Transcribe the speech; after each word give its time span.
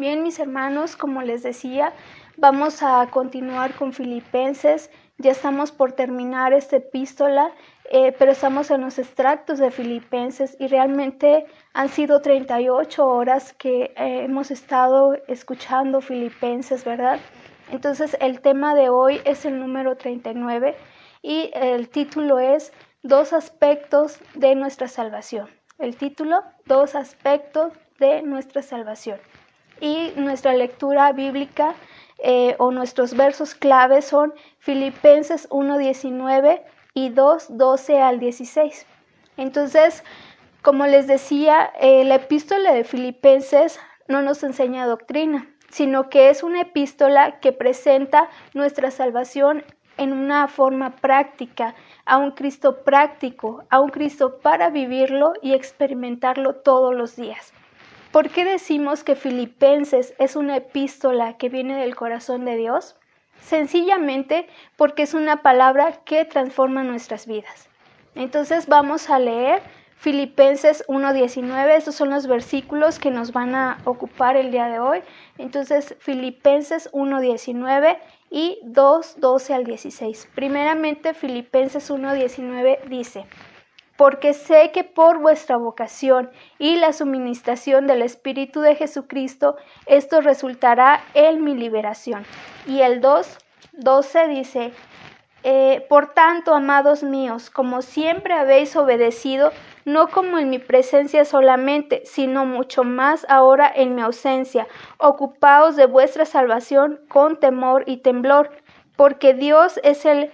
bien, 0.00 0.22
mis 0.22 0.38
hermanos, 0.38 0.96
como 0.96 1.22
les 1.22 1.42
decía, 1.42 1.92
vamos 2.38 2.82
a 2.82 3.06
continuar 3.10 3.74
con 3.74 3.92
Filipenses. 3.92 4.90
Ya 5.18 5.30
estamos 5.30 5.70
por 5.70 5.92
terminar 5.92 6.54
esta 6.54 6.76
epístola, 6.76 7.52
eh, 7.90 8.12
pero 8.18 8.32
estamos 8.32 8.70
en 8.70 8.80
los 8.80 8.98
extractos 8.98 9.58
de 9.58 9.70
Filipenses 9.70 10.56
y 10.58 10.68
realmente 10.68 11.44
han 11.74 11.90
sido 11.90 12.22
38 12.22 13.06
horas 13.06 13.52
que 13.52 13.92
eh, 13.96 14.24
hemos 14.24 14.50
estado 14.50 15.14
escuchando 15.28 16.00
Filipenses, 16.00 16.84
¿verdad? 16.84 17.20
Entonces 17.70 18.16
el 18.20 18.40
tema 18.40 18.74
de 18.74 18.88
hoy 18.88 19.20
es 19.24 19.44
el 19.44 19.60
número 19.60 19.96
39 19.96 20.74
y 21.22 21.50
el 21.52 21.90
título 21.90 22.38
es 22.38 22.72
Dos 23.02 23.32
aspectos 23.32 24.18
de 24.34 24.54
nuestra 24.54 24.88
salvación. 24.88 25.48
El 25.78 25.96
título, 25.96 26.42
Dos 26.66 26.94
aspectos 26.94 27.72
de 27.98 28.22
nuestra 28.22 28.62
salvación. 28.62 29.18
Y 29.80 30.12
nuestra 30.16 30.52
lectura 30.52 31.12
bíblica 31.12 31.74
eh, 32.18 32.54
o 32.58 32.70
nuestros 32.70 33.14
versos 33.14 33.54
claves 33.54 34.04
son 34.04 34.34
Filipenses 34.58 35.48
1.19 35.48 36.62
y 36.94 37.10
2.12 37.10 38.00
al 38.00 38.20
16. 38.20 38.86
Entonces, 39.38 40.04
como 40.62 40.86
les 40.86 41.06
decía, 41.06 41.72
eh, 41.80 42.04
la 42.04 42.16
epístola 42.16 42.72
de 42.72 42.84
Filipenses 42.84 43.80
no 44.08 44.20
nos 44.20 44.42
enseña 44.42 44.86
doctrina, 44.86 45.48
sino 45.70 46.10
que 46.10 46.28
es 46.28 46.42
una 46.42 46.60
epístola 46.62 47.40
que 47.40 47.52
presenta 47.52 48.28
nuestra 48.52 48.90
salvación 48.90 49.64
en 49.96 50.12
una 50.12 50.48
forma 50.48 50.96
práctica, 50.96 51.74
a 52.04 52.18
un 52.18 52.32
Cristo 52.32 52.82
práctico, 52.84 53.64
a 53.70 53.80
un 53.80 53.88
Cristo 53.88 54.38
para 54.42 54.68
vivirlo 54.68 55.32
y 55.40 55.54
experimentarlo 55.54 56.56
todos 56.56 56.94
los 56.94 57.16
días. 57.16 57.52
¿Por 58.12 58.30
qué 58.30 58.44
decimos 58.44 59.04
que 59.04 59.14
Filipenses 59.14 60.14
es 60.18 60.34
una 60.34 60.56
epístola 60.56 61.36
que 61.36 61.48
viene 61.48 61.76
del 61.76 61.94
corazón 61.94 62.44
de 62.44 62.56
Dios? 62.56 62.96
Sencillamente 63.40 64.48
porque 64.76 65.04
es 65.04 65.14
una 65.14 65.42
palabra 65.42 65.92
que 66.04 66.24
transforma 66.24 66.82
nuestras 66.82 67.28
vidas. 67.28 67.68
Entonces 68.16 68.66
vamos 68.66 69.10
a 69.10 69.20
leer 69.20 69.62
Filipenses 70.00 70.82
1.19, 70.88 71.76
estos 71.76 71.94
son 71.94 72.08
los 72.08 72.26
versículos 72.26 72.98
que 72.98 73.10
nos 73.10 73.32
van 73.32 73.54
a 73.54 73.76
ocupar 73.84 74.34
el 74.36 74.50
día 74.50 74.66
de 74.66 74.80
hoy. 74.80 75.02
Entonces, 75.36 75.94
Filipenses 75.98 76.90
1.19 76.92 77.98
y 78.30 78.58
2.12 78.64 79.54
al 79.54 79.64
16. 79.64 80.30
Primeramente, 80.34 81.12
Filipenses 81.12 81.90
1.19 81.90 82.88
dice, 82.88 83.26
porque 84.00 84.32
sé 84.32 84.70
que 84.72 84.82
por 84.82 85.18
vuestra 85.18 85.58
vocación 85.58 86.30
y 86.58 86.76
la 86.76 86.94
suministración 86.94 87.86
del 87.86 88.00
Espíritu 88.00 88.62
de 88.62 88.74
Jesucristo, 88.74 89.56
esto 89.84 90.22
resultará 90.22 91.02
en 91.12 91.44
mi 91.44 91.54
liberación. 91.54 92.24
Y 92.66 92.80
el 92.80 93.02
2.12 93.02 94.28
dice, 94.28 94.72
eh, 95.42 95.84
por 95.90 96.14
tanto, 96.14 96.54
amados 96.54 97.02
míos, 97.02 97.50
como 97.50 97.82
siempre 97.82 98.32
habéis 98.32 98.74
obedecido, 98.74 99.52
no 99.84 100.08
como 100.08 100.38
en 100.38 100.48
mi 100.48 100.58
presencia 100.58 101.26
solamente, 101.26 102.00
sino 102.06 102.46
mucho 102.46 102.84
más 102.84 103.26
ahora 103.28 103.70
en 103.70 103.94
mi 103.94 104.00
ausencia, 104.00 104.66
ocupaos 104.96 105.76
de 105.76 105.84
vuestra 105.84 106.24
salvación 106.24 107.00
con 107.10 107.38
temor 107.38 107.84
y 107.86 107.98
temblor, 107.98 108.50
porque 108.96 109.34
Dios 109.34 109.78
es 109.82 110.06
el 110.06 110.32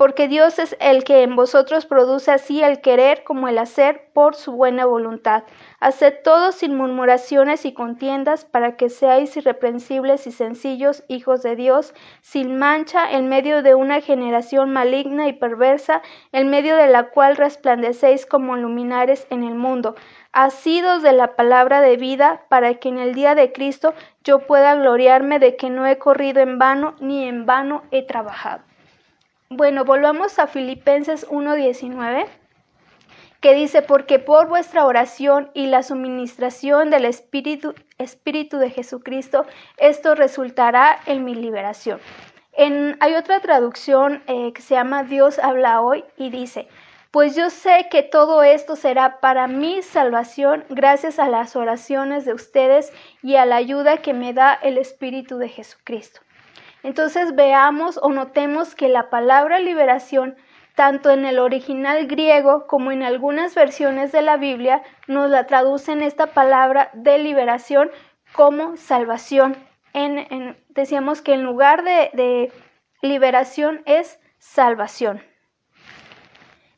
porque 0.00 0.28
Dios 0.28 0.58
es 0.58 0.74
el 0.80 1.04
que 1.04 1.22
en 1.22 1.36
vosotros 1.36 1.84
produce 1.84 2.30
así 2.30 2.62
el 2.62 2.80
querer 2.80 3.22
como 3.22 3.48
el 3.48 3.58
hacer 3.58 4.08
por 4.14 4.34
su 4.34 4.52
buena 4.52 4.86
voluntad. 4.86 5.42
Haced 5.78 6.22
todo 6.24 6.52
sin 6.52 6.74
murmuraciones 6.74 7.66
y 7.66 7.74
contiendas, 7.74 8.46
para 8.46 8.78
que 8.78 8.88
seáis 8.88 9.36
irreprensibles 9.36 10.26
y 10.26 10.32
sencillos 10.32 11.04
hijos 11.08 11.42
de 11.42 11.54
Dios, 11.54 11.92
sin 12.22 12.58
mancha, 12.58 13.12
en 13.12 13.28
medio 13.28 13.62
de 13.62 13.74
una 13.74 14.00
generación 14.00 14.72
maligna 14.72 15.28
y 15.28 15.34
perversa, 15.34 16.00
en 16.32 16.48
medio 16.48 16.76
de 16.76 16.86
la 16.86 17.10
cual 17.10 17.36
resplandecéis 17.36 18.24
como 18.24 18.56
luminares 18.56 19.26
en 19.28 19.44
el 19.44 19.54
mundo, 19.54 19.96
asidos 20.32 21.02
de 21.02 21.12
la 21.12 21.36
palabra 21.36 21.82
de 21.82 21.98
vida, 21.98 22.46
para 22.48 22.72
que 22.76 22.88
en 22.88 22.98
el 22.98 23.14
día 23.14 23.34
de 23.34 23.52
Cristo 23.52 23.92
yo 24.24 24.46
pueda 24.46 24.74
gloriarme 24.76 25.38
de 25.38 25.56
que 25.56 25.68
no 25.68 25.84
he 25.84 25.98
corrido 25.98 26.40
en 26.40 26.58
vano, 26.58 26.94
ni 27.00 27.28
en 27.28 27.44
vano 27.44 27.82
he 27.90 28.06
trabajado. 28.06 28.69
Bueno, 29.52 29.84
volvamos 29.84 30.38
a 30.38 30.46
Filipenses 30.46 31.28
1.19, 31.28 32.24
que 33.40 33.54
dice, 33.54 33.82
porque 33.82 34.20
por 34.20 34.46
vuestra 34.46 34.86
oración 34.86 35.50
y 35.54 35.66
la 35.66 35.82
suministración 35.82 36.88
del 36.90 37.04
Espíritu, 37.04 37.74
Espíritu 37.98 38.58
de 38.58 38.70
Jesucristo, 38.70 39.44
esto 39.76 40.14
resultará 40.14 41.00
en 41.04 41.24
mi 41.24 41.34
liberación. 41.34 41.98
En, 42.52 42.96
hay 43.00 43.14
otra 43.14 43.40
traducción 43.40 44.22
eh, 44.28 44.52
que 44.52 44.62
se 44.62 44.76
llama 44.76 45.02
Dios 45.02 45.40
habla 45.40 45.80
hoy 45.80 46.04
y 46.16 46.30
dice, 46.30 46.68
pues 47.10 47.34
yo 47.34 47.50
sé 47.50 47.88
que 47.90 48.04
todo 48.04 48.44
esto 48.44 48.76
será 48.76 49.18
para 49.18 49.48
mi 49.48 49.82
salvación 49.82 50.64
gracias 50.68 51.18
a 51.18 51.28
las 51.28 51.56
oraciones 51.56 52.24
de 52.24 52.34
ustedes 52.34 52.92
y 53.20 53.34
a 53.34 53.46
la 53.46 53.56
ayuda 53.56 53.96
que 53.96 54.14
me 54.14 54.32
da 54.32 54.54
el 54.54 54.78
Espíritu 54.78 55.38
de 55.38 55.48
Jesucristo. 55.48 56.20
Entonces 56.82 57.34
veamos 57.34 57.98
o 58.02 58.10
notemos 58.10 58.74
que 58.74 58.88
la 58.88 59.10
palabra 59.10 59.58
liberación, 59.58 60.36
tanto 60.74 61.10
en 61.10 61.24
el 61.24 61.38
original 61.38 62.06
griego 62.06 62.66
como 62.66 62.90
en 62.92 63.02
algunas 63.02 63.54
versiones 63.54 64.12
de 64.12 64.22
la 64.22 64.36
Biblia, 64.36 64.82
nos 65.06 65.28
la 65.28 65.46
traducen 65.46 66.02
esta 66.02 66.28
palabra 66.28 66.90
de 66.94 67.18
liberación 67.18 67.90
como 68.32 68.76
salvación. 68.76 69.56
Decíamos 70.68 71.20
que 71.20 71.34
en 71.34 71.42
lugar 71.42 71.82
de 71.82 72.52
liberación 73.02 73.82
es 73.86 74.18
salvación. 74.38 75.22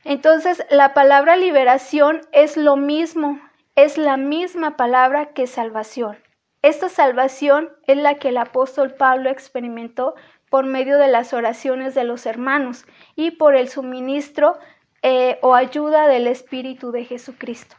Entonces, 0.05 0.65
la 0.71 0.95
palabra 0.95 1.37
liberación 1.37 2.23
es 2.33 2.57
lo 2.57 2.77
mismo, 2.77 3.39
es 3.77 3.99
la 3.99 4.17
misma 4.17 4.77
palabra 4.77 5.27
que 5.27 5.47
salvación. 5.47 6.19
Esta 6.63 6.89
salvación 6.89 7.71
es 7.89 7.97
la 7.97 8.15
que 8.15 8.29
el 8.29 8.37
apóstol 8.37 8.95
Pablo 8.95 9.31
experimentó 9.31 10.15
por 10.49 10.65
medio 10.65 10.97
de 10.99 11.09
las 11.09 11.33
oraciones 11.33 11.95
de 11.95 12.05
los 12.05 12.25
hermanos 12.25 12.85
y 13.17 13.33
por 13.33 13.57
el 13.57 13.69
suministro 13.69 14.59
eh, 15.03 15.39
o 15.43 15.57
ayuda 15.57 16.07
del 16.07 16.29
Espíritu 16.29 16.93
de 16.93 17.05
Jesucristo. 17.05 17.75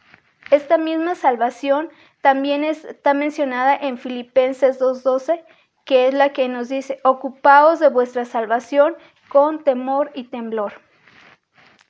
Esta 0.50 0.76
misma 0.76 1.14
salvación 1.14 1.88
también 2.20 2.62
está 2.62 3.14
mencionada 3.14 3.74
en 3.74 3.96
Filipenses 3.96 4.78
2.12, 4.78 5.42
que 5.86 6.08
es 6.08 6.14
la 6.14 6.34
que 6.34 6.48
nos 6.48 6.68
dice, 6.68 7.00
ocupaos 7.04 7.80
de 7.80 7.88
vuestra 7.88 8.26
salvación 8.26 8.94
con 9.28 9.64
temor 9.64 10.10
y 10.14 10.24
temblor. 10.24 10.74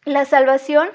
La 0.04 0.24
salvación 0.26 0.90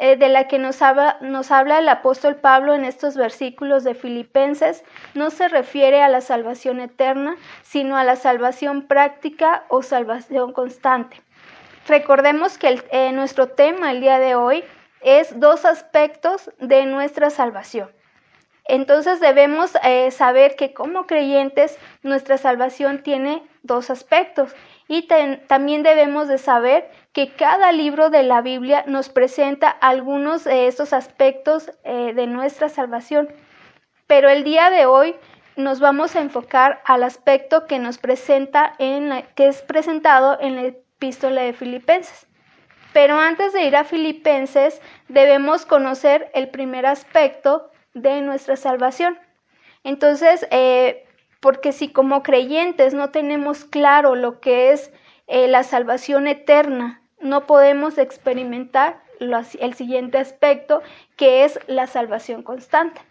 eh, 0.00 0.16
de 0.16 0.28
la 0.28 0.48
que 0.48 0.58
nos 0.58 0.82
habla, 0.82 1.78
el 1.78 1.88
apóstol 1.88 2.36
Pablo 2.36 2.74
en 2.74 2.84
estos 2.84 3.16
versículos 3.16 3.84
de 3.84 3.94
Filipenses 3.94 4.84
no 5.14 5.30
se 5.30 5.48
refiere 5.48 6.02
a 6.02 6.08
la 6.08 6.20
salvación 6.20 6.80
eterna, 6.80 7.36
sino 7.62 7.96
a 7.96 8.04
la 8.04 8.16
salvación 8.16 8.86
práctica 8.88 9.64
o 9.68 9.82
salvación 9.82 10.52
constante. 10.52 11.20
Recordemos 11.86 12.58
que 12.58 12.82
eh, 12.90 13.12
nuestro 13.12 13.48
tema 13.48 13.92
el 13.92 14.00
día 14.00 14.18
de 14.18 14.34
hoy 14.34 14.64
es 15.00 15.38
dos 15.38 15.64
aspectos 15.64 16.50
de 16.58 16.86
nuestra 16.86 17.30
salvación. 17.30 17.90
Entonces 18.66 19.20
debemos 19.20 19.72
eh, 19.82 20.10
saber 20.10 20.56
que 20.56 20.72
como 20.72 21.06
creyentes 21.06 21.78
nuestra 22.02 22.38
salvación 22.38 23.02
tiene 23.02 23.42
dos 23.62 23.90
aspectos 23.90 24.54
y 24.86 25.08
también 25.48 25.82
debemos 25.82 26.28
de 26.28 26.38
saber 26.38 26.90
que 27.12 27.32
cada 27.32 27.72
libro 27.72 28.10
de 28.10 28.22
la 28.22 28.42
Biblia 28.42 28.84
nos 28.86 29.08
presenta 29.08 29.68
algunos 29.68 30.44
de 30.44 30.66
estos 30.66 30.92
aspectos 30.92 31.70
eh, 31.84 32.12
de 32.14 32.26
nuestra 32.26 32.68
salvación. 32.68 33.28
Pero 34.06 34.28
el 34.28 34.44
día 34.44 34.70
de 34.70 34.86
hoy 34.86 35.14
nos 35.56 35.80
vamos 35.80 36.16
a 36.16 36.20
enfocar 36.20 36.82
al 36.84 37.02
aspecto 37.02 37.66
que 37.66 37.78
nos 37.78 37.98
presenta 37.98 38.74
en 38.78 39.24
que 39.34 39.46
es 39.46 39.62
presentado 39.62 40.38
en 40.40 40.56
la 40.56 40.62
epístola 40.64 41.42
de 41.42 41.52
Filipenses. 41.52 42.26
Pero 42.92 43.18
antes 43.18 43.52
de 43.52 43.64
ir 43.64 43.76
a 43.76 43.84
Filipenses, 43.84 44.80
debemos 45.08 45.66
conocer 45.66 46.30
el 46.34 46.48
primer 46.48 46.86
aspecto 46.86 47.70
de 47.94 48.20
nuestra 48.20 48.56
salvación. 48.56 49.18
Entonces, 49.82 50.46
eh, 50.50 51.03
porque 51.44 51.72
si 51.72 51.90
como 51.90 52.22
creyentes 52.22 52.94
no 52.94 53.10
tenemos 53.10 53.66
claro 53.66 54.14
lo 54.14 54.40
que 54.40 54.72
es 54.72 54.90
eh, 55.26 55.46
la 55.46 55.62
salvación 55.62 56.26
eterna, 56.26 57.02
no 57.20 57.46
podemos 57.46 57.98
experimentar 57.98 59.02
el 59.20 59.74
siguiente 59.74 60.16
aspecto, 60.16 60.82
que 61.16 61.44
es 61.44 61.60
la 61.66 61.86
salvación 61.86 62.42
constante. 62.42 63.02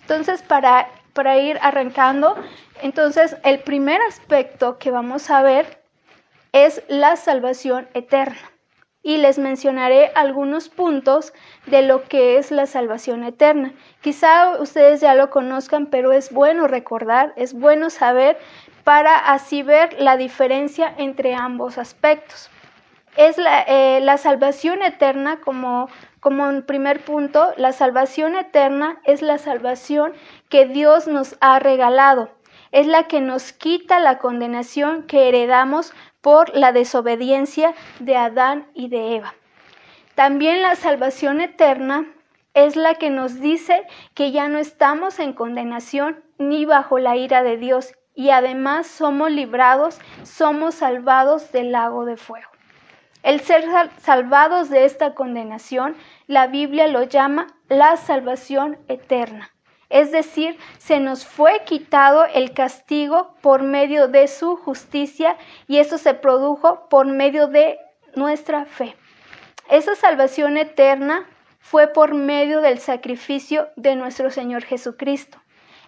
Entonces, 0.00 0.42
para, 0.42 0.88
para 1.12 1.38
ir 1.38 1.56
arrancando, 1.62 2.34
entonces 2.82 3.36
el 3.44 3.60
primer 3.60 4.00
aspecto 4.08 4.78
que 4.78 4.90
vamos 4.90 5.30
a 5.30 5.42
ver 5.42 5.80
es 6.50 6.82
la 6.88 7.14
salvación 7.14 7.88
eterna. 7.94 8.57
Y 9.08 9.16
les 9.16 9.38
mencionaré 9.38 10.12
algunos 10.14 10.68
puntos 10.68 11.32
de 11.64 11.80
lo 11.80 12.04
que 12.04 12.36
es 12.36 12.50
la 12.50 12.66
salvación 12.66 13.24
eterna. 13.24 13.72
Quizá 14.02 14.60
ustedes 14.60 15.00
ya 15.00 15.14
lo 15.14 15.30
conozcan, 15.30 15.86
pero 15.86 16.12
es 16.12 16.30
bueno 16.30 16.68
recordar, 16.68 17.32
es 17.36 17.54
bueno 17.54 17.88
saber 17.88 18.36
para 18.84 19.16
así 19.16 19.62
ver 19.62 19.98
la 19.98 20.18
diferencia 20.18 20.92
entre 20.98 21.34
ambos 21.34 21.78
aspectos. 21.78 22.50
Es 23.16 23.38
la, 23.38 23.64
eh, 23.66 24.04
salvación 24.18 24.82
eterna 24.82 25.40
como 25.40 25.88
como 26.20 26.60
primer 26.66 27.02
punto, 27.02 27.54
la 27.56 27.72
salvación 27.72 28.34
eterna 28.34 28.98
es 29.04 29.22
la 29.22 29.38
salvación 29.38 30.12
que 30.50 30.66
Dios 30.66 31.08
nos 31.08 31.38
ha 31.40 31.58
regalado. 31.60 32.28
Es 32.72 32.86
la 32.86 33.04
que 33.04 33.22
nos 33.22 33.54
quita 33.54 34.00
la 34.00 34.18
condenación 34.18 35.04
que 35.04 35.28
heredamos 35.28 35.94
por 36.28 36.54
la 36.54 36.72
desobediencia 36.72 37.74
de 38.00 38.14
Adán 38.14 38.66
y 38.74 38.90
de 38.90 39.16
Eva. 39.16 39.32
También 40.14 40.60
la 40.60 40.74
salvación 40.74 41.40
eterna 41.40 42.04
es 42.52 42.76
la 42.76 42.96
que 42.96 43.08
nos 43.08 43.40
dice 43.40 43.86
que 44.12 44.30
ya 44.30 44.46
no 44.46 44.58
estamos 44.58 45.20
en 45.20 45.32
condenación 45.32 46.22
ni 46.36 46.66
bajo 46.66 46.98
la 46.98 47.16
ira 47.16 47.42
de 47.42 47.56
Dios 47.56 47.94
y 48.14 48.28
además 48.28 48.86
somos 48.86 49.30
librados, 49.30 49.98
somos 50.22 50.74
salvados 50.74 51.50
del 51.50 51.72
lago 51.72 52.04
de 52.04 52.18
fuego. 52.18 52.50
El 53.22 53.40
ser 53.40 53.64
salvados 53.96 54.68
de 54.68 54.84
esta 54.84 55.14
condenación, 55.14 55.96
la 56.26 56.46
Biblia 56.46 56.88
lo 56.88 57.04
llama 57.04 57.46
la 57.70 57.96
salvación 57.96 58.76
eterna. 58.88 59.50
Es 59.90 60.12
decir, 60.12 60.58
se 60.78 61.00
nos 61.00 61.24
fue 61.24 61.62
quitado 61.64 62.24
el 62.26 62.52
castigo 62.52 63.34
por 63.40 63.62
medio 63.62 64.08
de 64.08 64.28
su 64.28 64.56
justicia 64.56 65.36
y 65.66 65.78
eso 65.78 65.98
se 65.98 66.14
produjo 66.14 66.88
por 66.88 67.06
medio 67.06 67.46
de 67.46 67.78
nuestra 68.14 68.64
fe. 68.64 68.96
Esa 69.70 69.94
salvación 69.94 70.56
eterna 70.56 71.26
fue 71.58 71.88
por 71.88 72.14
medio 72.14 72.60
del 72.60 72.78
sacrificio 72.78 73.68
de 73.76 73.96
nuestro 73.96 74.30
Señor 74.30 74.64
Jesucristo. 74.64 75.38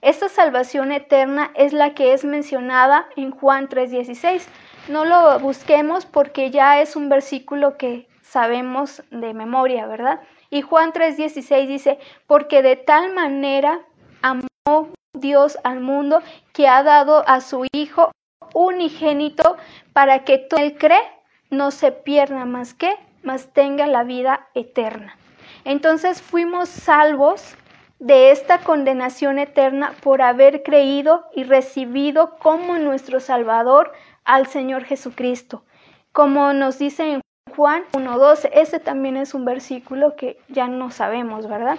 Esta 0.02 0.28
salvación 0.28 0.92
eterna 0.92 1.50
es 1.54 1.72
la 1.74 1.94
que 1.94 2.14
es 2.14 2.24
mencionada 2.24 3.06
en 3.16 3.30
Juan 3.30 3.68
3:16 3.68 4.46
no 4.88 5.04
lo 5.04 5.38
busquemos 5.38 6.06
porque 6.06 6.50
ya 6.50 6.80
es 6.80 6.96
un 6.96 7.08
versículo 7.08 7.76
que 7.76 8.08
sabemos 8.22 9.02
de 9.10 9.34
memoria, 9.34 9.86
¿verdad? 9.86 10.20
Y 10.50 10.62
Juan 10.62 10.92
3:16 10.92 11.66
dice, 11.66 11.98
porque 12.26 12.62
de 12.62 12.76
tal 12.76 13.14
manera 13.14 13.80
amó 14.22 14.88
Dios 15.12 15.58
al 15.64 15.80
mundo 15.80 16.22
que 16.52 16.68
ha 16.68 16.82
dado 16.82 17.24
a 17.28 17.40
su 17.40 17.66
Hijo 17.72 18.10
unigénito 18.54 19.56
para 19.92 20.24
que 20.24 20.38
todo 20.38 20.60
el 20.60 20.76
cree 20.76 21.02
no 21.50 21.70
se 21.70 21.92
pierda 21.92 22.44
más 22.44 22.74
que, 22.74 22.94
más 23.22 23.52
tenga 23.52 23.86
la 23.86 24.04
vida 24.04 24.48
eterna. 24.54 25.16
Entonces 25.64 26.22
fuimos 26.22 26.68
salvos 26.68 27.56
de 27.98 28.30
esta 28.30 28.58
condenación 28.58 29.38
eterna 29.38 29.94
por 30.02 30.22
haber 30.22 30.62
creído 30.62 31.26
y 31.34 31.44
recibido 31.44 32.36
como 32.38 32.78
nuestro 32.78 33.20
Salvador 33.20 33.92
al 34.24 34.46
Señor 34.46 34.84
Jesucristo. 34.84 35.64
Como 36.12 36.52
nos 36.54 36.78
dice 36.78 37.12
en 37.12 37.20
Juan 37.54 37.84
1.12, 37.92 38.50
ese 38.54 38.80
también 38.80 39.16
es 39.16 39.34
un 39.34 39.44
versículo 39.44 40.16
que 40.16 40.38
ya 40.48 40.66
no 40.66 40.90
sabemos, 40.90 41.46
¿verdad? 41.46 41.78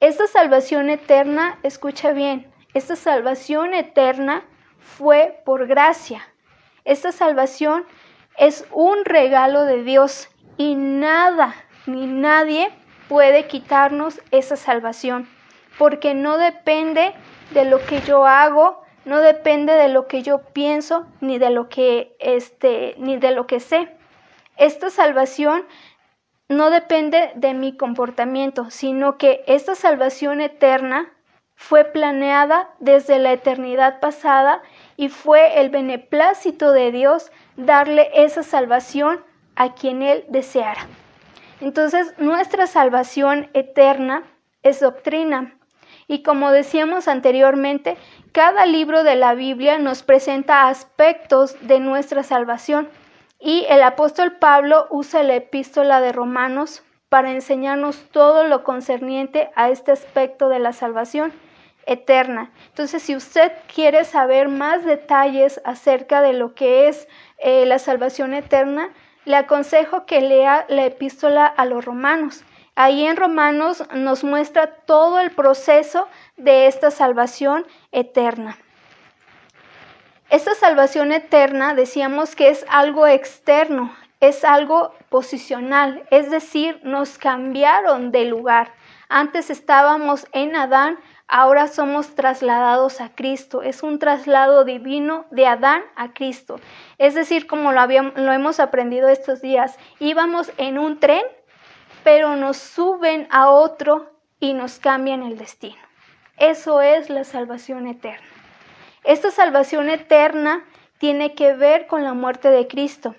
Esta 0.00 0.26
salvación 0.26 0.88
eterna, 0.88 1.58
escucha 1.62 2.12
bien, 2.12 2.50
esta 2.72 2.96
salvación 2.96 3.74
eterna 3.74 4.42
fue 4.78 5.42
por 5.44 5.66
gracia. 5.66 6.26
Esta 6.86 7.12
salvación 7.12 7.84
es 8.38 8.66
un 8.72 9.04
regalo 9.04 9.66
de 9.66 9.82
Dios 9.82 10.30
y 10.56 10.74
nada 10.74 11.54
ni 11.84 12.06
nadie 12.06 12.70
puede 13.10 13.46
quitarnos 13.46 14.22
esa 14.30 14.56
salvación, 14.56 15.28
porque 15.76 16.14
no 16.14 16.38
depende 16.38 17.12
de 17.50 17.66
lo 17.66 17.84
que 17.84 18.00
yo 18.00 18.26
hago, 18.26 18.82
no 19.04 19.20
depende 19.20 19.74
de 19.74 19.88
lo 19.88 20.06
que 20.06 20.22
yo 20.22 20.38
pienso 20.38 21.06
ni 21.20 21.36
de 21.38 21.50
lo 21.50 21.68
que 21.68 22.16
este 22.20 22.94
ni 22.96 23.18
de 23.18 23.32
lo 23.32 23.46
que 23.46 23.60
sé. 23.60 23.94
Esta 24.56 24.88
salvación 24.88 25.66
no 26.50 26.70
depende 26.70 27.30
de 27.36 27.54
mi 27.54 27.76
comportamiento, 27.76 28.70
sino 28.70 29.18
que 29.18 29.44
esta 29.46 29.76
salvación 29.76 30.40
eterna 30.40 31.08
fue 31.54 31.84
planeada 31.84 32.70
desde 32.80 33.20
la 33.20 33.32
eternidad 33.32 34.00
pasada 34.00 34.60
y 34.96 35.10
fue 35.10 35.60
el 35.60 35.70
beneplácito 35.70 36.72
de 36.72 36.90
Dios 36.90 37.30
darle 37.56 38.10
esa 38.14 38.42
salvación 38.42 39.22
a 39.54 39.74
quien 39.74 40.02
Él 40.02 40.24
deseara. 40.28 40.88
Entonces, 41.60 42.14
nuestra 42.18 42.66
salvación 42.66 43.48
eterna 43.54 44.24
es 44.64 44.80
doctrina. 44.80 45.54
Y 46.08 46.24
como 46.24 46.50
decíamos 46.50 47.06
anteriormente, 47.06 47.96
cada 48.32 48.66
libro 48.66 49.04
de 49.04 49.14
la 49.14 49.34
Biblia 49.34 49.78
nos 49.78 50.02
presenta 50.02 50.66
aspectos 50.66 51.54
de 51.60 51.78
nuestra 51.78 52.24
salvación 52.24 52.88
y 53.40 53.64
el 53.68 53.82
apóstol 53.82 54.32
Pablo 54.32 54.86
usa 54.90 55.22
la 55.22 55.34
epístola 55.34 56.00
de 56.00 56.12
Romanos 56.12 56.82
para 57.08 57.32
enseñarnos 57.32 58.08
todo 58.10 58.44
lo 58.44 58.62
concerniente 58.62 59.50
a 59.56 59.70
este 59.70 59.92
aspecto 59.92 60.48
de 60.48 60.58
la 60.58 60.72
salvación 60.72 61.32
eterna. 61.86 62.52
Entonces, 62.68 63.02
si 63.02 63.16
usted 63.16 63.52
quiere 63.74 64.04
saber 64.04 64.48
más 64.48 64.84
detalles 64.84 65.60
acerca 65.64 66.22
de 66.22 66.34
lo 66.34 66.54
que 66.54 66.88
es 66.88 67.08
eh, 67.38 67.64
la 67.66 67.78
salvación 67.78 68.34
eterna, 68.34 68.90
le 69.24 69.36
aconsejo 69.36 70.06
que 70.06 70.20
lea 70.20 70.66
la 70.68 70.84
epístola 70.84 71.46
a 71.46 71.64
los 71.64 71.84
romanos. 71.84 72.44
Ahí 72.76 73.04
en 73.04 73.16
Romanos 73.16 73.84
nos 73.92 74.22
muestra 74.24 74.68
todo 74.86 75.20
el 75.20 75.32
proceso 75.32 76.06
de 76.36 76.66
esta 76.66 76.90
salvación 76.90 77.66
eterna. 77.92 78.56
Esta 80.30 80.54
salvación 80.54 81.10
eterna 81.10 81.74
decíamos 81.74 82.36
que 82.36 82.50
es 82.50 82.64
algo 82.68 83.08
externo, 83.08 83.92
es 84.20 84.44
algo 84.44 84.94
posicional, 85.08 86.06
es 86.12 86.30
decir, 86.30 86.78
nos 86.84 87.18
cambiaron 87.18 88.12
de 88.12 88.26
lugar. 88.26 88.72
Antes 89.08 89.50
estábamos 89.50 90.28
en 90.30 90.54
Adán, 90.54 91.00
ahora 91.26 91.66
somos 91.66 92.14
trasladados 92.14 93.00
a 93.00 93.08
Cristo. 93.12 93.62
Es 93.62 93.82
un 93.82 93.98
traslado 93.98 94.64
divino 94.64 95.26
de 95.32 95.48
Adán 95.48 95.82
a 95.96 96.12
Cristo. 96.12 96.60
Es 96.98 97.16
decir, 97.16 97.48
como 97.48 97.72
lo, 97.72 97.88
lo 97.88 98.32
hemos 98.32 98.60
aprendido 98.60 99.08
estos 99.08 99.40
días, 99.40 99.76
íbamos 99.98 100.52
en 100.58 100.78
un 100.78 101.00
tren, 101.00 101.24
pero 102.04 102.36
nos 102.36 102.56
suben 102.56 103.26
a 103.32 103.50
otro 103.50 104.12
y 104.38 104.52
nos 104.52 104.78
cambian 104.78 105.24
el 105.24 105.36
destino. 105.36 105.82
Eso 106.36 106.80
es 106.82 107.10
la 107.10 107.24
salvación 107.24 107.88
eterna. 107.88 108.39
Esta 109.04 109.30
salvación 109.30 109.88
eterna 109.88 110.64
tiene 110.98 111.34
que 111.34 111.54
ver 111.54 111.86
con 111.86 112.04
la 112.04 112.12
muerte 112.12 112.50
de 112.50 112.68
Cristo. 112.68 113.14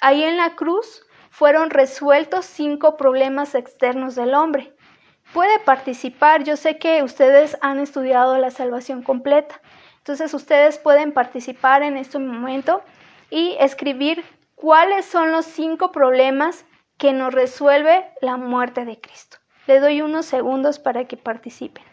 Ahí 0.00 0.24
en 0.24 0.38
la 0.38 0.54
cruz 0.54 1.04
fueron 1.30 1.68
resueltos 1.68 2.46
cinco 2.46 2.96
problemas 2.96 3.54
externos 3.54 4.14
del 4.14 4.32
hombre. 4.32 4.72
Puede 5.34 5.58
participar, 5.58 6.44
yo 6.44 6.56
sé 6.56 6.78
que 6.78 7.02
ustedes 7.02 7.58
han 7.60 7.78
estudiado 7.78 8.38
la 8.38 8.50
salvación 8.50 9.02
completa, 9.02 9.60
entonces 9.98 10.32
ustedes 10.32 10.78
pueden 10.78 11.12
participar 11.12 11.82
en 11.82 11.98
este 11.98 12.18
momento 12.18 12.82
y 13.28 13.56
escribir 13.60 14.24
cuáles 14.54 15.04
son 15.04 15.32
los 15.32 15.44
cinco 15.44 15.92
problemas 15.92 16.64
que 16.96 17.12
nos 17.12 17.34
resuelve 17.34 18.08
la 18.22 18.38
muerte 18.38 18.86
de 18.86 18.98
Cristo. 18.98 19.36
Le 19.66 19.80
doy 19.80 20.00
unos 20.00 20.24
segundos 20.24 20.78
para 20.78 21.06
que 21.06 21.16
participen. 21.18 21.84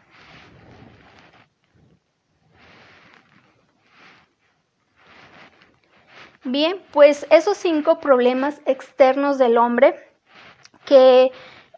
Bien, 6.46 6.82
pues 6.92 7.26
esos 7.30 7.58
cinco 7.58 8.00
problemas 8.02 8.60
externos 8.66 9.38
del 9.38 9.58
hombre, 9.58 9.96
que 10.86 11.32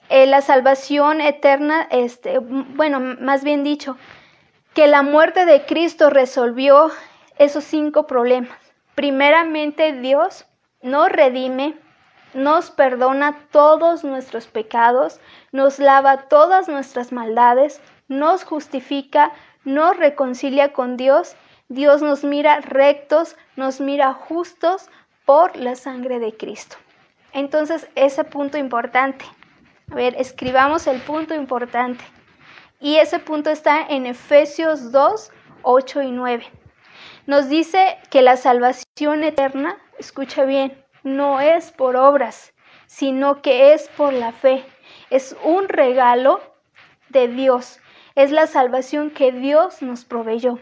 eh, 0.10 0.26
la 0.26 0.42
salvación 0.42 1.22
eterna, 1.22 1.88
este, 1.92 2.40
bueno, 2.40 3.00
más 3.00 3.44
bien 3.44 3.64
dicho, 3.64 3.96
que 4.74 4.88
la 4.88 5.04
muerte 5.04 5.46
de 5.46 5.66
Cristo 5.66 6.10
resolvió 6.10 6.90
esos 7.38 7.64
cinco 7.64 8.08
problemas. 8.08 8.58
Primeramente, 8.96 9.94
Dios 9.94 10.46
nos 10.82 11.10
redime, 11.10 11.78
nos 12.34 12.72
perdona 12.72 13.38
todos 13.52 14.04
nuestros 14.04 14.48
pecados, 14.48 15.20
nos 15.52 15.78
lava 15.78 16.28
todas 16.28 16.68
nuestras 16.68 17.12
maldades, 17.12 17.82
nos 18.08 18.44
justifica, 18.44 19.32
nos 19.64 19.96
reconcilia 19.96 20.74
con 20.74 20.98
Dios 20.98 21.36
Dios 21.68 22.04
nos 22.04 22.24
mira 22.24 22.60
rectos, 22.62 23.36
nos 23.56 23.82
mira 23.82 24.14
justos 24.14 24.88
por 25.26 25.56
la 25.58 25.76
sangre 25.76 26.20
de 26.20 26.38
Cristo. 26.38 26.78
Entonces, 27.34 27.90
ese 27.96 28.24
punto 28.24 28.60
importante. 28.60 29.26
A 29.92 29.96
ver, 29.96 30.16
escribamos 30.20 30.86
el 30.86 31.02
punto 31.02 31.34
importante. 31.34 32.06
Y 32.80 32.98
ese 32.98 33.18
punto 33.18 33.50
está 33.50 33.82
en 33.82 34.06
Efesios 34.06 34.92
2, 34.92 35.32
8 35.64 36.02
y 36.04 36.12
9. 36.12 36.46
Nos 37.26 37.50
dice 37.50 37.98
que 38.12 38.22
la 38.22 38.38
salvación 38.38 39.24
eterna, 39.24 39.76
escucha 39.98 40.46
bien, 40.46 40.78
no 41.02 41.42
es 41.42 41.72
por 41.72 41.96
obras, 41.96 42.54
sino 42.86 43.42
que 43.42 43.74
es 43.74 43.90
por 43.98 44.14
la 44.14 44.32
fe. 44.32 44.64
Es 45.10 45.36
un 45.44 45.68
regalo 45.68 46.42
de 47.10 47.28
Dios. 47.28 47.80
Es 48.14 48.32
la 48.32 48.46
salvación 48.46 49.10
que 49.10 49.32
Dios 49.32 49.82
nos 49.82 50.06
proveyó. 50.06 50.60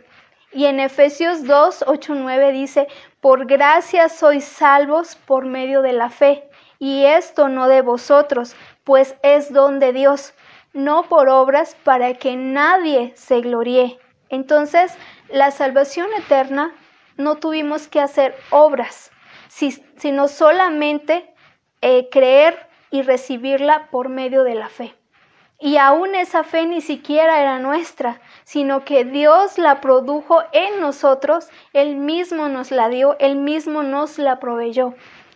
Y 0.53 0.65
en 0.65 0.79
Efesios 0.79 1.45
2, 1.45 1.85
8, 1.87 2.13
9 2.15 2.51
dice, 2.51 2.87
por 3.21 3.47
gracia 3.47 4.07
sois 4.07 4.45
salvos 4.45 5.15
por 5.15 5.45
medio 5.45 5.81
de 5.81 5.93
la 5.93 6.09
fe, 6.09 6.47
y 6.77 7.05
esto 7.05 7.47
no 7.49 7.67
de 7.67 7.81
vosotros, 7.81 8.55
pues 8.83 9.15
es 9.23 9.51
don 9.51 9.79
de 9.79 9.93
Dios, 9.93 10.33
no 10.73 11.03
por 11.03 11.29
obras 11.29 11.75
para 11.83 12.13
que 12.13 12.35
nadie 12.35 13.13
se 13.15 13.41
gloríe. 13.41 13.97
Entonces, 14.29 14.95
la 15.29 15.51
salvación 15.51 16.07
eterna 16.17 16.73
no 17.17 17.37
tuvimos 17.37 17.87
que 17.87 17.99
hacer 17.99 18.35
obras, 18.49 19.11
sino 19.47 20.27
solamente 20.27 21.33
eh, 21.81 22.09
creer 22.11 22.67
y 22.91 23.01
recibirla 23.01 23.87
por 23.89 24.09
medio 24.09 24.43
de 24.43 24.55
la 24.55 24.69
fe. 24.69 24.95
Y 25.59 25.77
aún 25.77 26.13
esa 26.15 26.43
fe 26.43 26.65
ni 26.65 26.81
siquiera 26.81 27.39
era 27.39 27.59
nuestra, 27.59 28.19
sino 28.43 28.85
que 28.85 29.05
Dios 29.05 29.57
la 29.57 29.81
produjo 29.81 30.41
en 30.51 30.79
nosotros, 30.79 31.49
Él 31.73 31.95
mismo 31.95 32.49
nos 32.49 32.71
la 32.71 32.89
dio, 32.89 33.17
Él 33.19 33.35
mismo 33.35 33.83
nos 33.83 34.17
la 34.17 34.39
proveyó. 34.39 34.93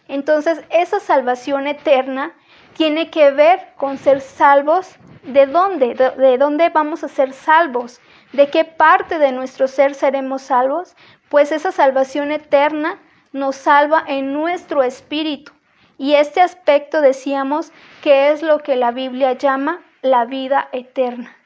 Entonces, 0.07 0.63
esa 0.69 0.99
salvación 0.99 1.67
eterna 1.67 2.33
tiene 2.75 3.09
que 3.09 3.31
ver 3.31 3.69
con 3.75 3.97
ser 3.97 4.21
salvos. 4.21 4.95
¿De 5.23 5.45
dónde? 5.45 5.93
¿De 5.93 6.37
dónde 6.37 6.69
vamos 6.69 7.03
a 7.03 7.09
ser 7.09 7.33
salvos? 7.33 7.99
¿De 8.33 8.49
qué 8.49 8.63
parte 8.65 9.19
de 9.19 9.31
nuestro 9.31 9.67
ser 9.67 9.93
seremos 9.93 10.43
salvos? 10.43 10.95
Pues 11.29 11.51
esa 11.51 11.71
salvación 11.71 12.31
eterna 12.31 12.99
nos 13.33 13.55
salva 13.55 14.03
en 14.07 14.33
nuestro 14.33 14.83
espíritu. 14.83 15.51
Y 15.97 16.13
este 16.13 16.41
aspecto 16.41 17.01
decíamos 17.01 17.71
que 18.03 18.29
es 18.31 18.43
lo 18.43 18.59
que 18.59 18.75
la 18.75 18.91
Biblia 18.91 19.33
llama 19.33 19.81
la 20.01 20.25
vida 20.25 20.69
eterna. 20.71 21.36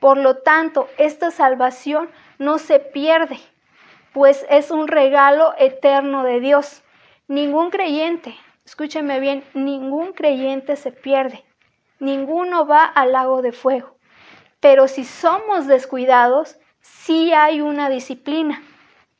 Por 0.00 0.16
lo 0.16 0.36
tanto, 0.36 0.88
esta 0.96 1.30
salvación 1.30 2.08
no 2.38 2.58
se 2.58 2.78
pierde, 2.78 3.38
pues 4.12 4.46
es 4.48 4.70
un 4.70 4.86
regalo 4.86 5.54
eterno 5.58 6.22
de 6.22 6.38
Dios. 6.38 6.84
Ningún 7.26 7.70
creyente, 7.70 8.36
escúcheme 8.64 9.18
bien, 9.18 9.42
ningún 9.54 10.12
creyente 10.12 10.76
se 10.76 10.92
pierde. 10.92 11.44
Ninguno 11.98 12.64
va 12.64 12.84
al 12.84 13.12
lago 13.12 13.42
de 13.42 13.50
fuego. 13.50 13.96
Pero 14.60 14.86
si 14.86 15.04
somos 15.04 15.66
descuidados, 15.66 16.58
sí 16.80 17.32
hay 17.32 17.60
una 17.60 17.90
disciplina. 17.90 18.62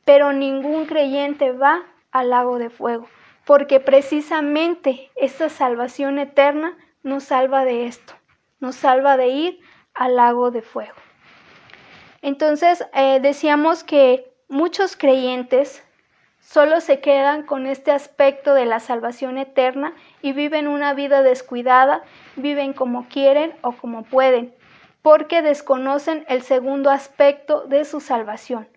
Pero 0.04 0.32
ningún 0.32 0.86
creyente 0.86 1.50
va 1.50 1.82
al 2.12 2.30
lago 2.30 2.58
de 2.58 2.70
fuego, 2.70 3.08
porque 3.44 3.80
precisamente 3.80 5.10
esta 5.16 5.48
salvación 5.48 6.18
eterna 6.18 6.78
nos 7.02 7.24
salva 7.24 7.64
de 7.64 7.86
esto 7.86 8.14
nos 8.60 8.76
salva 8.76 9.16
de 9.16 9.28
ir 9.28 9.60
al 9.98 10.16
lago 10.16 10.50
de 10.50 10.62
fuego. 10.62 10.94
Entonces, 12.22 12.84
eh, 12.94 13.20
decíamos 13.20 13.84
que 13.84 14.32
muchos 14.48 14.96
creyentes 14.96 15.84
solo 16.40 16.80
se 16.80 17.00
quedan 17.00 17.42
con 17.42 17.66
este 17.66 17.90
aspecto 17.90 18.54
de 18.54 18.64
la 18.64 18.80
salvación 18.80 19.38
eterna 19.38 19.94
y 20.22 20.32
viven 20.32 20.68
una 20.68 20.94
vida 20.94 21.22
descuidada, 21.22 22.02
viven 22.36 22.72
como 22.72 23.08
quieren 23.08 23.54
o 23.62 23.72
como 23.72 24.04
pueden, 24.04 24.54
porque 25.02 25.42
desconocen 25.42 26.24
el 26.28 26.42
segundo 26.42 26.90
aspecto 26.90 27.66
de 27.66 27.84
su 27.84 28.00
salvación. 28.00 28.68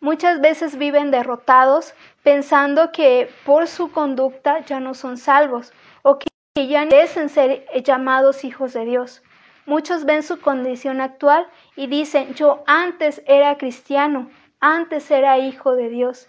Muchas 0.00 0.40
veces 0.40 0.76
viven 0.76 1.10
derrotados 1.10 1.94
pensando 2.22 2.92
que 2.92 3.30
por 3.46 3.68
su 3.68 3.90
conducta 3.90 4.60
ya 4.60 4.80
no 4.80 4.94
son 4.94 5.16
salvos 5.16 5.72
o 6.02 6.18
que 6.18 6.28
ya 6.68 6.84
merecen 6.84 7.28
ser 7.28 7.66
llamados 7.82 8.44
hijos 8.44 8.72
de 8.72 8.84
Dios. 8.84 9.22
Muchos 9.66 10.04
ven 10.04 10.22
su 10.22 10.40
condición 10.40 11.00
actual 11.00 11.46
y 11.76 11.86
dicen, 11.86 12.34
yo 12.34 12.62
antes 12.66 13.22
era 13.26 13.56
cristiano, 13.56 14.30
antes 14.60 15.10
era 15.10 15.38
hijo 15.38 15.74
de 15.74 15.88
Dios. 15.88 16.28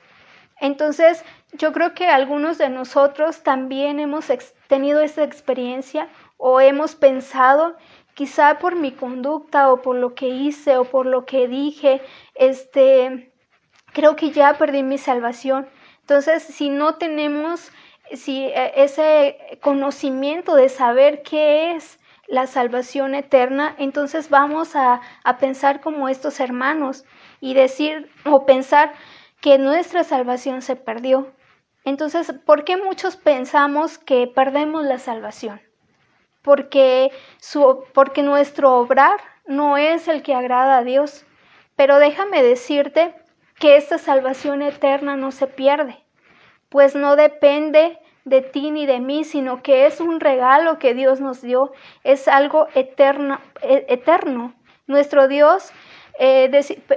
Entonces, 0.59 1.23
yo 1.53 1.73
creo 1.73 1.93
que 1.93 2.07
algunos 2.07 2.57
de 2.57 2.69
nosotros 2.69 3.43
también 3.43 3.99
hemos 3.99 4.27
tenido 4.67 5.01
esa 5.01 5.23
experiencia 5.23 6.07
o 6.37 6.61
hemos 6.61 6.95
pensado, 6.95 7.75
quizá 8.13 8.57
por 8.59 8.75
mi 8.75 8.91
conducta 8.91 9.71
o 9.71 9.81
por 9.81 9.97
lo 9.97 10.15
que 10.15 10.27
hice 10.27 10.77
o 10.77 10.85
por 10.85 11.05
lo 11.05 11.25
que 11.25 11.47
dije, 11.47 12.01
este, 12.35 13.33
creo 13.91 14.15
que 14.15 14.31
ya 14.31 14.53
perdí 14.57 14.83
mi 14.83 14.97
salvación. 14.97 15.67
Entonces, 16.01 16.43
si 16.43 16.69
no 16.69 16.95
tenemos 16.95 17.71
si 18.13 18.45
e, 18.45 18.83
ese 18.83 19.59
conocimiento 19.61 20.55
de 20.55 20.69
saber 20.69 21.23
qué 21.23 21.75
es 21.75 21.99
la 22.27 22.47
salvación 22.47 23.15
eterna, 23.15 23.75
entonces 23.77 24.29
vamos 24.29 24.75
a, 24.75 25.01
a, 25.23 25.37
pensar 25.37 25.81
como 25.81 26.09
estos 26.09 26.39
hermanos 26.39 27.05
y 27.39 27.53
decir 27.53 28.09
o 28.25 28.45
pensar 28.45 28.93
que 29.41 29.57
nuestra 29.57 30.03
salvación 30.03 30.61
se 30.61 30.75
perdió. 30.75 31.31
Entonces, 31.83 32.33
¿por 32.45 32.63
qué 32.63 32.77
muchos 32.77 33.15
pensamos 33.15 33.97
que 33.97 34.27
perdemos 34.27 34.83
la 34.83 34.97
salvación? 34.97 35.61
Porque, 36.41 37.11
su, 37.39 37.83
porque 37.93 38.23
nuestro 38.23 38.75
obrar 38.75 39.19
no 39.45 39.77
es 39.77 40.07
el 40.07 40.23
que 40.23 40.33
agrada 40.33 40.77
a 40.77 40.83
Dios. 40.83 41.25
Pero 41.75 41.99
déjame 41.99 42.41
decirte 42.41 43.13
que 43.59 43.77
esta 43.77 43.97
salvación 43.97 44.61
eterna 44.61 45.15
no 45.15 45.31
se 45.31 45.47
pierde 45.47 46.05
pues 46.75 46.93
no 46.93 47.15
depende 47.15 47.97
de 48.25 48.41
ti 48.41 48.71
ni 48.71 48.85
de 48.85 48.99
mí, 48.99 49.23
sino 49.23 49.61
que 49.61 49.85
es 49.85 50.01
un 50.01 50.19
regalo 50.19 50.79
que 50.79 50.93
Dios 50.93 51.21
nos 51.21 51.41
dio, 51.41 51.71
es 52.03 52.27
algo 52.27 52.67
eterno. 52.73 53.39
E, 53.61 53.85
eterno. 53.87 54.53
Nuestro 54.87 55.27
Dios, 55.27 55.71
eh, 56.19 56.49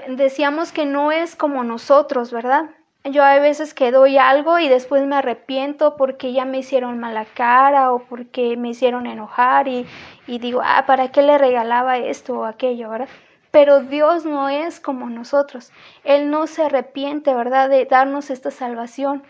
decíamos 0.08 0.72
que 0.72 0.86
no 0.86 1.12
es 1.12 1.36
como 1.36 1.64
nosotros, 1.64 2.32
¿verdad? 2.32 2.70
Yo 3.04 3.22
hay 3.24 3.40
veces 3.40 3.72
que 3.72 3.92
doy 3.92 4.18
algo 4.18 4.58
y 4.58 4.68
después 4.68 5.06
me 5.06 5.16
arrepiento 5.16 5.96
porque 5.96 6.32
ya 6.32 6.44
me 6.44 6.58
hicieron 6.58 6.98
mala 6.98 7.24
cara 7.24 7.92
o 7.92 8.00
porque 8.00 8.56
me 8.56 8.70
hicieron 8.70 9.06
enojar 9.06 9.68
y, 9.68 9.86
y 10.26 10.38
digo, 10.38 10.60
ah, 10.64 10.84
¿para 10.86 11.10
qué 11.12 11.22
le 11.22 11.38
regalaba 11.38 11.96
esto 11.98 12.40
o 12.40 12.44
aquello, 12.44 12.90
verdad? 12.90 13.08
Pero 13.50 13.80
Dios 13.80 14.26
no 14.26 14.48
es 14.48 14.80
como 14.80 15.08
nosotros. 15.08 15.72
Él 16.04 16.30
no 16.30 16.46
se 16.46 16.64
arrepiente, 16.64 17.34
¿verdad?, 17.34 17.70
de 17.70 17.86
darnos 17.86 18.30
esta 18.30 18.50
salvación. 18.50 19.22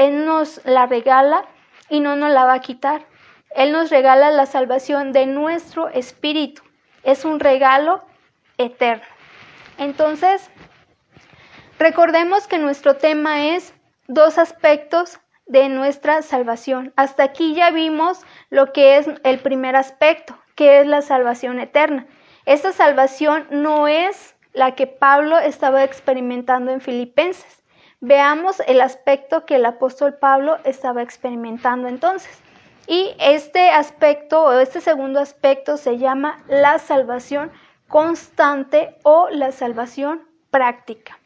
Él 0.00 0.24
nos 0.24 0.64
la 0.64 0.86
regala 0.86 1.44
y 1.90 2.00
no 2.00 2.16
nos 2.16 2.32
la 2.32 2.46
va 2.46 2.54
a 2.54 2.60
quitar. 2.62 3.02
Él 3.54 3.70
nos 3.70 3.90
regala 3.90 4.30
la 4.30 4.46
salvación 4.46 5.12
de 5.12 5.26
nuestro 5.26 5.90
espíritu. 5.90 6.62
Es 7.02 7.26
un 7.26 7.38
regalo 7.38 8.02
eterno. 8.56 9.04
Entonces, 9.76 10.50
recordemos 11.78 12.46
que 12.46 12.56
nuestro 12.56 12.96
tema 12.96 13.48
es 13.48 13.74
dos 14.08 14.38
aspectos 14.38 15.20
de 15.44 15.68
nuestra 15.68 16.22
salvación. 16.22 16.94
Hasta 16.96 17.24
aquí 17.24 17.52
ya 17.54 17.70
vimos 17.70 18.22
lo 18.48 18.72
que 18.72 18.96
es 18.96 19.06
el 19.22 19.38
primer 19.40 19.76
aspecto, 19.76 20.34
que 20.54 20.80
es 20.80 20.86
la 20.86 21.02
salvación 21.02 21.60
eterna. 21.60 22.06
Esta 22.46 22.72
salvación 22.72 23.46
no 23.50 23.86
es 23.86 24.34
la 24.54 24.74
que 24.74 24.86
Pablo 24.86 25.38
estaba 25.38 25.84
experimentando 25.84 26.72
en 26.72 26.80
Filipenses. 26.80 27.59
Veamos 28.00 28.60
el 28.60 28.80
aspecto 28.80 29.44
que 29.44 29.56
el 29.56 29.66
apóstol 29.66 30.14
Pablo 30.14 30.58
estaba 30.64 31.02
experimentando 31.02 31.86
entonces. 31.86 32.40
Y 32.86 33.14
este 33.20 33.70
aspecto 33.70 34.42
o 34.42 34.52
este 34.58 34.80
segundo 34.80 35.20
aspecto 35.20 35.76
se 35.76 35.98
llama 35.98 36.42
la 36.48 36.78
salvación 36.78 37.52
constante 37.88 38.96
o 39.02 39.28
la 39.28 39.52
salvación 39.52 40.26
práctica. 40.50 41.18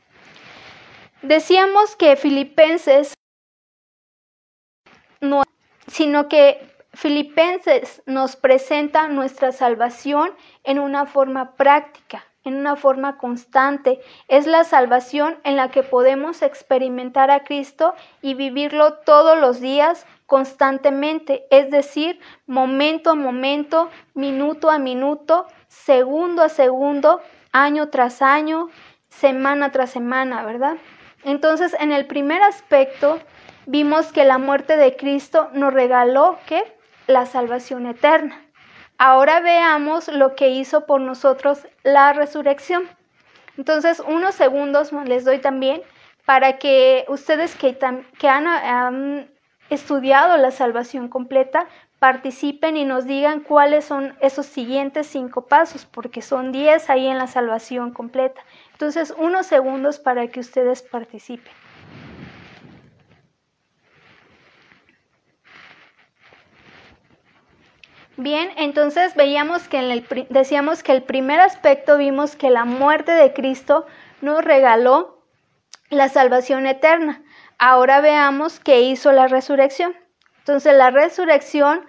Decíamos 1.23 1.95
que 1.95 2.17
Filipenses 2.17 3.15
no, 5.21 5.45
sino 5.87 6.29
que 6.29 6.75
Filipenses 6.93 8.03
nos 8.07 8.35
presenta 8.35 9.07
nuestra 9.09 9.53
salvación 9.53 10.35
en 10.65 10.81
una 10.81 11.07
forma 11.07 11.55
práctica 11.55 12.25
en 12.45 12.57
una 12.57 12.77
forma 12.77 13.17
constante. 13.19 14.01
Es 14.29 14.47
la 14.47 14.65
salvación 14.65 15.39
en 15.45 15.57
la 15.57 15.71
que 15.71 15.83
podemos 15.83 16.43
experimentar 16.43 17.31
a 17.31 17.45
Cristo 17.45 17.95
y 18.23 18.35
vivirlo 18.35 18.95
todos 18.99 19.39
los 19.39 19.61
días 19.61 20.07
constantemente, 20.27 21.47
es 21.51 21.71
decir, 21.71 22.21
momento 22.47 23.11
a 23.11 23.15
momento, 23.15 23.91
minuto 24.15 24.71
a 24.71 24.79
minuto, 24.79 25.47
segundo 25.69 26.43
a 26.43 26.49
segundo, 26.49 27.21
año 27.53 27.89
tras 27.89 28.23
año, 28.23 28.69
semana 29.09 29.71
tras 29.71 29.91
semana, 29.91 30.45
¿verdad? 30.45 30.77
Entonces, 31.25 31.77
en 31.79 31.93
el 31.93 32.07
primer 32.07 32.43
aspecto, 32.43 33.19
vimos 33.67 34.13
que 34.13 34.25
la 34.25 34.39
muerte 34.39 34.77
de 34.77 34.97
Cristo 34.97 35.49
nos 35.53 35.73
regaló 35.73 36.39
¿qué? 36.47 36.63
La 37.07 37.27
salvación 37.27 37.87
eterna. 37.87 38.44
Ahora 38.99 39.41
veamos 39.41 40.09
lo 40.09 40.37
que 40.37 40.51
hizo 40.51 40.87
por 40.87 41.01
nosotros 41.01 41.67
la 41.83 42.13
resurrección. 42.13 42.89
Entonces, 43.57 44.01
unos 44.01 44.35
segundos 44.35 44.93
les 44.93 45.25
doy 45.25 45.39
también 45.39 45.83
para 46.25 46.59
que 46.59 47.05
ustedes 47.09 47.57
que, 47.57 47.77
han, 48.29 49.29
estudiado 49.71 50.37
la 50.37 50.51
salvación 50.51 51.09
completa, 51.09 51.67
participen 51.99 52.77
y 52.77 52.85
nos 52.85 53.07
digan 53.07 53.41
cuáles 53.41 53.87
son 53.87 54.15
esos 54.21 54.47
siguientes 54.47 55.07
cinco 55.07 55.47
pasos, 55.47 55.87
porque 55.87 56.23
son 56.23 56.53
diez 56.53 56.91
ahí 56.91 57.07
en 57.07 57.19
la 57.19 57.27
salvación 57.27 57.93
completa. 57.93 58.43
Entonces, 58.73 59.15
unos 59.17 59.47
segundos 59.47 59.99
para 59.99 60.29
que 60.29 60.41
ustedes 60.41 60.83
participen. 60.83 61.53
Bien, 68.17 68.51
entonces 68.57 69.17
veíamos 69.17 69.67
que 69.67 69.79
en 69.79 69.91
el, 69.91 70.27
decíamos 70.31 70.85
que 70.85 70.93
el 70.93 71.03
primer 71.03 71.41
aspecto 71.41 71.97
vimos 71.97 72.37
que 72.37 72.51
la 72.51 72.65
muerte 72.65 73.11
de 73.11 73.33
Cristo 73.33 73.87
nos 74.21 74.45
regaló 74.45 75.19
la 75.91 76.09
salvación 76.09 76.67
eterna. 76.67 77.23
Ahora 77.59 78.01
veamos 78.01 78.61
qué 78.61 78.83
hizo 78.83 79.11
la 79.11 79.27
resurrección. 79.27 79.97
Entonces 80.39 80.75
la 80.77 80.91
resurrección, 80.91 81.85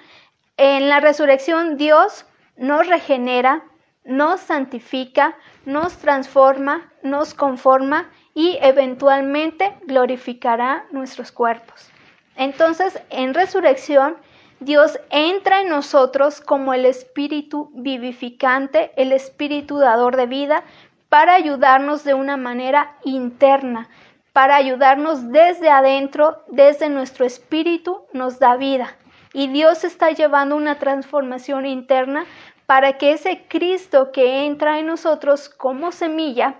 en 0.57 0.89
la 0.89 0.99
resurrección 0.99 1.77
Dios 1.77 2.25
nos 2.57 2.87
regenera, 2.87 3.63
nos 4.03 4.39
santifica, 4.39 5.35
nos 5.65 5.97
transforma, 5.97 6.91
nos 7.03 7.33
conforma 7.33 8.09
y 8.33 8.57
eventualmente 8.61 9.75
glorificará 9.83 10.85
nuestros 10.91 11.31
cuerpos. 11.31 11.89
Entonces, 12.35 13.01
en 13.09 13.33
resurrección, 13.33 14.17
Dios 14.59 14.99
entra 15.09 15.61
en 15.61 15.69
nosotros 15.69 16.39
como 16.39 16.73
el 16.73 16.85
espíritu 16.85 17.69
vivificante, 17.73 18.91
el 18.95 19.11
espíritu 19.11 19.77
dador 19.77 20.15
de 20.15 20.27
vida, 20.27 20.63
para 21.09 21.33
ayudarnos 21.33 22.03
de 22.03 22.13
una 22.13 22.37
manera 22.37 22.95
interna, 23.03 23.89
para 24.33 24.55
ayudarnos 24.55 25.31
desde 25.31 25.69
adentro, 25.69 26.43
desde 26.47 26.89
nuestro 26.89 27.25
espíritu, 27.25 28.05
nos 28.13 28.39
da 28.39 28.55
vida. 28.57 28.95
Y 29.33 29.47
Dios 29.47 29.83
está 29.83 30.11
llevando 30.11 30.55
una 30.55 30.79
transformación 30.79 31.65
interna 31.65 32.25
para 32.65 32.97
que 32.97 33.11
ese 33.11 33.45
Cristo 33.47 34.11
que 34.11 34.45
entra 34.45 34.79
en 34.79 34.87
nosotros 34.87 35.49
como 35.49 35.91
semilla 35.91 36.55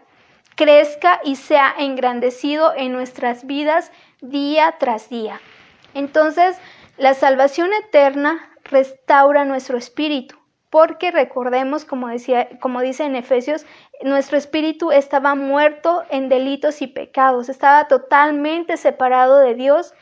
crezca 0.56 1.20
y 1.24 1.36
sea 1.36 1.74
engrandecido 1.78 2.74
en 2.76 2.92
nuestras 2.92 3.46
vidas 3.46 3.92
día 4.22 4.76
tras 4.80 5.10
día. 5.10 5.40
Entonces, 5.94 6.58
la 6.98 7.14
salvación 7.14 7.72
eterna 7.74 8.50
restaura 8.64 9.44
nuestro 9.44 9.78
espíritu, 9.78 10.38
porque 10.70 11.12
recordemos, 11.12 11.84
como, 11.84 12.08
decía, 12.08 12.48
como 12.60 12.82
dice 12.82 13.04
en 13.04 13.16
Efesios, 13.16 13.66
nuestro 14.02 14.38
espíritu 14.38 14.92
estaba 14.92 15.36
muerto 15.36 16.04
en 16.10 16.30
delitos 16.30 16.82
y 16.82 16.88
pecados, 16.88 17.50
estaba 17.50 17.88
totalmente 17.88 18.78
separado 18.78 19.40
de 19.40 19.56
Dios, 19.56 19.94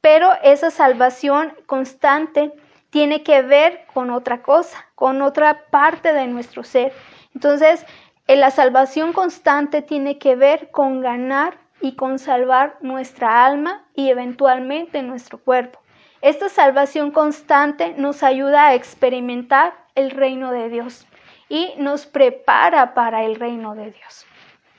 pero 0.00 0.30
esa 0.42 0.70
salvación 0.70 1.52
constante 1.66 2.52
tiene 2.90 3.22
que 3.22 3.42
ver 3.42 3.86
con 3.94 4.10
otra 4.10 4.42
cosa, 4.42 4.86
con 4.96 5.22
otra 5.22 5.66
parte 5.70 6.12
de 6.12 6.26
nuestro 6.26 6.64
ser. 6.64 6.92
Entonces, 7.34 7.86
la 8.26 8.50
salvación 8.50 9.12
constante 9.12 9.82
tiene 9.82 10.18
que 10.18 10.34
ver 10.34 10.70
con 10.70 11.00
ganar 11.00 11.58
y 11.80 11.94
con 11.94 12.18
salvar 12.18 12.76
nuestra 12.80 13.44
alma 13.44 13.86
y 13.94 14.10
eventualmente 14.10 15.02
nuestro 15.02 15.38
cuerpo. 15.38 15.79
Esta 16.22 16.50
salvación 16.50 17.12
constante 17.12 17.94
nos 17.96 18.22
ayuda 18.22 18.66
a 18.66 18.74
experimentar 18.74 19.72
el 19.94 20.10
reino 20.10 20.52
de 20.52 20.68
Dios 20.68 21.06
y 21.48 21.72
nos 21.78 22.06
prepara 22.06 22.92
para 22.92 23.24
el 23.24 23.36
reino 23.36 23.74
de 23.74 23.90
Dios. 23.90 24.26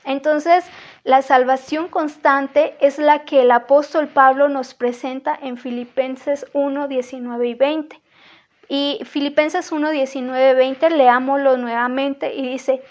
Entonces, 0.04 0.64
la 1.04 1.22
salvación 1.22 1.88
constante 1.88 2.76
es 2.80 2.98
la 2.98 3.24
que 3.24 3.42
el 3.42 3.50
apóstol 3.50 4.08
Pablo 4.08 4.48
nos 4.48 4.74
presenta 4.74 5.36
en 5.40 5.56
Filipenses 5.56 6.46
1, 6.52 6.86
19 6.88 7.48
y 7.48 7.54
20. 7.54 8.00
Y 8.68 9.00
Filipenses 9.04 9.72
1, 9.72 9.90
19 9.90 10.50
y 10.50 10.54
20, 10.54 10.90
leámoslo 10.90 11.56
nuevamente 11.56 12.34
y 12.34 12.48
dice, 12.48 12.82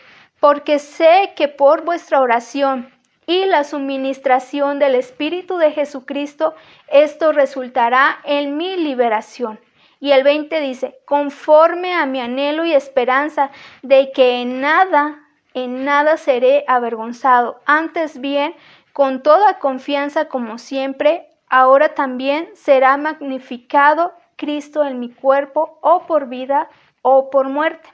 porque 0.41 0.77
sé 0.79 1.33
que 1.35 1.47
por 1.47 1.85
vuestra 1.85 2.19
oración 2.19 2.91
y 3.25 3.45
la 3.45 3.63
suministración 3.63 4.79
del 4.79 4.95
Espíritu 4.95 5.57
de 5.57 5.71
Jesucristo, 5.71 6.55
esto 6.87 7.31
resultará 7.31 8.19
en 8.23 8.57
mi 8.57 8.77
liberación. 8.77 9.59
Y 9.99 10.11
el 10.11 10.23
20 10.23 10.59
dice, 10.61 10.99
conforme 11.05 11.93
a 11.93 12.05
mi 12.05 12.19
anhelo 12.19 12.65
y 12.65 12.73
esperanza 12.73 13.51
de 13.83 14.11
que 14.11 14.41
en 14.41 14.59
nada, 14.59 15.19
en 15.53 15.85
nada 15.85 16.17
seré 16.17 16.65
avergonzado, 16.67 17.61
antes 17.65 18.19
bien, 18.19 18.55
con 18.93 19.21
toda 19.21 19.59
confianza 19.59 20.25
como 20.27 20.57
siempre, 20.57 21.29
ahora 21.47 21.93
también 21.93 22.49
será 22.55 22.97
magnificado 22.97 24.13
Cristo 24.35 24.83
en 24.83 24.99
mi 24.99 25.11
cuerpo, 25.11 25.77
o 25.81 26.07
por 26.07 26.27
vida 26.27 26.67
o 27.03 27.29
por 27.29 27.47
muerte. 27.49 27.87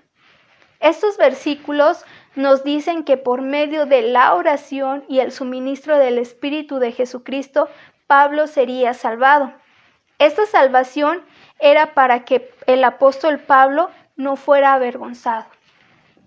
Estos 0.80 1.18
versículos 1.18 2.06
nos 2.38 2.64
dicen 2.64 3.04
que 3.04 3.18
por 3.18 3.42
medio 3.42 3.86
de 3.86 4.04
la 4.04 4.36
oración 4.36 5.04
y 5.10 5.20
el 5.20 5.32
suministro 5.32 5.98
del 5.98 6.20
Espíritu 6.20 6.78
de 6.78 6.92
Jesucristo, 6.92 7.68
Pablo 8.06 8.48
sería 8.48 8.94
salvado. 8.94 9.52
Esta 10.20 10.46
salvación 10.46 11.24
era 11.60 11.94
para 11.94 12.26
que 12.26 12.54
el 12.68 12.84
apóstol 12.84 13.40
Pablo 13.40 13.90
no 14.16 14.36
fuera 14.36 14.74
avergonzado. 14.74 15.46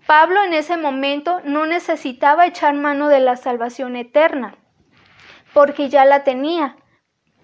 Pablo 0.07 0.43
en 0.43 0.53
ese 0.53 0.77
momento 0.77 1.41
no 1.45 1.67
necesitaba 1.67 2.47
echar 2.47 2.75
mano 2.75 3.09
de 3.09 3.21
la 3.21 3.37
salvación 3.37 3.95
eterna, 3.95 4.57
porque 5.53 5.89
ya 5.89 6.05
la 6.05 6.25
tenía, 6.25 6.77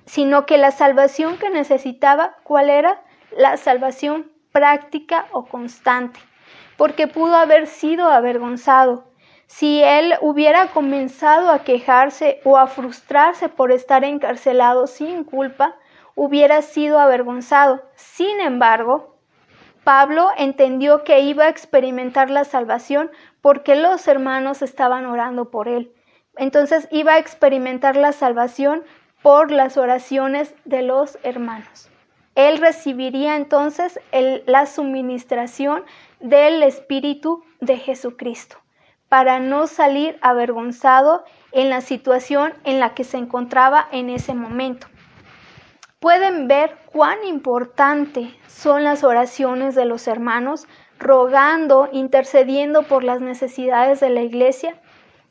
sino 0.07 0.45
que 0.45 0.59
la 0.59 0.73
salvación 0.73 1.39
que 1.39 1.51
necesitaba, 1.51 2.37
¿cuál 2.43 2.71
era? 2.71 3.03
La 3.37 3.57
salvación 3.57 4.33
práctica 4.51 5.27
o 5.31 5.45
constante 5.45 6.19
porque 6.77 7.07
pudo 7.07 7.37
haber 7.37 7.67
sido 7.67 8.09
avergonzado. 8.11 9.05
Si 9.47 9.83
él 9.83 10.15
hubiera 10.21 10.69
comenzado 10.69 11.51
a 11.51 11.61
quejarse 11.61 12.41
o 12.45 12.59
a 12.59 12.67
frustrarse 12.67 13.49
por 13.49 13.71
estar 13.71 14.05
encarcelado 14.05 14.87
sin 14.87 15.25
culpa, 15.25 15.77
hubiera 16.15 16.63
sido 16.63 16.99
avergonzado. 16.99 17.83
Sin 17.95 18.41
embargo, 18.41 19.17
Pablo 19.85 20.31
entendió 20.37 21.05
que 21.05 21.21
iba 21.21 21.45
a 21.45 21.49
experimentar 21.49 22.29
la 22.29 22.45
salvación 22.45 23.11
porque 23.41 23.77
los 23.77 24.09
hermanos 24.09 24.63
estaban 24.63 25.07
orando 25.07 25.51
por 25.51 25.69
él. 25.69 25.93
Entonces 26.37 26.89
iba 26.91 27.15
a 27.15 27.19
experimentar 27.19 27.95
la 27.95 28.11
salvación 28.13 28.83
por 29.23 29.53
las 29.53 29.77
oraciones 29.77 30.55
de 30.65 30.83
los 30.83 31.19
hermanos. 31.23 31.89
Él 32.35 32.59
recibiría 32.59 33.37
entonces 33.37 34.01
la 34.13 34.67
suministración 34.67 35.85
del 36.21 36.63
Espíritu 36.63 37.45
de 37.61 37.77
Jesucristo, 37.77 38.57
para 39.09 39.39
no 39.39 39.67
salir 39.67 40.19
avergonzado 40.21 41.25
en 41.53 41.71
la 41.71 41.81
situación 41.81 42.55
en 42.65 42.81
la 42.81 42.95
que 42.95 43.05
se 43.05 43.19
encontraba 43.19 43.87
en 43.93 44.11
ese 44.11 44.35
momento. 44.35 44.87
Pueden 46.01 46.47
ver 46.47 46.77
cuán 46.93 47.25
importante 47.25 48.35
son 48.47 48.85
las 48.85 49.05
oraciones 49.05 49.75
de 49.75 49.87
los 49.87 50.07
hermanos, 50.07 50.67
rogando, 50.99 51.89
intercediendo 51.93 52.83
por 52.83 53.03
las 53.03 53.21
necesidades 53.21 54.01
de 54.01 54.11
la 54.11 54.23
iglesia. 54.23 54.81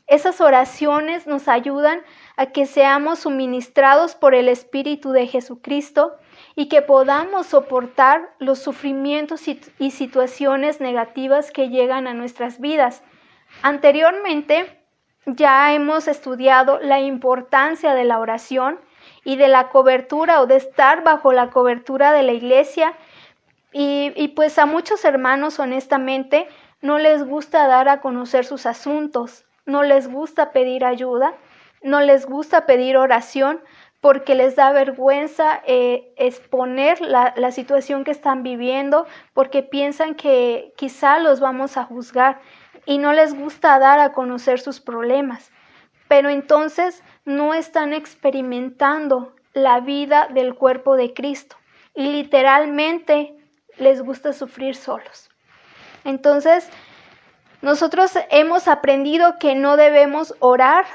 Esas 0.07 0.41
oraciones 0.41 1.27
nos 1.27 1.47
ayudan 1.47 2.01
a 2.35 2.47
que 2.47 2.65
seamos 2.65 3.19
suministrados 3.19 4.15
por 4.15 4.35
el 4.35 4.49
Espíritu 4.49 5.11
de 5.11 5.27
Jesucristo 5.27 6.15
y 6.55 6.67
que 6.69 6.81
podamos 6.81 7.47
soportar 7.47 8.29
los 8.39 8.59
sufrimientos 8.59 9.47
y, 9.47 9.91
situaciones 9.91 10.79
negativas 10.79 11.51
que 11.51 11.69
llegan 11.69 12.07
a 12.07 12.13
nuestras 12.13 12.59
vidas. 12.59 13.03
Anteriormente 13.61 14.81
ya 15.25 15.73
hemos 15.73 16.07
estudiado 16.07 16.79
la 16.79 17.01
importancia 17.01 17.93
de 17.93 18.05
la 18.05 18.19
oración 18.19 18.79
y 19.23 19.35
de 19.35 19.49
la 19.49 19.69
cobertura 19.69 20.41
o 20.41 20.47
de 20.47 20.55
estar 20.55 21.03
bajo 21.03 21.33
la 21.33 21.49
cobertura 21.49 22.13
de 22.13 22.23
la 22.23 22.31
iglesia 22.31 22.93
y, 23.73 24.13
y 24.15 24.29
pues 24.29 24.57
a 24.57 24.65
muchos 24.65 25.03
hermanos 25.03 25.59
honestamente 25.59 26.47
no 26.81 26.99
les 26.99 27.25
gusta 27.25 27.67
dar 27.67 27.89
a 27.89 27.99
conocer 27.99 28.45
sus 28.45 28.65
asuntos, 28.65 29.45
no 29.65 29.83
les 29.83 30.07
gusta 30.07 30.51
pedir 30.51 30.85
ayuda, 30.85 31.33
no 31.81 31.99
les 32.01 32.25
gusta 32.25 32.65
pedir 32.65 32.97
oración 32.97 33.61
porque 34.05 34.35
les 34.35 34.55
da 34.55 34.71
vergüenza 34.71 35.63
eh, 35.65 36.13
exponer 36.15 37.01
la, 37.01 37.33
la, 37.37 37.49
situación 37.49 38.03
que 38.03 38.11
están 38.11 38.43
viviendo, 38.43 39.07
porque 39.33 39.63
piensan 39.63 40.13
que 40.13 40.75
quizá 40.77 41.17
los 41.17 41.39
vamos 41.39 41.75
a 41.75 41.85
juzgar 41.85 42.39
y 42.85 42.99
no 42.99 43.13
les 43.13 43.33
gusta 43.33 43.79
dar 43.79 43.97
a 43.97 44.13
conocer 44.13 44.59
sus 44.59 44.79
problemas. 44.79 45.51
Pero 46.07 46.29
entonces 46.29 47.01
no 47.25 47.55
están 47.55 47.93
experimentando 47.93 49.33
la 49.53 49.79
vida 49.79 50.27
del 50.31 50.53
cuerpo 50.53 50.95
de 50.95 51.15
Cristo 51.15 51.55
y 51.95 52.03
literalmente 52.03 53.35
les 53.79 54.03
gusta 54.03 54.33
sufrir 54.33 54.75
solos. 54.75 55.31
Entonces, 56.03 56.69
nosotros 57.63 58.11
hemos 58.29 58.67
aprendido 58.67 59.39
que 59.39 59.55
no 59.55 59.77
debemos 59.77 60.35
orar 60.41 60.85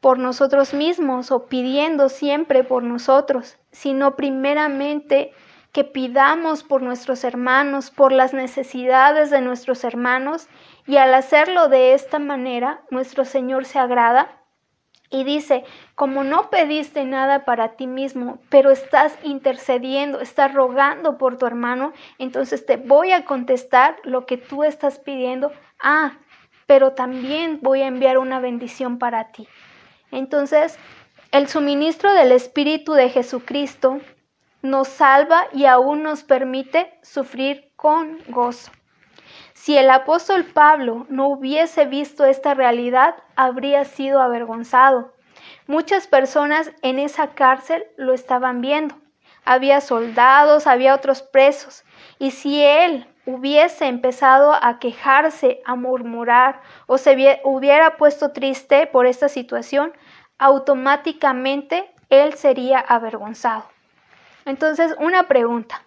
por 0.00 0.18
nosotros 0.18 0.74
mismos 0.74 1.30
o 1.30 1.46
pidiendo 1.46 2.08
siempre 2.08 2.64
por 2.64 2.82
nosotros, 2.82 3.58
sino 3.72 4.16
primeramente 4.16 5.32
que 5.72 5.84
pidamos 5.84 6.62
por 6.62 6.82
nuestros 6.82 7.24
hermanos, 7.24 7.90
por 7.90 8.12
las 8.12 8.32
necesidades 8.32 9.30
de 9.30 9.40
nuestros 9.40 9.84
hermanos, 9.84 10.48
y 10.86 10.96
al 10.96 11.12
hacerlo 11.14 11.68
de 11.68 11.94
esta 11.94 12.18
manera, 12.18 12.82
nuestro 12.90 13.24
Señor 13.24 13.64
se 13.64 13.78
agrada 13.78 14.38
y 15.10 15.24
dice, 15.24 15.64
como 15.94 16.22
no 16.22 16.50
pediste 16.50 17.04
nada 17.04 17.44
para 17.44 17.76
ti 17.76 17.86
mismo, 17.86 18.38
pero 18.50 18.70
estás 18.70 19.18
intercediendo, 19.22 20.20
estás 20.20 20.52
rogando 20.52 21.16
por 21.16 21.38
tu 21.38 21.46
hermano, 21.46 21.92
entonces 22.18 22.66
te 22.66 22.76
voy 22.76 23.12
a 23.12 23.24
contestar 23.24 23.96
lo 24.04 24.26
que 24.26 24.36
tú 24.36 24.64
estás 24.64 24.98
pidiendo. 24.98 25.50
Ah, 25.82 26.18
pero 26.66 26.92
también 26.92 27.60
voy 27.62 27.80
a 27.80 27.86
enviar 27.86 28.18
una 28.18 28.40
bendición 28.40 28.98
para 28.98 29.32
ti. 29.32 29.48
Entonces, 30.10 30.78
el 31.30 31.48
suministro 31.48 32.12
del 32.14 32.32
Espíritu 32.32 32.94
de 32.94 33.10
Jesucristo 33.10 34.00
nos 34.62 34.88
salva 34.88 35.46
y 35.52 35.66
aún 35.66 36.02
nos 36.02 36.24
permite 36.24 36.98
sufrir 37.02 37.70
con 37.76 38.18
gozo. 38.28 38.72
Si 39.54 39.76
el 39.76 39.90
apóstol 39.90 40.44
Pablo 40.44 41.06
no 41.10 41.28
hubiese 41.28 41.84
visto 41.84 42.24
esta 42.24 42.54
realidad, 42.54 43.16
habría 43.36 43.84
sido 43.84 44.22
avergonzado. 44.22 45.12
Muchas 45.66 46.06
personas 46.06 46.72
en 46.82 46.98
esa 46.98 47.34
cárcel 47.34 47.84
lo 47.96 48.14
estaban 48.14 48.60
viendo. 48.60 48.96
Había 49.44 49.80
soldados, 49.80 50.66
había 50.66 50.94
otros 50.94 51.22
presos. 51.22 51.84
Y 52.18 52.30
si 52.30 52.62
él 52.62 53.06
hubiese 53.28 53.84
empezado 53.84 54.54
a 54.54 54.78
quejarse, 54.78 55.60
a 55.66 55.74
murmurar 55.74 56.62
o 56.86 56.96
se 56.96 57.38
hubiera 57.44 57.98
puesto 57.98 58.32
triste 58.32 58.86
por 58.86 59.04
esta 59.04 59.28
situación, 59.28 59.92
automáticamente 60.38 61.94
él 62.08 62.32
sería 62.32 62.78
avergonzado. 62.78 63.64
Entonces, 64.46 64.96
una 64.98 65.28
pregunta. 65.28 65.82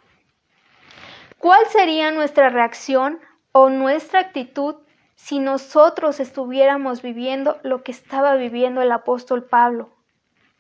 ¿Cuál 1.40 1.66
sería 1.66 2.12
nuestra 2.12 2.50
reacción 2.50 3.20
o 3.54 3.72
nuestra 3.72 4.20
actitud 4.20 4.76
si 5.16 5.40
nosotros 5.40 6.20
estuviéramos 6.20 7.02
viviendo 7.02 7.58
lo 7.64 7.82
que 7.82 7.92
estaba 7.92 8.36
viviendo 8.36 8.84
el 8.84 8.92
apóstol 8.92 9.46
Pablo? 9.46 9.90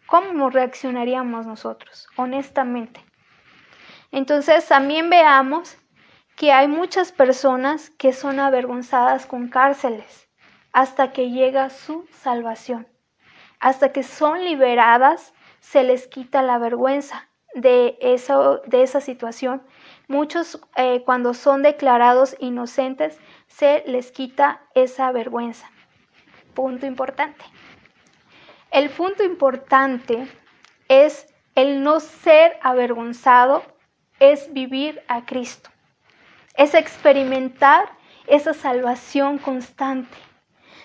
¿Cómo 0.07 0.49
reaccionaríamos 0.49 1.45
nosotros, 1.45 2.07
honestamente? 2.15 3.05
Entonces 4.11 4.67
también 4.67 5.11
veamos 5.11 5.77
que 6.41 6.51
hay 6.51 6.67
muchas 6.67 7.11
personas 7.11 7.91
que 7.91 8.13
son 8.13 8.39
avergonzadas 8.39 9.27
con 9.27 9.47
cárceles 9.47 10.27
hasta 10.73 11.13
que 11.13 11.29
llega 11.29 11.69
su 11.69 12.07
salvación. 12.11 12.87
Hasta 13.59 13.91
que 13.91 14.01
son 14.01 14.43
liberadas, 14.43 15.35
se 15.59 15.83
les 15.83 16.07
quita 16.07 16.41
la 16.41 16.57
vergüenza 16.57 17.29
de, 17.53 17.95
eso, 18.01 18.63
de 18.65 18.81
esa 18.81 19.01
situación 19.01 19.61
Muchos 20.11 20.59
eh, 20.75 21.03
cuando 21.05 21.33
son 21.33 21.63
declarados 21.63 22.35
inocentes 22.39 23.17
se 23.47 23.81
les 23.87 24.11
quita 24.11 24.61
esa 24.75 25.09
vergüenza. 25.13 25.71
Punto 26.53 26.85
importante. 26.85 27.45
El 28.71 28.89
punto 28.89 29.23
importante 29.23 30.27
es 30.89 31.33
el 31.55 31.81
no 31.81 32.01
ser 32.01 32.59
avergonzado, 32.61 33.63
es 34.19 34.51
vivir 34.51 35.01
a 35.07 35.25
Cristo, 35.25 35.70
es 36.55 36.73
experimentar 36.73 37.89
esa 38.27 38.53
salvación 38.53 39.37
constante. 39.37 40.17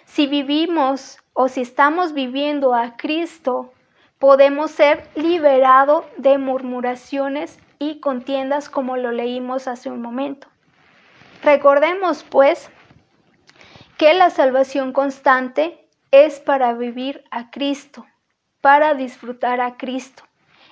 Si 0.04 0.26
vivimos 0.26 1.18
o 1.32 1.48
si 1.48 1.60
estamos 1.60 2.12
viviendo 2.12 2.74
a 2.74 2.96
Cristo, 2.96 3.72
podemos 4.18 4.70
ser 4.70 5.08
liberados 5.14 6.04
de 6.16 6.38
murmuraciones 6.38 7.58
y 7.78 8.00
contiendas 8.00 8.68
como 8.70 8.96
lo 8.96 9.12
leímos 9.12 9.68
hace 9.68 9.90
un 9.90 10.00
momento. 10.00 10.48
Recordemos, 11.42 12.24
pues, 12.24 12.70
que 13.98 14.14
la 14.14 14.30
salvación 14.30 14.92
constante 14.92 15.88
es 16.10 16.40
para 16.40 16.72
vivir 16.72 17.24
a 17.30 17.50
Cristo, 17.50 18.06
para 18.60 18.94
disfrutar 18.94 19.60
a 19.60 19.76
Cristo, 19.76 20.22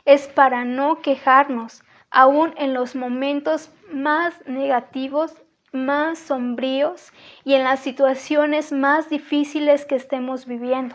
es 0.04 0.26
para 0.26 0.64
no 0.64 1.00
quejarnos, 1.00 1.83
aún 2.14 2.55
en 2.57 2.72
los 2.72 2.94
momentos 2.94 3.70
más 3.92 4.35
negativos, 4.46 5.35
más 5.72 6.18
sombríos 6.18 7.12
y 7.44 7.55
en 7.55 7.64
las 7.64 7.81
situaciones 7.81 8.72
más 8.72 9.11
difíciles 9.11 9.85
que 9.85 9.96
estemos 9.96 10.46
viviendo. 10.46 10.94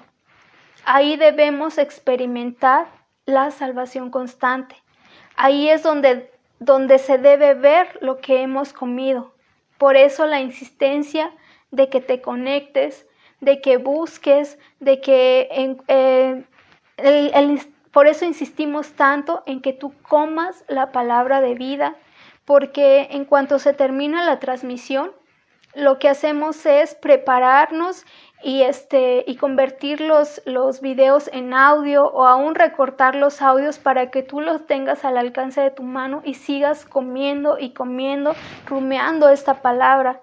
Ahí 0.85 1.17
debemos 1.17 1.77
experimentar 1.77 2.87
la 3.25 3.51
salvación 3.51 4.09
constante, 4.09 4.75
Ahí 5.41 5.69
es 5.69 5.83
donde, 5.83 6.29
donde 6.59 6.97
se 6.97 7.17
debe 7.17 7.53
ver 7.53 7.97
lo 8.01 8.17
que 8.17 8.41
hemos 8.41 8.73
comido. 8.73 9.33
Por 9.77 9.95
eso 9.95 10.25
la 10.25 10.41
insistencia 10.41 11.31
de 11.71 11.87
que 11.87 12.01
te 12.01 12.21
conectes, 12.21 13.07
de 13.39 13.61
que 13.61 13.77
busques, 13.77 14.59
de 14.81 14.99
que 14.99 15.77
eh, 15.87 16.43
por 17.91 18.07
eso 18.07 18.25
insistimos 18.25 18.93
tanto 18.93 19.43
en 19.45 19.61
que 19.61 19.73
tú 19.73 19.93
comas 20.01 20.63
la 20.67 20.91
palabra 20.91 21.41
de 21.41 21.55
vida, 21.55 21.95
porque 22.45 23.09
en 23.11 23.25
cuanto 23.25 23.59
se 23.59 23.73
termina 23.73 24.23
la 24.23 24.39
transmisión, 24.39 25.11
lo 25.75 25.99
que 25.99 26.09
hacemos 26.09 26.65
es 26.65 26.95
prepararnos 26.95 28.05
y 28.41 28.63
este 28.63 29.23
y 29.27 29.35
convertir 29.35 30.01
los, 30.01 30.41
los 30.45 30.81
videos 30.81 31.29
en 31.33 31.53
audio 31.53 32.05
o 32.05 32.25
aún 32.25 32.55
recortar 32.55 33.15
los 33.15 33.41
audios 33.41 33.77
para 33.77 34.09
que 34.09 34.23
tú 34.23 34.41
los 34.41 34.65
tengas 34.65 35.05
al 35.05 35.17
alcance 35.17 35.61
de 35.61 35.71
tu 35.71 35.83
mano 35.83 36.21
y 36.23 36.35
sigas 36.35 36.85
comiendo 36.85 37.59
y 37.59 37.71
comiendo, 37.73 38.33
rumeando 38.65 39.29
esta 39.29 39.61
palabra, 39.61 40.21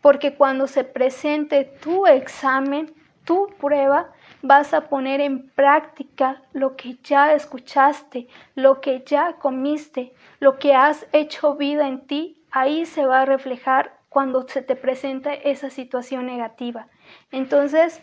porque 0.00 0.34
cuando 0.34 0.66
se 0.66 0.84
presente 0.84 1.64
tu 1.64 2.06
examen, 2.06 2.94
tu 3.24 3.48
prueba, 3.60 4.10
vas 4.42 4.74
a 4.74 4.82
poner 4.82 5.20
en 5.20 5.48
práctica 5.50 6.42
lo 6.52 6.76
que 6.76 6.96
ya 7.02 7.32
escuchaste, 7.32 8.28
lo 8.54 8.80
que 8.80 9.02
ya 9.04 9.34
comiste, 9.34 10.12
lo 10.40 10.58
que 10.58 10.74
has 10.74 11.06
hecho 11.12 11.56
vida 11.56 11.88
en 11.88 12.06
ti, 12.06 12.42
ahí 12.50 12.86
se 12.86 13.04
va 13.06 13.22
a 13.22 13.26
reflejar 13.26 13.98
cuando 14.08 14.46
se 14.48 14.62
te 14.62 14.76
presente 14.76 15.50
esa 15.50 15.70
situación 15.70 16.26
negativa. 16.26 16.86
Entonces, 17.30 18.00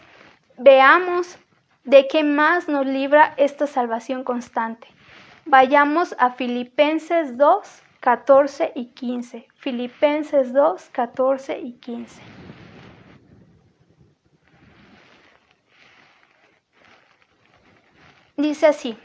veamos 0.58 1.38
de 1.84 2.08
qué 2.08 2.24
más 2.24 2.68
nos 2.68 2.86
libra 2.86 3.34
esta 3.38 3.68
salvación 3.68 4.24
constante. 4.24 4.88
Vayamos 5.46 6.16
a 6.18 6.32
Filipenses 6.32 7.38
2, 7.38 7.84
14 8.00 8.72
y 8.76 8.88
15. 8.88 9.48
Filipenses 9.56 10.54
2, 10.54 10.90
14 10.92 11.60
y 11.60 11.74
15. 11.74 12.35
Dice 18.38 18.68
así, 18.68 18.98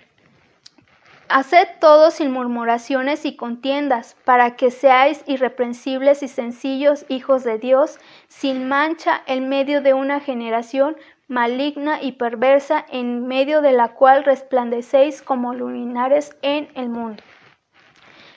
Haced 1.29 1.69
todo 1.81 2.11
sin 2.11 2.33
murmuraciones 2.33 3.25
y 3.25 3.37
contiendas, 3.37 4.17
para 4.25 4.57
que 4.57 4.73
seáis 4.73 5.23
irreprensibles 5.29 6.25
y 6.25 6.29
sencillos 6.29 7.07
hijos 7.09 7.45
de 7.45 7.57
Dios, 7.57 8.01
sin 8.27 8.67
mancha 8.67 9.23
en 9.27 9.49
medio 9.49 9.81
de 9.81 9.95
una 9.95 10.19
generación 10.19 10.97
maligna 11.29 12.03
y 12.03 12.13
perversa, 12.13 12.85
en 12.91 13.29
medio 13.29 13.63
de 13.63 13.71
la 13.71 13.95
cual 13.95 14.25
resplandecéis 14.25 15.23
como 15.23 15.55
luminares 15.55 16.37
en 16.43 16.69
el 16.75 16.89
mundo. 16.89 17.23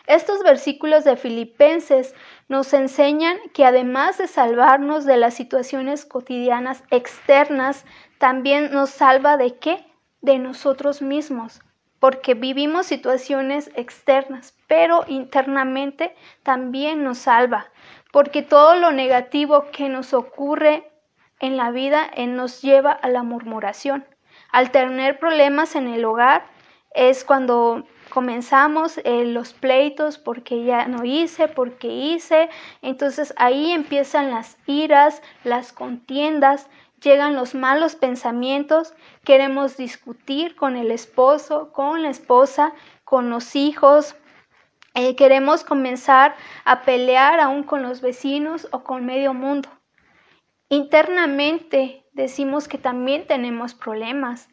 Estos 0.05 0.43
versículos 0.43 1.03
de 1.03 1.15
Filipenses 1.15 2.13
nos 2.47 2.71
enseñan 2.75 3.37
que 3.55 3.65
además 3.65 4.19
de 4.19 4.27
salvarnos 4.27 5.05
de 5.05 5.17
las 5.17 5.33
situaciones 5.33 6.05
cotidianas 6.05 6.83
externas, 6.91 7.85
también 8.19 8.71
nos 8.71 8.91
salva 8.91 9.37
de 9.37 9.57
qué? 9.57 9.83
De 10.23 10.39
nosotros 10.39 11.03
mismos 11.03 11.61
porque 12.03 12.33
vivimos 12.33 12.87
situaciones 12.87 13.71
externas, 13.75 14.53
pero 14.67 15.05
internamente 15.07 16.13
también 16.43 17.01
nos 17.01 17.19
salva, 17.19 17.67
porque 18.11 18.41
todo 18.41 18.75
lo 18.75 18.91
negativo 18.91 19.67
que 19.71 19.87
nos 19.87 20.13
ocurre 20.13 20.91
en 21.39 21.55
la 21.55 21.71
vida 21.71 22.11
eh, 22.13 22.27
nos 22.27 22.61
lleva 22.61 22.91
a 22.91 23.07
la 23.07 23.23
murmuración. 23.23 24.05
Al 24.51 24.69
tener 24.71 25.17
problemas 25.17 25.77
en 25.77 25.87
el 25.87 26.03
hogar 26.03 26.43
es 26.93 27.23
cuando 27.23 27.85
comenzamos 28.09 28.97
eh, 29.05 29.23
los 29.23 29.53
pleitos 29.53 30.17
porque 30.17 30.65
ya 30.65 30.87
no 30.87 31.05
hice, 31.05 31.47
porque 31.47 31.87
hice, 31.87 32.49
entonces 32.81 33.33
ahí 33.37 33.71
empiezan 33.71 34.29
las 34.29 34.57
iras, 34.67 35.21
las 35.45 35.71
contiendas, 35.71 36.69
llegan 37.03 37.35
los 37.35 37.53
malos 37.53 37.95
pensamientos, 37.95 38.93
queremos 39.23 39.77
discutir 39.77 40.55
con 40.55 40.75
el 40.75 40.91
esposo, 40.91 41.71
con 41.71 42.01
la 42.01 42.09
esposa, 42.09 42.73
con 43.03 43.29
los 43.29 43.55
hijos, 43.55 44.15
eh, 44.95 45.15
queremos 45.15 45.63
comenzar 45.63 46.35
a 46.65 46.83
pelear 46.83 47.39
aún 47.39 47.63
con 47.63 47.81
los 47.81 48.01
vecinos 48.01 48.67
o 48.71 48.83
con 48.83 49.05
medio 49.05 49.33
mundo. 49.33 49.69
Internamente 50.69 52.05
decimos 52.13 52.67
que 52.67 52.77
también 52.77 53.25
tenemos 53.25 53.73
problemas, 53.73 54.49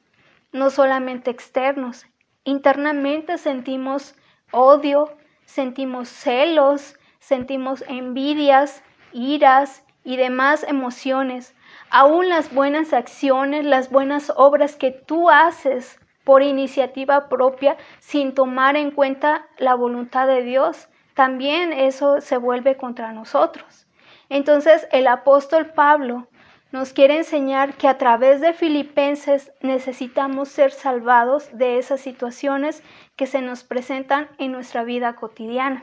no 0.53 0.71
solamente 0.71 1.31
externos. 1.31 2.07
Internamente 2.45 3.37
sentimos 3.37 4.15
odio, 4.51 5.15
sentimos 5.45 6.09
celos, 6.09 6.99
sentimos 7.19 7.85
envidias, 7.87 8.83
iras 9.13 9.85
y 10.05 10.17
demás 10.17 10.65
emociones. 10.67 11.55
Aún 11.91 12.29
las 12.29 12.55
buenas 12.55 12.93
acciones, 12.93 13.65
las 13.65 13.91
buenas 13.91 14.33
obras 14.37 14.77
que 14.77 14.93
tú 14.93 15.29
haces 15.29 15.99
por 16.23 16.43
iniciativa 16.43 17.29
propia 17.29 17.77
sin 17.99 18.33
tomar 18.33 18.77
en 18.77 18.93
cuenta 18.93 19.49
la 19.59 19.75
voluntad 19.75 20.29
de 20.29 20.43
Dios, 20.43 20.89
también 21.15 21.73
eso 21.73 22.21
se 22.21 22.37
vuelve 22.37 22.77
contra 22.77 23.13
nosotros. 23.13 23.89
Entonces 24.29 24.87
el 24.93 25.09
apóstol 25.09 25.67
Pablo 25.67 26.29
nos 26.71 26.93
quiere 26.93 27.17
enseñar 27.17 27.75
que 27.75 27.89
a 27.89 27.99
través 27.99 28.41
de 28.41 28.53
Filipenses 28.53 29.53
necesitamos 29.61 30.49
ser 30.49 30.71
salvados 30.71 31.49
de 31.53 31.79
esas 31.79 32.01
situaciones 32.01 32.85
que 33.17 33.27
se 33.27 33.43
nos 33.43 33.65
presentan 33.65 34.29
en 34.39 34.53
nuestra 34.53 34.85
vida 34.85 35.17
cotidiana. 35.17 35.83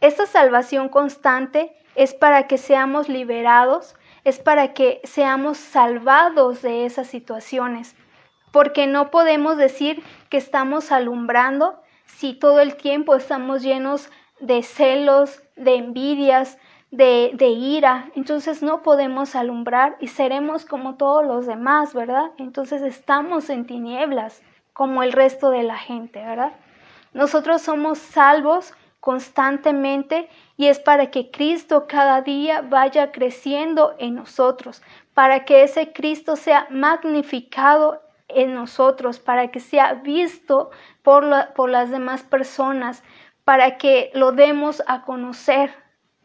Esta 0.00 0.26
salvación 0.26 0.88
constante 0.88 1.76
es 1.94 2.12
para 2.12 2.48
que 2.48 2.58
seamos 2.58 3.08
liberados, 3.08 3.94
es 4.24 4.38
para 4.38 4.72
que 4.74 5.00
seamos 5.04 5.58
salvados 5.58 6.62
de 6.62 6.84
esas 6.84 7.06
situaciones, 7.06 7.96
porque 8.52 8.86
no 8.86 9.10
podemos 9.10 9.56
decir 9.56 10.02
que 10.28 10.36
estamos 10.36 10.92
alumbrando 10.92 11.80
si 12.06 12.34
todo 12.34 12.60
el 12.60 12.76
tiempo 12.76 13.16
estamos 13.16 13.62
llenos 13.62 14.10
de 14.40 14.62
celos, 14.62 15.42
de 15.56 15.76
envidias, 15.76 16.58
de, 16.92 17.48
ira, 17.48 18.10
entonces 18.14 18.62
no 18.62 18.82
podemos 18.82 19.34
alumbrar 19.34 19.96
y 19.98 20.08
seremos 20.08 20.66
como 20.66 20.96
todos 20.96 21.24
los 21.24 21.46
demás, 21.46 21.94
¿verdad? 21.94 22.32
Entonces 22.36 22.82
estamos 22.82 23.48
en 23.48 23.66
tinieblas 23.66 24.42
como 24.74 25.02
el 25.02 25.12
resto 25.12 25.48
de 25.48 25.62
la 25.62 25.78
gente, 25.78 26.22
¿verdad? 26.22 26.52
Nosotros 27.14 27.62
somos 27.62 27.98
salvos 27.98 28.74
constantemente 29.02 30.28
y 30.56 30.68
es 30.68 30.78
para 30.78 31.10
que 31.10 31.32
Cristo 31.32 31.86
cada 31.88 32.22
día 32.22 32.60
vaya 32.60 33.10
creciendo 33.10 33.96
en 33.98 34.14
nosotros, 34.14 34.80
para 35.12 35.44
que 35.44 35.64
ese 35.64 35.92
Cristo 35.92 36.36
sea 36.36 36.68
magnificado 36.70 38.00
en 38.28 38.54
nosotros, 38.54 39.18
para 39.18 39.48
que 39.48 39.58
sea 39.58 39.94
visto 39.94 40.70
por, 41.02 41.24
por 41.54 41.68
las 41.68 41.90
demás 41.90 42.22
personas, 42.22 43.02
para 43.42 43.76
que 43.76 44.12
lo 44.14 44.30
demos 44.30 44.84
a 44.86 45.02
conocer 45.02 45.74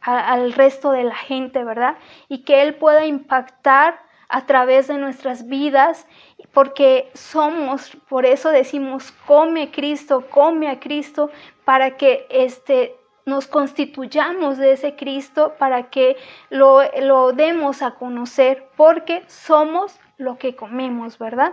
al 0.01 0.53
resto 0.53 0.91
de 0.91 1.03
la 1.03 1.15
gente, 1.15 1.63
¿verdad? 1.63 1.97
Y 2.29 2.43
que 2.43 2.61
Él 2.61 2.75
pueda 2.75 3.07
impactar 3.07 3.99
a 4.29 4.45
través 4.45 4.87
de 4.87 4.99
nuestras 4.99 5.47
vidas, 5.47 6.05
porque 6.53 7.09
somos, 7.15 7.97
por 8.07 8.27
eso 8.27 8.51
decimos, 8.51 9.11
come 9.25 9.71
Cristo, 9.71 10.27
come 10.29 10.69
a 10.69 10.79
Cristo, 10.79 11.31
para 11.67 11.97
que 11.97 12.25
este, 12.29 12.95
nos 13.25 13.45
constituyamos 13.45 14.57
de 14.57 14.71
ese 14.71 14.95
Cristo, 14.95 15.55
para 15.59 15.89
que 15.89 16.15
lo, 16.49 16.79
lo 17.01 17.33
demos 17.33 17.81
a 17.81 17.95
conocer, 17.95 18.69
porque 18.77 19.25
somos 19.27 19.99
lo 20.17 20.37
que 20.37 20.55
comemos, 20.55 21.19
¿verdad? 21.19 21.51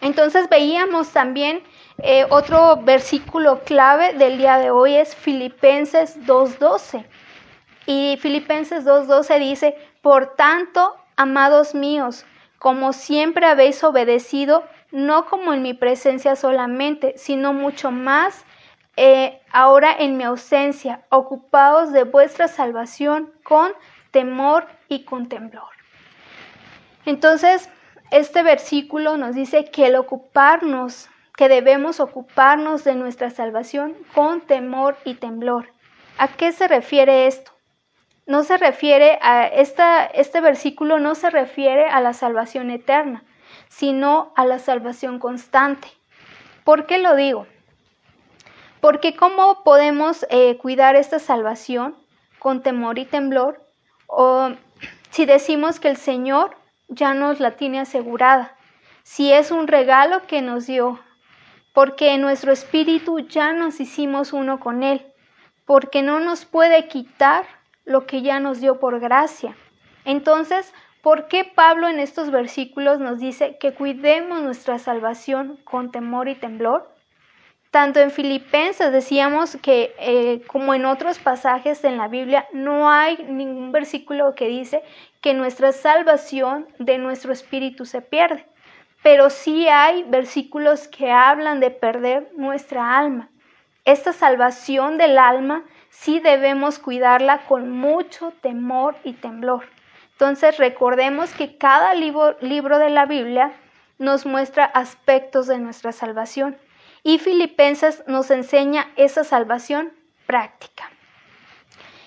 Entonces 0.00 0.48
veíamos 0.48 1.10
también 1.10 1.64
eh, 1.98 2.26
otro 2.30 2.76
versículo 2.76 3.58
clave 3.64 4.12
del 4.12 4.38
día 4.38 4.58
de 4.58 4.70
hoy 4.70 4.94
es 4.94 5.16
Filipenses 5.16 6.24
2.12. 6.24 7.04
Y 7.86 8.16
Filipenses 8.20 8.84
2.12 8.84 9.40
dice, 9.40 9.76
por 10.00 10.36
tanto, 10.36 10.94
amados 11.16 11.74
míos, 11.74 12.24
como 12.60 12.92
siempre 12.92 13.46
habéis 13.46 13.82
obedecido, 13.82 14.62
no 14.92 15.26
como 15.26 15.52
en 15.54 15.62
mi 15.62 15.74
presencia 15.74 16.36
solamente, 16.36 17.14
sino 17.16 17.52
mucho 17.52 17.90
más 17.90 18.44
eh, 18.96 19.40
ahora 19.52 19.94
en 19.98 20.16
mi 20.16 20.24
ausencia, 20.24 21.04
ocupados 21.10 21.92
de 21.92 22.04
vuestra 22.04 22.48
salvación 22.48 23.32
con 23.42 23.72
temor 24.10 24.66
y 24.88 25.04
con 25.04 25.28
temblor. 25.28 25.68
Entonces, 27.04 27.70
este 28.10 28.42
versículo 28.42 29.16
nos 29.16 29.34
dice 29.34 29.66
que 29.66 29.86
el 29.86 29.96
ocuparnos, 29.96 31.08
que 31.36 31.48
debemos 31.48 32.00
ocuparnos 32.00 32.84
de 32.84 32.94
nuestra 32.94 33.30
salvación 33.30 33.94
con 34.14 34.40
temor 34.40 34.96
y 35.04 35.14
temblor. 35.14 35.72
¿A 36.18 36.28
qué 36.28 36.52
se 36.52 36.66
refiere 36.66 37.26
esto? 37.26 37.52
No 38.26 38.42
se 38.42 38.56
refiere 38.56 39.18
a 39.22 39.46
esta, 39.46 40.06
este 40.06 40.40
versículo 40.40 40.98
no 40.98 41.14
se 41.14 41.30
refiere 41.30 41.86
a 41.86 42.00
la 42.00 42.12
salvación 42.12 42.70
eterna, 42.70 43.22
sino 43.68 44.32
a 44.34 44.44
la 44.46 44.58
salvación 44.58 45.18
constante. 45.18 45.88
¿Por 46.64 46.86
qué 46.86 46.98
lo 46.98 47.14
digo? 47.14 47.46
Porque 48.86 49.16
¿cómo 49.16 49.64
podemos 49.64 50.24
eh, 50.30 50.58
cuidar 50.58 50.94
esta 50.94 51.18
salvación 51.18 51.96
con 52.38 52.62
temor 52.62 53.00
y 53.00 53.04
temblor? 53.04 53.60
O 54.06 54.50
si 55.10 55.26
decimos 55.26 55.80
que 55.80 55.88
el 55.88 55.96
Señor 55.96 56.56
ya 56.86 57.12
nos 57.12 57.40
la 57.40 57.56
tiene 57.56 57.80
asegurada, 57.80 58.56
si 59.02 59.32
es 59.32 59.50
un 59.50 59.66
regalo 59.66 60.24
que 60.28 60.40
nos 60.40 60.68
dio, 60.68 61.00
porque 61.74 62.12
en 62.12 62.20
nuestro 62.20 62.52
espíritu 62.52 63.18
ya 63.18 63.52
nos 63.52 63.80
hicimos 63.80 64.32
uno 64.32 64.60
con 64.60 64.84
Él, 64.84 65.04
porque 65.64 66.02
no 66.02 66.20
nos 66.20 66.44
puede 66.44 66.86
quitar 66.86 67.44
lo 67.84 68.06
que 68.06 68.22
ya 68.22 68.38
nos 68.38 68.60
dio 68.60 68.78
por 68.78 69.00
gracia. 69.00 69.56
Entonces, 70.04 70.72
¿por 71.02 71.26
qué 71.26 71.42
Pablo 71.42 71.88
en 71.88 71.98
estos 71.98 72.30
versículos 72.30 73.00
nos 73.00 73.18
dice 73.18 73.58
que 73.58 73.74
cuidemos 73.74 74.42
nuestra 74.42 74.78
salvación 74.78 75.58
con 75.64 75.90
temor 75.90 76.28
y 76.28 76.36
temblor? 76.36 76.94
Tanto 77.76 78.00
en 78.00 78.10
Filipenses 78.10 78.90
decíamos 78.90 79.58
que, 79.60 79.94
eh, 79.98 80.40
como 80.46 80.72
en 80.72 80.86
otros 80.86 81.18
pasajes 81.18 81.84
en 81.84 81.98
la 81.98 82.08
Biblia, 82.08 82.46
no 82.54 82.88
hay 82.88 83.18
ningún 83.28 83.70
versículo 83.70 84.34
que 84.34 84.48
dice 84.48 84.82
que 85.20 85.34
nuestra 85.34 85.72
salvación 85.72 86.66
de 86.78 86.96
nuestro 86.96 87.34
espíritu 87.34 87.84
se 87.84 88.00
pierde, 88.00 88.46
pero 89.02 89.28
sí 89.28 89.68
hay 89.68 90.04
versículos 90.04 90.88
que 90.88 91.12
hablan 91.12 91.60
de 91.60 91.70
perder 91.70 92.30
nuestra 92.34 92.96
alma. 92.96 93.28
Esta 93.84 94.14
salvación 94.14 94.96
del 94.96 95.18
alma 95.18 95.62
sí 95.90 96.18
debemos 96.18 96.78
cuidarla 96.78 97.42
con 97.46 97.68
mucho 97.68 98.32
temor 98.40 98.96
y 99.04 99.12
temblor. 99.12 99.66
Entonces 100.12 100.56
recordemos 100.56 101.34
que 101.34 101.58
cada 101.58 101.92
libro, 101.92 102.38
libro 102.40 102.78
de 102.78 102.88
la 102.88 103.04
Biblia 103.04 103.52
nos 103.98 104.24
muestra 104.24 104.64
aspectos 104.64 105.46
de 105.46 105.58
nuestra 105.58 105.92
salvación 105.92 106.56
y 107.06 107.20
Filipenses 107.20 108.02
nos 108.08 108.32
enseña 108.32 108.90
esa 108.96 109.22
salvación 109.22 109.92
práctica. 110.26 110.90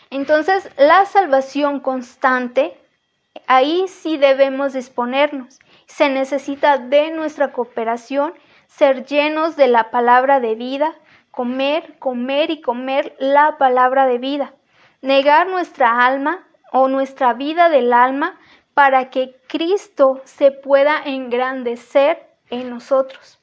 Entonces, 0.09 0.69
la 0.77 1.05
salvación 1.05 1.79
constante, 1.79 2.77
ahí 3.47 3.87
sí 3.87 4.17
debemos 4.17 4.73
disponernos. 4.73 5.57
Se 5.85 6.09
necesita 6.09 6.79
de 6.79 7.11
nuestra 7.11 7.53
cooperación, 7.53 8.33
ser 8.67 9.05
llenos 9.05 9.55
de 9.55 9.69
la 9.69 9.89
palabra 9.89 10.41
de 10.41 10.55
vida, 10.55 10.93
comer, 11.31 11.97
comer 11.99 12.51
y 12.51 12.59
comer 12.59 13.15
la 13.19 13.57
palabra 13.57 14.05
de 14.05 14.17
vida, 14.17 14.53
negar 15.01 15.47
nuestra 15.47 16.05
alma 16.05 16.45
o 16.73 16.89
nuestra 16.89 17.33
vida 17.33 17.69
del 17.69 17.93
alma 17.93 18.37
para 18.73 19.09
que 19.09 19.37
Cristo 19.47 20.19
se 20.25 20.51
pueda 20.51 21.01
engrandecer 21.05 22.27
en 22.49 22.69
nosotros 22.69 23.38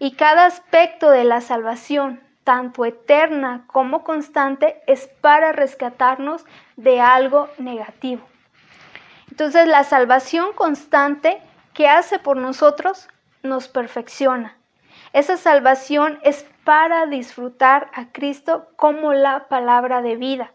y 0.00 0.12
cada 0.12 0.46
aspecto 0.46 1.10
de 1.10 1.24
la 1.24 1.42
salvación, 1.42 2.20
tanto 2.42 2.86
eterna 2.86 3.64
como 3.66 4.02
constante, 4.02 4.82
es 4.86 5.06
para 5.20 5.52
rescatarnos 5.52 6.44
de 6.76 7.00
algo 7.00 7.50
negativo. 7.58 8.26
Entonces 9.30 9.68
la 9.68 9.84
salvación 9.84 10.54
constante 10.54 11.40
que 11.74 11.86
hace 11.86 12.18
por 12.18 12.38
nosotros 12.38 13.08
nos 13.42 13.68
perfecciona. 13.68 14.56
Esa 15.12 15.36
salvación 15.36 16.18
es 16.22 16.46
para 16.64 17.06
disfrutar 17.06 17.90
a 17.92 18.06
Cristo 18.10 18.68
como 18.76 19.12
la 19.12 19.48
palabra 19.48 20.00
de 20.00 20.16
vida, 20.16 20.52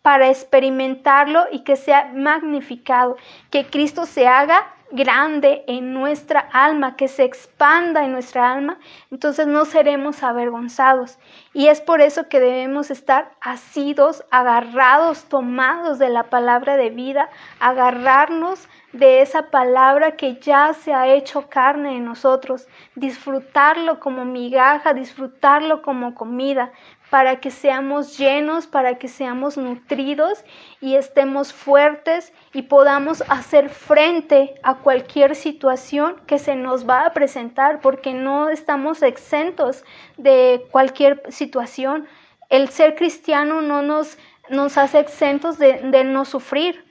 para 0.00 0.30
experimentarlo 0.30 1.44
y 1.52 1.64
que 1.64 1.76
sea 1.76 2.12
magnificado, 2.14 3.16
que 3.50 3.66
Cristo 3.66 4.06
se 4.06 4.26
haga 4.26 4.75
grande 4.90 5.64
en 5.66 5.92
nuestra 5.92 6.40
alma, 6.52 6.96
que 6.96 7.08
se 7.08 7.24
expanda 7.24 8.04
en 8.04 8.12
nuestra 8.12 8.52
alma, 8.52 8.78
entonces 9.10 9.46
no 9.46 9.64
seremos 9.64 10.22
avergonzados. 10.22 11.18
Y 11.52 11.68
es 11.68 11.80
por 11.80 12.00
eso 12.00 12.28
que 12.28 12.40
debemos 12.40 12.90
estar 12.90 13.32
asidos, 13.40 14.24
agarrados, 14.30 15.24
tomados 15.24 15.98
de 15.98 16.10
la 16.10 16.24
palabra 16.24 16.76
de 16.76 16.90
vida, 16.90 17.28
agarrarnos 17.60 18.68
de 18.92 19.20
esa 19.20 19.50
palabra 19.50 20.12
que 20.12 20.36
ya 20.36 20.72
se 20.72 20.94
ha 20.94 21.08
hecho 21.08 21.48
carne 21.48 21.96
en 21.96 22.04
nosotros, 22.04 22.66
disfrutarlo 22.94 24.00
como 24.00 24.24
migaja, 24.24 24.94
disfrutarlo 24.94 25.82
como 25.82 26.14
comida, 26.14 26.72
para 27.10 27.40
que 27.40 27.50
seamos 27.50 28.18
llenos, 28.18 28.66
para 28.66 28.98
que 28.98 29.08
seamos 29.08 29.56
nutridos 29.56 30.44
y 30.80 30.96
estemos 30.96 31.52
fuertes 31.52 32.32
y 32.52 32.62
podamos 32.62 33.22
hacer 33.28 33.68
frente 33.68 34.54
a 34.62 34.76
cualquier 34.76 35.36
situación 35.36 36.20
que 36.26 36.38
se 36.38 36.56
nos 36.56 36.88
va 36.88 37.06
a 37.06 37.12
presentar, 37.12 37.80
porque 37.80 38.12
no 38.12 38.48
estamos 38.48 39.02
exentos 39.02 39.84
de 40.16 40.66
cualquier 40.72 41.22
situación. 41.28 42.08
El 42.48 42.68
ser 42.70 42.96
cristiano 42.96 43.62
no 43.62 43.82
nos, 43.82 44.18
nos 44.50 44.76
hace 44.76 44.98
exentos 44.98 45.58
de, 45.58 46.04
no 46.04 46.24
sufrir. 46.24 46.84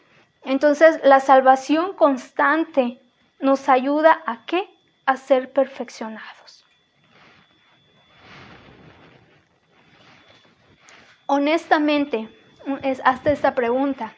Entonces, 0.44 1.00
la 1.04 1.20
salvación 1.20 1.94
constante 1.94 3.02
nos 3.40 3.68
ayuda 3.68 4.22
a 4.26 4.46
qué? 4.46 4.70
A 5.06 5.18
ser 5.18 5.52
perfeccionados. 5.52 6.55
Honestamente, 11.28 12.30
hasta 13.04 13.32
esta 13.32 13.56
pregunta. 13.56 14.14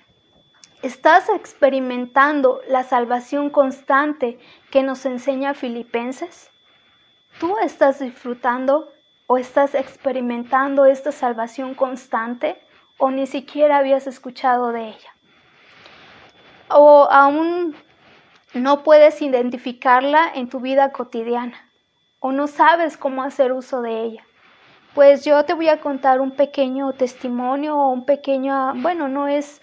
¿Estás 0.82 1.30
experimentando 1.30 2.60
la 2.68 2.84
salvación 2.84 3.50
constante 3.50 4.40
que 4.72 4.84
nos 4.84 5.06
enseña 5.06 5.54
Filipenses? 5.54 6.52
¿Tú 7.40 7.58
estás 7.60 8.00
disfrutando 8.00 8.92
o 9.26 9.38
estás 9.38 9.74
experimentando 9.74 10.86
esta 10.86 11.14
salvación 11.14 11.76
constante 11.76 12.62
o 12.98 13.10
ni 13.10 13.26
siquiera 13.26 13.78
habías 13.78 14.06
escuchado 14.06 14.74
de 14.74 14.90
ella? 14.90 15.16
¿O 16.70 17.08
aún 17.10 17.74
no 18.54 18.84
puedes 18.84 19.22
identificarla 19.22 20.30
en 20.36 20.50
tu 20.50 20.60
vida 20.60 20.92
cotidiana 20.92 21.70
o 22.20 22.34
no 22.34 22.48
sabes 22.48 22.98
cómo 22.98 23.24
hacer 23.24 23.54
uso 23.54 23.82
de 23.82 24.04
ella? 24.04 24.28
Pues 24.98 25.24
yo 25.24 25.46
te 25.46 25.54
voy 25.54 25.70
a 25.70 25.80
contar 25.80 26.22
un 26.22 26.32
pequeño 26.32 26.92
testimonio 26.94 27.78
o 27.78 27.90
un 27.90 28.04
pequeño, 28.04 28.74
bueno, 28.78 29.08
no 29.08 29.28
es 29.28 29.62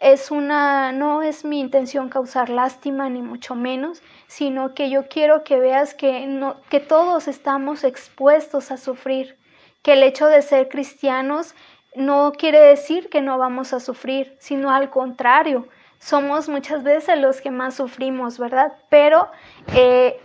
es 0.00 0.30
una 0.30 0.92
no 0.92 1.22
es 1.22 1.46
mi 1.46 1.60
intención 1.60 2.10
causar 2.10 2.50
lástima 2.50 3.08
ni 3.08 3.22
mucho 3.22 3.54
menos, 3.54 4.02
sino 4.26 4.74
que 4.74 4.90
yo 4.90 5.08
quiero 5.08 5.44
que 5.44 5.58
veas 5.58 5.94
que 5.94 6.26
no 6.26 6.60
que 6.68 6.80
todos 6.80 7.26
estamos 7.26 7.84
expuestos 7.84 8.70
a 8.70 8.76
sufrir, 8.76 9.38
que 9.80 9.94
el 9.94 10.02
hecho 10.02 10.26
de 10.26 10.42
ser 10.42 10.68
cristianos 10.68 11.54
no 11.94 12.32
quiere 12.32 12.60
decir 12.60 13.08
que 13.08 13.22
no 13.22 13.38
vamos 13.38 13.72
a 13.72 13.80
sufrir, 13.80 14.36
sino 14.40 14.70
al 14.70 14.90
contrario, 14.90 15.68
somos 15.98 16.50
muchas 16.50 16.82
veces 16.82 17.18
los 17.18 17.40
que 17.40 17.50
más 17.50 17.76
sufrimos, 17.76 18.38
¿verdad? 18.38 18.74
Pero 18.90 19.30
eh, 19.74 20.20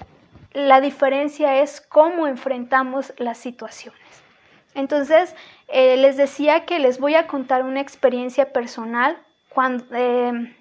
la 0.51 0.81
diferencia 0.81 1.61
es 1.61 1.79
cómo 1.79 2.27
enfrentamos 2.27 3.13
las 3.17 3.37
situaciones. 3.37 4.21
Entonces, 4.73 5.35
eh, 5.67 5.97
les 5.97 6.17
decía 6.17 6.65
que 6.65 6.79
les 6.79 6.99
voy 6.99 7.15
a 7.15 7.27
contar 7.27 7.63
una 7.63 7.81
experiencia 7.81 8.53
personal 8.53 9.17
eh, 9.93 10.55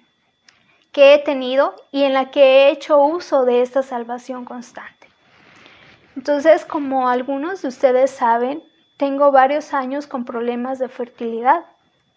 que 0.91 1.13
he 1.13 1.19
tenido 1.19 1.75
y 1.91 2.03
en 2.03 2.13
la 2.13 2.31
que 2.31 2.41
he 2.41 2.71
hecho 2.71 3.01
uso 3.01 3.45
de 3.45 3.61
esta 3.61 3.83
salvación 3.83 4.43
constante. 4.43 5.07
Entonces, 6.15 6.65
como 6.65 7.07
algunos 7.07 7.61
de 7.61 7.69
ustedes 7.69 8.11
saben, 8.11 8.61
tengo 8.97 9.31
varios 9.31 9.73
años 9.73 10.07
con 10.07 10.25
problemas 10.25 10.77
de 10.77 10.89
fertilidad. 10.89 11.65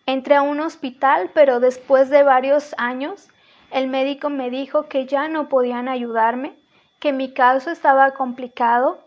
Entré 0.07 0.35
a 0.35 0.43
un 0.43 0.61
hospital, 0.61 1.31
pero 1.33 1.61
después 1.61 2.11
de 2.11 2.25
varios 2.25 2.75
años, 2.77 3.29
el 3.71 3.87
médico 3.87 4.31
me 4.31 4.51
dijo 4.51 4.89
que 4.89 5.07
ya 5.07 5.29
no 5.29 5.49
podían 5.49 5.89
ayudarme, 5.89 6.57
que 6.99 7.13
mi 7.13 7.33
caso 7.33 7.71
estaba 7.71 8.13
complicado 8.13 9.04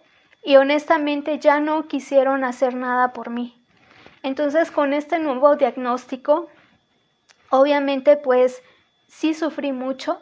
y 0.48 0.56
honestamente 0.56 1.40
ya 1.40 1.60
no 1.60 1.90
quisieron 1.90 2.46
hacer 2.46 2.74
nada 2.74 3.12
por 3.12 3.30
mí. 3.30 3.62
Entonces 4.24 4.72
con 4.72 4.94
este 4.94 5.20
nuevo 5.20 5.58
diagnóstico, 5.58 6.48
obviamente 7.50 8.16
pues 8.16 8.64
sí 9.10 9.34
sufrí 9.34 9.74
mucho 9.74 10.22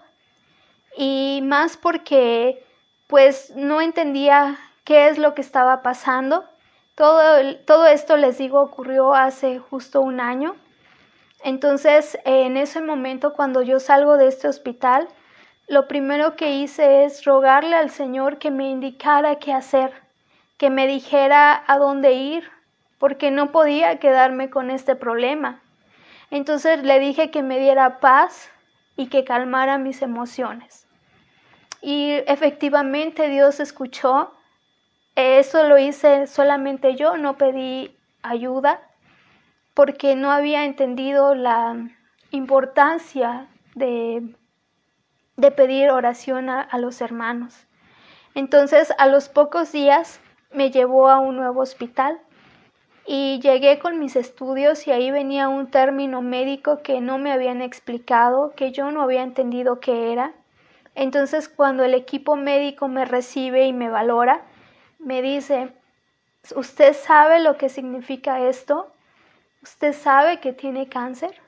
y 0.98 1.42
más 1.44 1.78
porque 1.78 2.66
pues 3.06 3.54
no 3.56 3.82
entendía 3.82 4.58
qué 4.84 5.10
es 5.10 5.20
lo 5.20 5.36
que 5.36 5.42
estaba 5.42 5.84
pasando. 5.84 6.44
Todo, 6.96 7.56
todo 7.68 7.86
esto, 7.86 8.18
les 8.18 8.40
digo, 8.40 8.62
ocurrió 8.62 9.14
hace 9.14 9.60
justo 9.60 10.02
un 10.02 10.20
año. 10.20 10.56
Entonces, 11.44 12.18
en 12.26 12.58
ese 12.58 12.82
momento, 12.82 13.34
cuando 13.34 13.62
yo 13.62 13.80
salgo 13.80 14.18
de 14.18 14.30
este 14.30 14.48
hospital, 14.48 15.08
lo 15.68 15.88
primero 15.88 16.36
que 16.36 16.56
hice 16.56 17.06
es 17.06 17.26
rogarle 17.26 17.76
al 17.76 17.92
Señor 17.92 18.40
que 18.40 18.50
me 18.50 18.68
indicara 18.68 19.36
qué 19.36 19.54
hacer 19.54 20.05
que 20.58 20.70
me 20.70 20.88
dijera 20.88 21.64
a 21.68 21.78
dónde 21.78 22.14
ir, 22.14 22.50
porque 22.98 23.32
no 23.32 23.52
podía 23.52 24.00
quedarme 24.00 24.50
con 24.50 24.72
este 24.72 24.96
problema. 24.96 25.62
Entonces 26.32 26.84
le 26.84 27.00
dije 27.00 27.32
que 27.32 27.44
me 27.44 27.60
diera 27.60 28.00
paz 28.00 28.50
y 28.96 29.08
que 29.08 29.24
calmara 29.24 29.78
mis 29.78 30.02
emociones. 30.02 30.88
Y 31.82 32.14
efectivamente 32.28 33.30
Dios 33.30 33.60
escuchó. 33.60 34.34
Eso 35.16 35.64
lo 35.64 35.78
hice 35.78 36.28
solamente 36.28 36.96
yo, 36.96 37.18
no 37.18 37.38
pedí 37.38 37.96
ayuda, 38.22 38.82
porque 39.74 40.16
no 40.16 40.32
había 40.32 40.66
entendido 40.66 41.36
la 41.36 41.76
importancia 42.32 43.48
de, 43.76 44.36
de 45.38 45.52
pedir 45.52 45.92
oración 45.92 46.50
a, 46.50 46.62
a 46.62 46.78
los 46.80 47.02
hermanos. 47.02 47.68
Entonces, 48.34 48.92
a 48.98 49.08
los 49.08 49.30
pocos 49.30 49.72
días, 49.72 50.20
me 50.52 50.72
llevó 50.72 51.10
a 51.10 51.20
un 51.20 51.36
nuevo 51.38 51.62
hospital 51.62 52.20
y 53.06 53.40
llegué 53.40 53.78
con 53.78 54.00
mis 54.00 54.16
estudios 54.16 54.88
y 54.88 54.92
ahí 54.92 55.12
venía 55.12 55.48
un 55.48 55.70
término 55.70 56.22
médico 56.22 56.82
que 56.82 57.02
no 57.02 57.18
me 57.18 57.32
habían 57.32 57.62
explicado, 57.62 58.54
que 58.56 58.72
yo 58.72 58.92
no 58.92 59.02
había 59.02 59.22
entendido 59.22 59.80
qué 59.80 60.12
era. 60.12 60.34
Entonces 60.96 61.50
cuando 61.50 61.84
el 61.84 61.94
equipo 61.94 62.36
médico 62.36 62.88
me 62.88 63.06
recibe 63.06 63.66
y 63.66 63.74
me 63.74 63.90
valora, 63.90 64.44
me 64.98 65.22
dice, 65.22 65.70
¿usted 66.56 66.94
sabe 66.94 67.40
lo 67.40 67.58
que 67.58 67.70
significa 67.70 68.42
esto? 68.42 68.92
¿Usted 69.62 69.94
sabe 69.94 70.40
que 70.40 70.54
tiene 70.54 70.90
cáncer? 70.90 71.40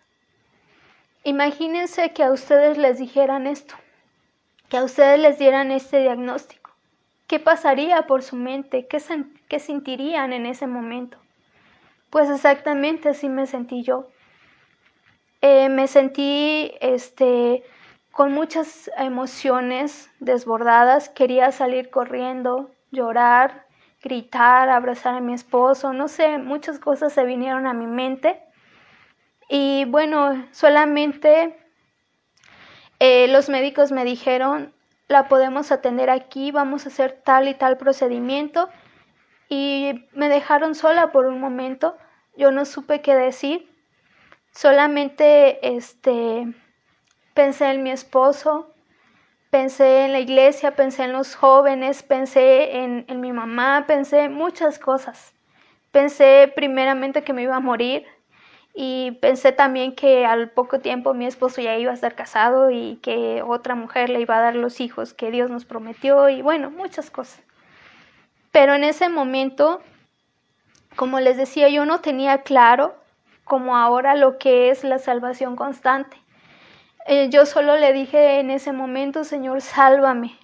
Imagínense 1.24 2.14
que 2.14 2.24
a 2.24 2.32
ustedes 2.32 2.78
les 2.78 3.00
dijeran 3.00 3.48
esto, 3.48 3.76
que 4.70 4.78
a 4.78 4.84
ustedes 4.84 5.20
les 5.20 5.40
dieran 5.40 5.72
este 5.72 6.02
diagnóstico. 6.02 6.67
¿Qué 7.28 7.40
pasaría 7.40 8.08
por 8.08 8.24
su 8.24 8.38
mente? 8.38 8.88
¿Qué, 8.88 9.00
¿Qué, 9.50 9.60
sentirían 9.60 10.32
en 10.32 10.46
ese 10.46 10.66
momento? 10.66 11.18
Pues 12.10 12.30
exactamente 12.30 13.10
así 13.10 13.28
me 13.28 13.48
sentí 13.48 13.84
yo. 13.84 14.08
Eh, 15.42 15.68
me 15.68 15.88
sentí 15.88 16.72
este, 16.80 17.64
con 18.12 18.32
muchas 18.32 18.90
emociones 18.98 20.10
desbordadas. 20.22 21.10
Quería 21.10 21.52
salir 21.52 21.90
corriendo, 21.90 22.72
llorar, 22.92 23.66
gritar, 24.02 24.70
abrazar 24.70 25.16
a 25.16 25.20
mi 25.20 25.34
esposo. 25.34 25.92
No 25.92 26.08
sé, 26.08 26.38
muchas 26.38 26.80
cosas 26.80 27.12
se 27.12 27.26
vinieron 27.26 27.68
a 27.68 27.74
mi 27.74 27.88
mente. 27.88 28.42
Y 29.50 29.84
bueno, 29.84 30.46
solamente 30.52 31.58
eh, 33.00 33.28
los 33.28 33.50
médicos 33.50 33.92
me 33.92 34.06
dijeron, 34.06 34.74
la 35.08 35.28
podemos 35.28 35.72
atender 35.72 36.10
aquí, 36.10 36.52
vamos 36.52 36.86
a 36.86 36.90
hacer 36.90 37.22
tal 37.24 37.48
y 37.48 37.54
tal 37.54 37.78
procedimiento. 37.78 38.70
Y 39.50 40.06
me 40.14 40.30
dejaron 40.30 40.76
sola 40.76 41.12
por 41.12 41.26
un 41.26 41.40
momento, 41.40 41.98
yo 42.36 42.52
no 42.52 42.66
supe 42.66 43.02
qué 43.02 43.16
decir, 43.16 43.70
solamente 44.52 45.76
este, 45.76 46.54
pensé 47.34 47.72
en 47.72 47.84
mi 47.84 47.92
esposo, 47.92 48.74
pensé 49.50 50.06
en 50.06 50.12
la 50.12 50.20
iglesia, 50.20 50.76
pensé 50.76 51.04
en 51.06 51.14
los 51.14 51.36
jóvenes, 51.36 52.04
pensé 52.04 52.80
en, 52.80 53.06
en 53.08 53.22
mi 53.22 53.32
mamá, 53.32 53.86
pensé 53.88 54.26
en 54.26 54.34
muchas 54.34 54.80
cosas. 54.80 55.34
Pensé 55.92 56.52
primeramente 56.54 57.24
que 57.24 57.32
me 57.32 57.44
iba 57.44 57.56
a 57.56 57.62
morir, 57.62 58.06
y 58.80 59.14
pensé 59.22 59.52
también 59.52 59.96
que 59.96 60.24
al 60.24 60.52
poco 60.52 60.80
tiempo 60.80 61.16
mi 61.16 61.26
esposo 61.26 61.62
ya 61.62 61.76
iba 61.78 61.90
a 61.90 61.96
estar 61.96 62.14
casado 62.14 62.70
y 62.70 62.98
que 62.98 63.42
otra 63.42 63.74
mujer 63.74 64.12
le 64.12 64.22
iba 64.22 64.38
a 64.38 64.42
dar 64.42 64.56
los 64.56 64.82
hijos 64.82 65.16
que 65.16 65.32
Dios 65.32 65.50
nos 65.50 65.66
prometió 65.66 66.30
y 66.30 66.44
bueno, 66.44 66.70
muchas 66.70 67.10
cosas. 67.10 67.42
Pero 68.52 68.76
en 68.76 68.84
ese 68.84 69.10
momento, 69.10 69.82
como 70.96 71.20
les 71.20 71.38
decía, 71.38 71.70
yo 71.70 71.88
no 71.88 72.02
tenía 72.02 72.44
claro 72.44 72.94
como 73.46 73.76
ahora 73.76 74.14
lo 74.14 74.38
que 74.38 74.70
es 74.70 74.84
la 74.84 75.00
salvación 75.00 75.56
constante. 75.56 76.18
Eh, 77.08 77.30
yo 77.32 77.48
solo 77.48 77.78
le 77.78 77.94
dije 77.94 78.40
en 78.40 78.52
ese 78.52 78.74
momento, 78.74 79.24
Señor, 79.24 79.62
sálvame. 79.62 80.38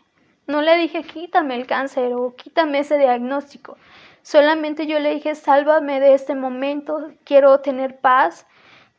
No 0.47 0.63
le 0.63 0.75
dije, 0.77 1.03
quítame 1.03 1.55
el 1.55 1.67
cáncer 1.67 2.13
o 2.15 2.35
quítame 2.35 2.79
ese 2.79 2.97
diagnóstico. 2.97 3.77
Solamente 4.23 4.87
yo 4.87 4.99
le 4.99 5.13
dije, 5.13 5.35
sálvame 5.35 5.99
de 5.99 6.13
este 6.13 6.33
momento, 6.33 7.11
quiero 7.25 7.59
tener 7.59 7.99
paz, 7.99 8.47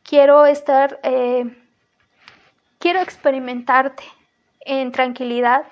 quiero 0.03 0.45
estar, 0.45 0.99
eh, 1.01 1.45
quiero 2.77 2.99
experimentarte 2.99 4.03
en 4.61 4.91
tranquilidad. 4.91 5.65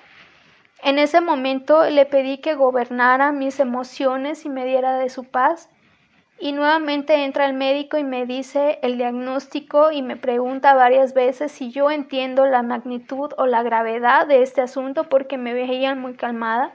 En 0.81 0.97
ese 0.97 1.21
momento 1.21 1.87
le 1.87 2.07
pedí 2.07 2.39
que 2.39 2.55
gobernara 2.55 3.31
mis 3.31 3.59
emociones 3.59 4.43
y 4.43 4.49
me 4.49 4.65
diera 4.65 4.97
de 4.97 5.09
su 5.09 5.23
paz. 5.23 5.69
Y 6.39 6.51
nuevamente 6.51 7.23
entra 7.23 7.45
el 7.45 7.53
médico 7.53 7.97
y 7.97 8.03
me 8.03 8.25
dice 8.25 8.79
el 8.81 8.97
diagnóstico 8.97 9.91
y 9.91 10.01
me 10.01 10.17
pregunta 10.17 10.73
varias 10.73 11.13
veces 11.13 11.51
si 11.51 11.71
yo 11.71 11.91
entiendo 11.91 12.47
la 12.47 12.63
magnitud 12.63 13.31
o 13.37 13.45
la 13.45 13.61
gravedad 13.61 14.25
de 14.25 14.41
este 14.41 14.61
asunto 14.61 15.03
porque 15.03 15.37
me 15.37 15.53
veían 15.53 16.01
muy 16.01 16.15
calmada. 16.15 16.73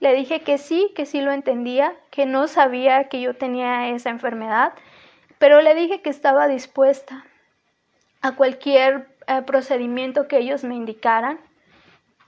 Le 0.00 0.14
dije 0.14 0.40
que 0.40 0.58
sí, 0.58 0.92
que 0.94 1.06
sí 1.06 1.20
lo 1.20 1.32
entendía, 1.32 1.94
que 2.10 2.26
no 2.26 2.46
sabía 2.46 3.08
que 3.08 3.20
yo 3.20 3.34
tenía 3.34 3.88
esa 3.88 4.10
enfermedad, 4.10 4.72
pero 5.38 5.60
le 5.60 5.74
dije 5.74 6.02
que 6.02 6.10
estaba 6.10 6.48
dispuesta 6.48 7.24
a 8.20 8.32
cualquier 8.32 9.08
eh, 9.26 9.42
procedimiento 9.42 10.28
que 10.28 10.38
ellos 10.38 10.64
me 10.64 10.74
indicaran, 10.74 11.38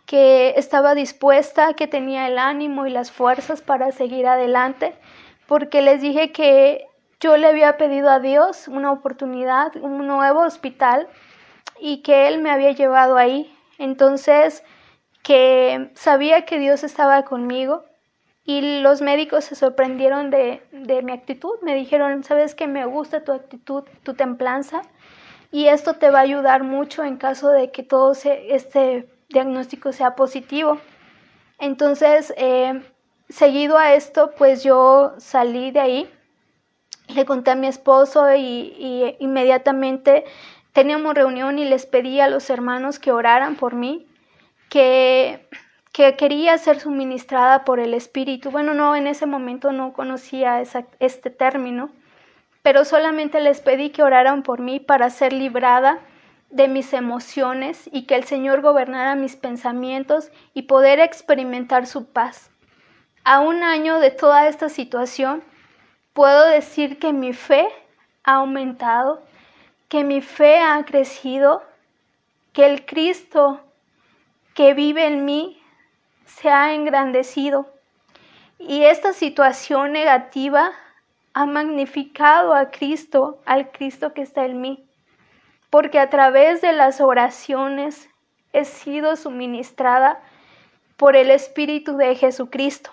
que 0.06 0.54
estaba 0.56 0.94
dispuesta, 0.94 1.74
que 1.74 1.86
tenía 1.86 2.26
el 2.26 2.38
ánimo 2.38 2.86
y 2.86 2.90
las 2.90 3.12
fuerzas 3.12 3.62
para 3.62 3.92
seguir 3.92 4.26
adelante, 4.26 4.94
porque 5.46 5.82
les 5.82 6.00
dije 6.00 6.32
que 6.32 6.86
yo 7.20 7.36
le 7.36 7.46
había 7.46 7.76
pedido 7.76 8.10
a 8.10 8.18
Dios 8.18 8.66
una 8.66 8.90
oportunidad, 8.90 9.76
un 9.76 10.06
nuevo 10.06 10.40
hospital, 10.40 11.06
y 11.80 12.02
que 12.02 12.28
Él 12.28 12.40
me 12.40 12.50
había 12.50 12.72
llevado 12.72 13.16
ahí. 13.16 13.52
Entonces, 13.78 14.62
que 15.22 15.90
sabía 15.94 16.44
que 16.44 16.58
Dios 16.58 16.82
estaba 16.84 17.24
conmigo 17.24 17.84
y 18.44 18.80
los 18.80 19.02
médicos 19.02 19.44
se 19.44 19.54
sorprendieron 19.54 20.30
de, 20.30 20.62
mi 21.04 21.12
actitud. 21.12 21.58
Me 21.62 21.74
dijeron, 21.74 22.24
sabes 22.24 22.54
que 22.54 22.66
me 22.66 22.86
gusta 22.86 23.22
tu 23.22 23.32
actitud, 23.32 23.84
tu 24.02 24.14
templanza 24.14 24.82
y 25.52 25.66
esto 25.66 25.94
te 25.94 26.10
va 26.10 26.20
a 26.20 26.22
ayudar 26.22 26.64
mucho 26.64 27.04
en 27.04 27.16
caso 27.16 27.50
de 27.50 27.70
que 27.70 27.82
todo 27.82 28.12
este 28.12 29.08
diagnóstico 29.28 29.92
sea 29.92 30.16
positivo. 30.16 30.78
Entonces, 31.58 32.32
eh, 32.36 32.82
seguido 33.28 33.76
a 33.76 33.94
esto, 33.94 34.32
pues 34.36 34.64
yo 34.64 35.14
salí 35.18 35.70
de 35.70 35.80
ahí, 35.80 36.10
le 37.14 37.26
conté 37.26 37.50
a 37.50 37.56
mi 37.56 37.66
esposo 37.66 38.34
y, 38.34 38.40
y 38.78 39.16
inmediatamente 39.18 40.24
teníamos 40.72 41.14
reunión 41.14 41.58
y 41.58 41.64
les 41.64 41.84
pedí 41.84 42.20
a 42.20 42.28
los 42.28 42.48
hermanos 42.48 42.98
que 42.98 43.12
oraran 43.12 43.56
por 43.56 43.74
mí 43.74 44.06
que, 44.70 45.46
que 45.92 46.16
quería 46.16 46.56
ser 46.56 46.80
suministrada 46.80 47.64
por 47.66 47.80
el 47.80 47.92
Espíritu. 47.92 48.50
Bueno, 48.50 48.72
no, 48.72 48.96
en 48.96 49.06
ese 49.06 49.26
momento 49.26 49.72
no 49.72 49.92
conocía 49.92 50.62
este 50.62 51.30
término, 51.30 51.90
pero 52.62 52.86
solamente 52.86 53.40
les 53.40 53.60
pedí 53.60 53.90
que 53.90 54.02
oraran 54.02 54.42
por 54.42 54.60
mí 54.60 54.80
para 54.80 55.10
ser 55.10 55.34
librada 55.34 55.98
de 56.50 56.68
mis 56.68 56.92
emociones 56.92 57.88
y 57.92 58.06
que 58.06 58.14
el 58.14 58.24
Señor 58.24 58.60
gobernara 58.60 59.14
mis 59.14 59.36
pensamientos 59.36 60.30
y 60.54 60.62
poder 60.62 61.00
experimentar 61.00 61.86
su 61.86 62.06
paz. 62.06 62.50
A 63.24 63.40
un 63.40 63.62
año 63.62 64.00
de 64.00 64.10
toda 64.10 64.48
esta 64.48 64.68
situación, 64.68 65.42
puedo 66.12 66.46
decir 66.46 66.98
que 66.98 67.12
mi 67.12 67.32
fe 67.32 67.68
ha 68.24 68.34
aumentado, 68.36 69.22
que 69.88 70.04
mi 70.04 70.20
fe 70.20 70.58
ha 70.58 70.84
crecido, 70.84 71.62
que 72.52 72.66
el 72.66 72.84
Cristo 72.84 73.60
que 74.60 74.74
vive 74.74 75.06
en 75.06 75.24
mí 75.24 75.58
se 76.26 76.50
ha 76.50 76.74
engrandecido 76.74 77.72
y 78.58 78.82
esta 78.82 79.14
situación 79.14 79.92
negativa 79.92 80.72
ha 81.32 81.46
magnificado 81.46 82.52
a 82.52 82.70
Cristo, 82.70 83.40
al 83.46 83.70
Cristo 83.70 84.12
que 84.12 84.20
está 84.20 84.44
en 84.44 84.60
mí, 84.60 84.86
porque 85.70 85.98
a 85.98 86.10
través 86.10 86.60
de 86.60 86.74
las 86.74 87.00
oraciones 87.00 88.10
he 88.52 88.66
sido 88.66 89.16
suministrada 89.16 90.20
por 90.98 91.16
el 91.16 91.30
Espíritu 91.30 91.96
de 91.96 92.14
Jesucristo, 92.14 92.90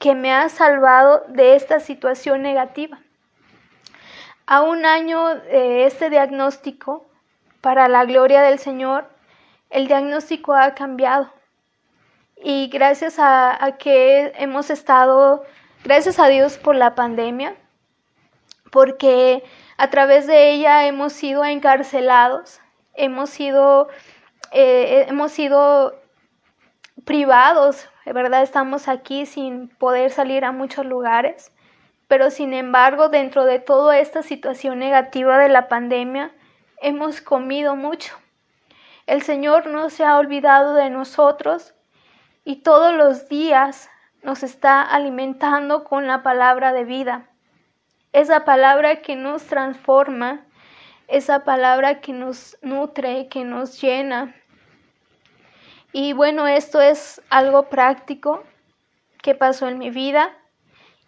que 0.00 0.16
me 0.16 0.32
ha 0.32 0.48
salvado 0.48 1.22
de 1.28 1.54
esta 1.54 1.78
situación 1.78 2.42
negativa. 2.42 2.98
A 4.46 4.62
un 4.62 4.84
año 4.84 5.32
de 5.36 5.86
este 5.86 6.10
diagnóstico, 6.10 7.06
para 7.60 7.86
la 7.86 8.04
gloria 8.04 8.42
del 8.42 8.58
Señor, 8.58 9.13
el 9.74 9.88
diagnóstico 9.88 10.54
ha 10.54 10.72
cambiado. 10.74 11.30
Y 12.36 12.68
gracias 12.68 13.16
a, 13.18 13.58
que 13.78 14.32
hemos 14.38 14.70
estado, 14.70 15.44
gracias 15.82 16.20
a 16.20 16.28
Dios 16.28 16.58
por 16.58 16.76
la 16.76 16.94
pandemia, 16.94 17.56
porque 18.70 19.42
a 19.76 19.90
través 19.90 20.28
de 20.28 20.52
ella 20.52 20.86
hemos 20.86 21.12
sido 21.12 21.44
encarcelados, 21.44 22.60
hemos 22.94 23.30
sido, 23.30 23.88
eh, 24.52 25.06
hemos 25.08 25.32
sido 25.32 26.00
privados, 27.04 27.88
de 28.06 28.12
verdad 28.12 28.44
estamos 28.44 28.86
aquí 28.86 29.26
sin 29.26 29.68
poder 29.68 30.12
salir 30.12 30.44
a 30.44 30.52
muchos 30.52 30.86
lugares, 30.86 31.50
pero 32.06 32.30
sin 32.30 32.54
embargo 32.54 33.08
dentro 33.08 33.44
de 33.44 33.58
toda 33.58 33.98
esta 33.98 34.22
situación 34.22 34.78
negativa 34.78 35.36
de 35.38 35.48
la 35.48 35.66
pandemia 35.66 36.30
hemos 36.80 37.20
comido 37.20 37.74
mucho, 37.74 38.16
el 39.06 39.22
Señor 39.22 39.66
no 39.66 39.90
se 39.90 40.04
ha 40.04 40.18
olvidado 40.18 40.74
de 40.74 40.90
nosotros 40.90 41.74
y 42.44 42.56
todos 42.56 42.94
los 42.94 43.28
días 43.28 43.90
nos 44.22 44.42
está 44.42 44.82
alimentando 44.82 45.84
con 45.84 46.06
la 46.06 46.22
palabra 46.22 46.72
de 46.72 46.84
vida. 46.84 47.28
Esa 48.12 48.44
palabra 48.44 49.02
que 49.02 49.16
nos 49.16 49.44
transforma, 49.44 50.46
esa 51.08 51.44
palabra 51.44 52.00
que 52.00 52.12
nos 52.12 52.56
nutre, 52.62 53.28
que 53.28 53.44
nos 53.44 53.80
llena. 53.80 54.34
Y 55.92 56.12
bueno, 56.14 56.46
esto 56.46 56.80
es 56.80 57.20
algo 57.28 57.68
práctico 57.68 58.42
que 59.20 59.34
pasó 59.34 59.68
en 59.68 59.78
mi 59.78 59.90
vida 59.90 60.30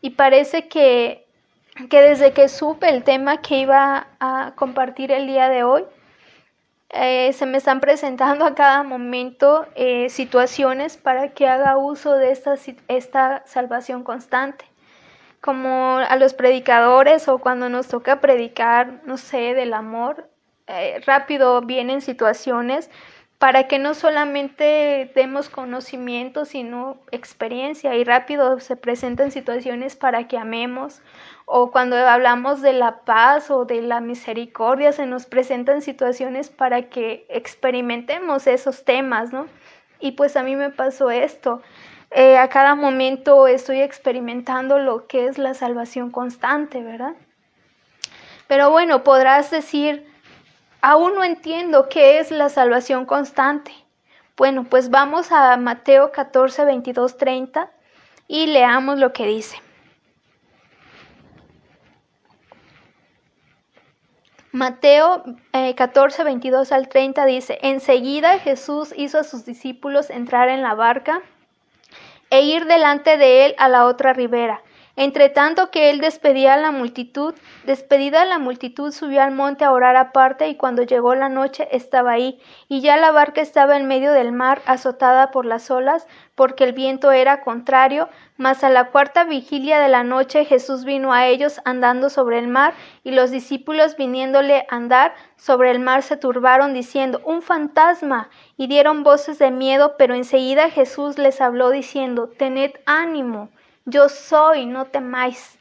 y 0.03 0.11
parece 0.11 0.68
que, 0.68 1.26
que 1.88 2.01
desde 2.03 2.32
que 2.32 2.49
supe 2.49 2.90
el 2.90 3.05
tema 3.05 3.40
que 3.40 3.59
iba 3.59 4.09
a 4.20 4.53
compartir 4.57 5.12
el 5.12 5.26
día 5.26 5.49
de 5.49 5.64
hoy, 5.64 5.84
eh, 6.91 7.32
se 7.32 7.47
me 7.47 7.59
están 7.59 7.80
presentando 7.80 8.45
a 8.45 8.55
cada 8.55 8.82
momento 8.82 9.66
eh, 9.74 10.09
situaciones 10.09 10.97
para 10.97 11.32
que 11.34 11.49
haga 11.49 11.76
uso 11.76 12.14
de 12.14 12.30
esta, 12.30 12.55
esta 12.89 13.43
salvación 13.47 14.05
constante. 14.05 14.64
Como 15.41 15.99
a 15.99 16.16
los 16.16 16.34
predicadores 16.34 17.28
o 17.28 17.39
cuando 17.39 17.68
nos 17.68 17.89
toca 17.89 18.20
predicar, 18.20 19.01
no 19.05 19.16
sé, 19.16 19.55
del 19.55 19.74
amor, 19.74 20.30
eh, 20.68 21.01
rápido 21.07 21.61
vienen 21.61 22.01
situaciones 22.01 22.91
para 23.39 23.68
que 23.68 23.78
no 23.78 23.95
solamente 23.95 25.11
demos 25.14 25.51
conocimiento, 25.51 26.45
sino 26.45 26.99
experiencia 27.11 27.95
y 27.95 28.05
rápido 28.05 28.59
se 28.61 28.76
presentan 28.76 29.30
situaciones 29.30 29.95
para 29.95 30.26
que 30.26 30.39
amemos 30.39 31.03
o 31.49 31.70
cuando 31.70 31.97
hablamos 31.97 32.61
de 32.61 32.72
la 32.72 33.05
paz 33.05 33.51
o 33.53 33.64
de 33.64 33.80
la 33.80 34.01
misericordia 34.01 34.92
se 34.92 35.07
nos 35.07 35.26
presentan 35.26 35.80
situaciones 35.80 36.51
para 36.51 36.90
que 36.90 37.24
experimentemos 37.30 38.49
esos 38.49 38.84
temas, 38.84 39.32
¿no? 39.32 39.47
Y 40.01 40.12
pues 40.12 40.36
a 40.36 40.42
mí 40.42 40.57
me 40.57 40.70
pasó 40.70 41.11
esto. 41.11 41.62
Eh, 42.11 42.36
a 42.36 42.49
cada 42.49 42.74
momento 42.74 43.47
estoy 43.47 43.80
experimentando 43.80 44.80
lo 44.80 45.07
que 45.07 45.26
es 45.26 45.38
la 45.38 45.55
salvación 45.55 46.11
constante, 46.11 46.82
¿verdad? 46.82 47.14
Pero 48.49 48.70
bueno, 48.70 49.05
podrás 49.05 49.51
decir, 49.51 50.05
aún 50.80 51.14
no 51.14 51.22
entiendo 51.22 51.88
qué 51.88 52.18
es 52.18 52.32
la 52.32 52.49
salvación 52.49 53.07
constante. 53.07 53.72
Bueno, 54.36 54.64
pues 54.64 54.90
vamos 54.90 55.30
a 55.30 55.57
Mateo 55.57 56.11
14, 56.11 56.64
22, 56.64 57.16
30 57.16 57.70
y 58.26 58.49
leamos 58.49 58.99
lo 58.99 59.12
que 59.12 59.26
dice. 59.26 59.65
Mateo 64.57 65.22
14, 65.52 66.22
eh, 66.22 66.24
22 66.24 66.72
al 66.72 66.88
30 66.88 67.26
dice, 67.26 67.59
enseguida 67.61 68.38
Jesús 68.38 68.94
hizo 68.96 69.18
a 69.18 69.24
sus 69.24 69.44
discípulos 69.44 70.09
entrar 70.09 70.48
en 70.48 70.62
la 70.62 70.72
barca 70.72 71.20
e 72.30 72.40
ir 72.40 72.64
delante 72.64 73.18
de 73.18 73.44
él 73.44 73.54
a 73.59 73.68
la 73.68 73.84
otra 73.84 74.14
ribera 74.14 74.62
entre 74.97 75.28
tanto 75.28 75.70
que 75.70 75.90
él 75.90 76.01
despedía 76.01 76.55
a 76.55 76.57
la 76.57 76.72
multitud, 76.72 77.34
despedida 77.64 78.24
la 78.24 78.38
multitud 78.38 78.92
subió 78.92 79.22
al 79.22 79.30
monte 79.30 79.64
a 79.64 79.72
orar 79.72 79.94
aparte 79.94 80.49
y 80.49 80.57
cuando 80.57 80.82
llegó 80.82 81.14
la 81.14 81.28
noche 81.28 81.68
estaba 81.70 82.12
ahí, 82.12 82.40
y 82.66 82.80
ya 82.80 82.97
la 82.97 83.11
barca 83.11 83.42
estaba 83.42 83.76
en 83.76 83.86
medio 83.86 84.12
del 84.12 84.32
mar 84.32 84.62
azotada 84.64 85.30
por 85.30 85.44
las 85.44 85.70
olas, 85.70 86.07
porque 86.34 86.64
el 86.64 86.72
viento 86.72 87.12
era 87.12 87.42
contrario, 87.42 88.09
mas 88.38 88.64
a 88.64 88.70
la 88.70 88.90
cuarta 88.90 89.24
vigilia 89.24 89.80
de 89.80 89.88
la 89.88 90.03
noche 90.03 90.47
Jesús 90.47 90.84
vino 90.84 91.12
a 91.12 91.26
ellos 91.26 91.61
andando 91.66 92.09
sobre 92.09 92.38
el 92.38 92.49
mar, 92.49 92.72
y 93.05 93.11
los 93.11 93.30
discípulos 93.30 93.97
viniéndole 93.97 94.66
andar 94.70 95.14
sobre 95.36 95.70
el 95.70 95.78
mar 95.78 96.03
se 96.03 96.16
turbaron 96.16 96.72
diciendo, 96.72 97.20
un 97.24 97.42
fantasma, 97.42 98.30
y 98.57 98.66
dieron 98.66 99.03
voces 99.03 99.38
de 99.38 99.51
miedo, 99.51 99.97
pero 99.99 100.14
enseguida 100.14 100.70
Jesús 100.70 101.18
les 101.18 101.42
habló 101.42 101.68
diciendo, 101.68 102.28
tened 102.28 102.72
ánimo, 102.86 103.51
yo 103.87 104.09
soy, 104.09 104.66
no 104.66 104.87
temáis. 104.87 105.59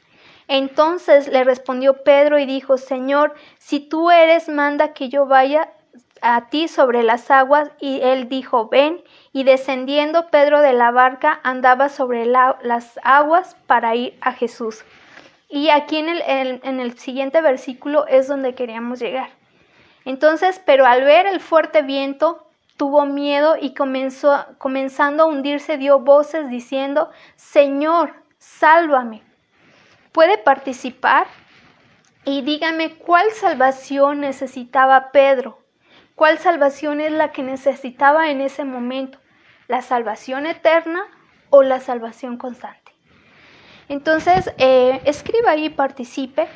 Entonces 0.48 1.28
le 1.28 1.44
respondió 1.44 2.04
Pedro 2.04 2.38
y 2.38 2.46
dijo, 2.46 2.76
Señor, 2.76 3.34
si 3.58 3.80
tú 3.80 4.10
eres, 4.10 4.48
manda 4.48 4.92
que 4.92 5.08
yo 5.08 5.26
vaya 5.26 5.72
a 6.20 6.48
ti 6.48 6.68
sobre 6.68 7.02
las 7.02 7.30
aguas. 7.30 7.70
Y 7.80 8.00
él 8.02 8.28
dijo, 8.28 8.68
ven. 8.68 9.02
Y 9.32 9.44
descendiendo 9.44 10.28
Pedro 10.28 10.60
de 10.60 10.72
la 10.72 10.90
barca 10.90 11.40
andaba 11.42 11.88
sobre 11.88 12.26
las 12.26 13.00
aguas 13.02 13.56
para 13.66 13.94
ir 13.94 14.16
a 14.20 14.32
Jesús. 14.32 14.84
Y 15.48 15.70
aquí 15.70 15.96
en 15.96 16.08
el, 16.08 16.22
en 16.62 16.80
el 16.80 16.98
siguiente 16.98 17.40
versículo 17.40 18.06
es 18.08 18.28
donde 18.28 18.54
queríamos 18.54 18.98
llegar. 18.98 19.30
Entonces, 20.04 20.60
pero 20.64 20.86
al 20.86 21.02
ver 21.02 21.26
el 21.26 21.40
fuerte 21.40 21.82
viento, 21.82 22.45
tuvo 22.76 23.06
miedo 23.06 23.56
y 23.60 23.74
comenzó, 23.74 24.44
comenzando 24.58 25.24
a 25.24 25.26
hundirse 25.26 25.78
dio 25.78 26.00
voces 26.00 26.48
diciendo, 26.48 27.10
Señor, 27.36 28.14
sálvame. 28.38 29.22
¿Puede 30.12 30.38
participar? 30.38 31.26
Y 32.24 32.42
dígame 32.42 32.94
cuál 32.96 33.30
salvación 33.30 34.20
necesitaba 34.20 35.12
Pedro. 35.12 35.58
¿Cuál 36.14 36.38
salvación 36.38 37.00
es 37.00 37.12
la 37.12 37.30
que 37.30 37.42
necesitaba 37.42 38.30
en 38.30 38.40
ese 38.40 38.64
momento? 38.64 39.18
¿La 39.68 39.82
salvación 39.82 40.46
eterna 40.46 41.02
o 41.50 41.62
la 41.62 41.80
salvación 41.80 42.38
constante? 42.38 42.92
Entonces, 43.88 44.52
eh, 44.58 45.00
escriba 45.04 45.52
ahí, 45.52 45.68
participe, 45.68 46.48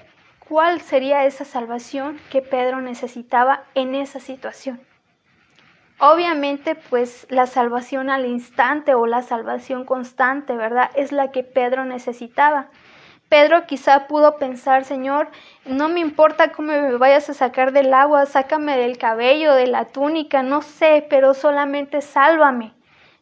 cuál 0.49 0.81
sería 0.81 1.25
esa 1.27 1.45
salvación 1.45 2.19
que 2.31 2.43
Pedro 2.43 2.81
necesitaba 2.81 3.65
en 3.75 3.95
esa 3.95 4.19
situación. 4.19 4.81
Obviamente, 6.03 6.77
pues 6.77 7.27
la 7.29 7.47
salvación 7.47 8.09
al 8.09 8.25
instante 8.25 8.95
o 8.95 9.05
la 9.07 9.21
salvación 9.21 9.85
constante, 9.85 10.57
¿verdad? 10.57 10.91
Es 10.95 11.13
la 11.13 11.31
que 11.31 11.45
Pedro 11.45 11.85
necesitaba. 11.85 12.71
Pedro 13.29 13.67
quizá 13.67 14.07
pudo 14.07 14.39
pensar, 14.39 14.85
Señor, 14.85 15.29
no 15.67 15.91
me 15.91 16.01
importa 16.01 16.53
cómo 16.53 16.73
me 16.73 16.97
vayas 16.97 17.29
a 17.29 17.35
sacar 17.35 17.73
del 17.73 17.93
agua, 17.93 18.25
sácame 18.25 18.79
del 18.79 18.97
cabello, 18.97 19.53
de 19.53 19.67
la 19.67 19.85
túnica, 19.85 20.43
no 20.43 20.63
sé, 20.63 21.07
pero 21.11 21.35
solamente 21.35 22.01
sálvame. 22.01 22.73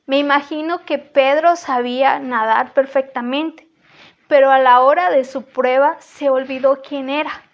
Me 0.07 0.19
imagino 0.19 0.85
que 0.85 0.99
Pedro 0.99 1.57
sabía 1.57 2.21
nadar 2.21 2.75
perfectamente, 2.75 3.67
pero 4.29 4.53
a 4.53 4.61
la 4.61 4.83
hora 4.83 5.11
de 5.11 5.25
su 5.25 5.43
prueba 5.43 5.97
se 5.99 6.31
olvidó 6.31 6.81
quién 6.81 7.11
era 7.11 7.48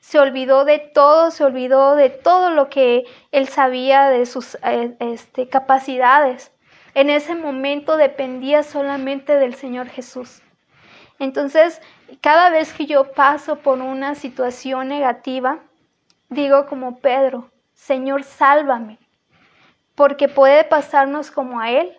se 0.00 0.18
olvidó 0.18 0.64
de 0.64 0.78
todo, 0.78 1.30
se 1.30 1.44
olvidó 1.44 1.94
de 1.94 2.10
todo 2.10 2.50
lo 2.50 2.68
que 2.70 3.04
él 3.32 3.48
sabía 3.48 4.08
de 4.08 4.26
sus 4.26 4.56
eh, 4.64 4.96
este, 4.98 5.48
capacidades. 5.48 6.52
En 6.94 7.10
ese 7.10 7.34
momento 7.34 7.96
dependía 7.96 8.62
solamente 8.62 9.36
del 9.36 9.54
Señor 9.54 9.88
Jesús. 9.88 10.42
Entonces, 11.18 11.80
cada 12.22 12.50
vez 12.50 12.72
que 12.72 12.86
yo 12.86 13.12
paso 13.12 13.56
por 13.56 13.78
una 13.78 14.14
situación 14.14 14.88
negativa, 14.88 15.58
digo 16.30 16.66
como 16.66 16.98
Pedro, 16.98 17.50
Señor, 17.74 18.24
sálvame, 18.24 18.98
porque 19.94 20.28
puede 20.28 20.64
pasarnos 20.64 21.30
como 21.30 21.60
a 21.60 21.70
Él, 21.70 21.96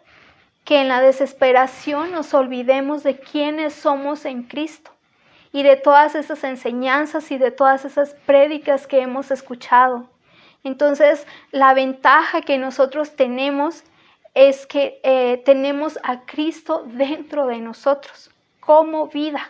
que 0.66 0.82
en 0.82 0.88
la 0.88 1.02
desesperación 1.02 2.12
nos 2.12 2.34
olvidemos 2.34 3.04
de 3.04 3.20
quiénes 3.20 3.74
somos 3.74 4.26
en 4.26 4.44
Cristo 4.44 4.92
y 5.52 5.64
de 5.64 5.76
todas 5.76 6.16
esas 6.16 6.44
enseñanzas 6.44 7.32
y 7.32 7.38
de 7.38 7.52
todas 7.52 7.86
esas 7.86 8.14
prédicas 8.26 8.88
que 8.88 9.02
hemos 9.02 9.32
escuchado. 9.32 10.10
Entonces, 10.64 11.26
la 11.52 11.74
ventaja 11.74 12.42
que 12.42 12.58
nosotros 12.58 13.16
tenemos 13.16 13.84
es 14.34 14.66
que 14.66 15.00
eh, 15.04 15.42
tenemos 15.44 16.00
a 16.04 16.22
Cristo 16.26 16.84
dentro 16.88 17.48
de 17.48 17.60
nosotros, 17.60 18.32
como 18.60 19.08
vida. 19.08 19.42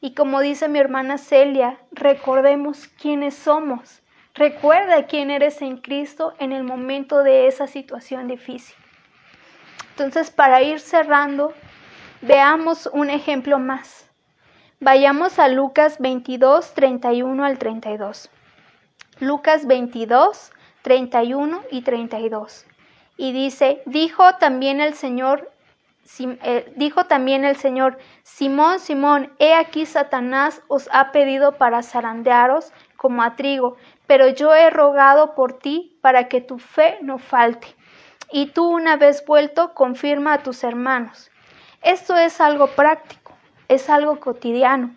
Y 0.00 0.14
como 0.14 0.40
dice 0.40 0.68
mi 0.68 0.78
hermana 0.78 1.18
Celia, 1.18 1.78
recordemos 1.90 2.88
quiénes 2.88 3.34
somos. 3.34 4.02
Recuerda 4.34 5.06
quién 5.06 5.30
eres 5.30 5.62
en 5.62 5.78
Cristo 5.78 6.34
en 6.38 6.52
el 6.52 6.62
momento 6.64 7.22
de 7.22 7.46
esa 7.46 7.66
situación 7.66 8.28
difícil. 8.28 8.76
Entonces, 9.90 10.30
para 10.30 10.60
ir 10.62 10.80
cerrando, 10.80 11.54
veamos 12.20 12.88
un 12.92 13.10
ejemplo 13.10 13.58
más. 13.58 14.03
Vayamos 14.80 15.38
a 15.38 15.48
Lucas 15.48 15.98
22, 16.00 16.74
31 16.74 17.44
al 17.44 17.58
32. 17.58 18.28
Lucas 19.20 19.66
22, 19.66 20.52
31 20.82 21.62
y 21.70 21.82
32. 21.82 22.66
Y 23.16 23.32
dice, 23.32 23.82
dijo 23.86 24.34
también 24.34 24.80
el 24.80 24.94
Señor, 24.94 25.50
eh, 26.18 26.72
dijo 26.76 27.04
también 27.04 27.44
el 27.44 27.56
Señor, 27.56 27.98
Simón, 28.24 28.80
Simón, 28.80 29.32
he 29.38 29.54
aquí 29.54 29.86
Satanás 29.86 30.60
os 30.66 30.90
ha 30.92 31.12
pedido 31.12 31.52
para 31.52 31.82
zarandearos 31.82 32.72
como 32.96 33.22
a 33.22 33.36
trigo, 33.36 33.76
pero 34.06 34.28
yo 34.28 34.54
he 34.54 34.70
rogado 34.70 35.34
por 35.34 35.58
ti 35.58 35.96
para 36.02 36.28
que 36.28 36.40
tu 36.40 36.58
fe 36.58 36.98
no 37.00 37.18
falte. 37.18 37.68
Y 38.32 38.46
tú 38.46 38.68
una 38.68 38.96
vez 38.96 39.24
vuelto, 39.24 39.72
confirma 39.72 40.34
a 40.34 40.42
tus 40.42 40.64
hermanos. 40.64 41.30
Esto 41.80 42.16
es 42.16 42.40
algo 42.40 42.66
práctico 42.66 43.23
es 43.68 43.88
algo 43.90 44.20
cotidiano. 44.20 44.94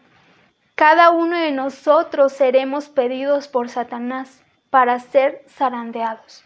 Cada 0.76 1.10
uno 1.10 1.38
de 1.38 1.52
nosotros 1.52 2.34
seremos 2.34 2.90
pedidos 2.90 3.48
por 3.48 3.70
Satanás 3.70 4.44
para 4.70 5.00
ser 5.00 5.44
zarandeados. 5.50 6.44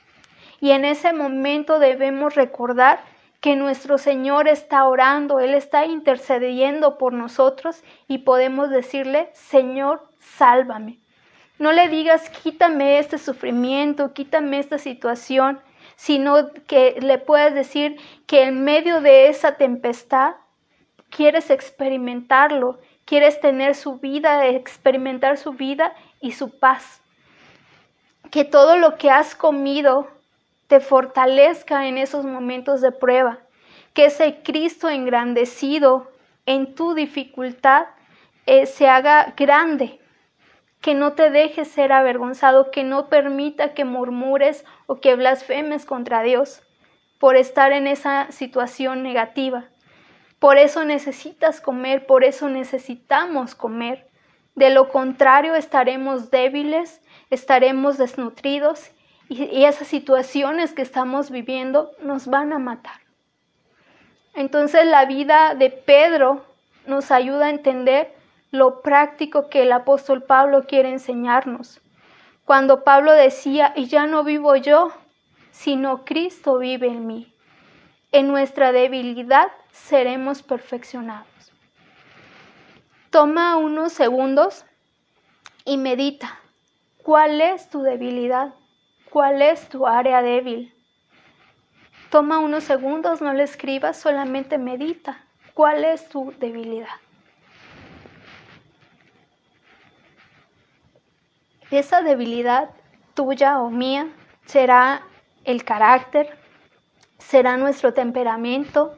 Y 0.59 0.71
en 0.71 0.85
ese 0.85 1.11
momento 1.11 1.79
debemos 1.79 2.35
recordar 2.35 3.01
que 3.41 3.55
nuestro 3.55 3.97
Señor 3.97 4.47
está 4.47 4.85
orando, 4.85 5.39
Él 5.39 5.55
está 5.55 5.85
intercediendo 5.85 6.97
por 6.97 7.11
nosotros 7.11 7.83
y 8.07 8.19
podemos 8.19 8.69
decirle, 8.69 9.29
Señor, 9.33 10.07
sálvame. 10.19 10.99
No 11.57 11.71
le 11.71 11.89
digas, 11.89 12.29
quítame 12.29 12.99
este 12.99 13.17
sufrimiento, 13.17 14.13
quítame 14.13 14.59
esta 14.59 14.77
situación, 14.77 15.59
sino 15.95 16.51
que 16.67 16.97
le 17.01 17.17
puedas 17.17 17.53
decir 17.53 17.97
que 18.27 18.43
en 18.43 18.63
medio 18.63 19.01
de 19.01 19.27
esa 19.27 19.55
tempestad 19.55 20.35
quieres 21.11 21.51
experimentarlo, 21.51 22.79
quieres 23.05 23.39
tener 23.39 23.75
su 23.75 23.99
vida, 23.99 24.47
experimentar 24.47 25.37
su 25.37 25.51
vida 25.53 25.93
y 26.19 26.31
su 26.31 26.57
paz. 26.57 27.01
Que 28.31 28.45
todo 28.45 28.77
lo 28.77 28.97
que 28.97 29.11
has 29.11 29.35
comido 29.35 30.07
te 30.67 30.79
fortalezca 30.79 31.87
en 31.87 31.97
esos 31.97 32.25
momentos 32.25 32.81
de 32.81 32.91
prueba. 32.91 33.39
Que 33.93 34.05
ese 34.05 34.41
Cristo 34.41 34.89
engrandecido 34.89 36.09
en 36.45 36.73
tu 36.73 36.95
dificultad 36.95 37.87
eh, 38.45 38.65
se 38.65 38.87
haga 38.87 39.33
grande. 39.35 39.99
Que 40.79 40.95
no 40.95 41.13
te 41.13 41.29
dejes 41.29 41.67
ser 41.67 41.91
avergonzado, 41.91 42.71
que 42.71 42.83
no 42.83 43.09
permita 43.09 43.73
que 43.73 43.85
murmures 43.85 44.65
o 44.87 45.01
que 45.01 45.15
blasfemes 45.15 45.85
contra 45.85 46.23
Dios 46.23 46.63
por 47.19 47.35
estar 47.35 47.71
en 47.71 47.85
esa 47.85 48.31
situación 48.31 49.03
negativa. 49.03 49.70
Por 50.41 50.57
eso 50.57 50.83
necesitas 50.85 51.61
comer, 51.61 52.07
por 52.07 52.23
eso 52.23 52.49
necesitamos 52.49 53.53
comer. 53.53 54.07
De 54.55 54.71
lo 54.71 54.89
contrario 54.89 55.53
estaremos 55.53 56.31
débiles, 56.31 56.99
estaremos 57.29 57.99
desnutridos 57.99 58.89
y, 59.29 59.65
esas 59.65 59.87
situaciones 59.87 60.73
que 60.73 60.81
estamos 60.81 61.29
viviendo 61.29 61.91
nos 62.01 62.25
van 62.25 62.53
a 62.53 62.57
matar. 62.57 63.01
Entonces 64.33 64.87
la 64.87 65.05
vida 65.05 65.53
de 65.53 65.69
Pedro 65.69 66.43
nos 66.87 67.11
ayuda 67.11 67.45
a 67.45 67.51
entender 67.51 68.11
lo 68.49 68.81
práctico 68.81 69.47
que 69.47 69.61
el 69.61 69.71
apóstol 69.71 70.23
Pablo 70.23 70.65
quiere 70.65 70.89
enseñarnos. 70.89 71.81
Cuando 72.45 72.83
Pablo 72.83 73.11
decía, 73.11 73.73
y 73.75 73.85
ya 73.85 74.07
no 74.07 74.23
vivo 74.23 74.55
yo, 74.55 74.91
sino 75.51 76.03
Cristo 76.03 76.57
vive 76.57 76.87
en 76.87 77.05
mí. 77.05 77.31
En 78.11 78.27
nuestra 78.27 78.71
debilidad 78.71 79.51
seremos 79.71 80.43
perfeccionados. 80.43 81.51
Toma 83.09 83.57
unos 83.57 83.93
segundos 83.93 84.65
y 85.65 85.77
medita. 85.77 86.39
¿Cuál 87.03 87.41
es 87.41 87.69
tu 87.69 87.81
debilidad? 87.81 88.53
¿Cuál 89.09 89.41
es 89.41 89.67
tu 89.67 89.85
área 89.87 90.21
débil? 90.21 90.73
Toma 92.09 92.39
unos 92.39 92.63
segundos, 92.63 93.21
no 93.21 93.33
le 93.33 93.43
escribas, 93.43 93.97
solamente 93.97 94.57
medita. 94.57 95.25
¿Cuál 95.53 95.83
es 95.83 96.07
tu 96.07 96.33
debilidad? 96.39 96.87
Esa 101.71 102.01
debilidad 102.01 102.69
tuya 103.13 103.59
o 103.59 103.69
mía 103.69 104.09
será 104.45 105.03
el 105.45 105.63
carácter, 105.63 106.37
será 107.17 107.57
nuestro 107.57 107.93
temperamento, 107.93 108.97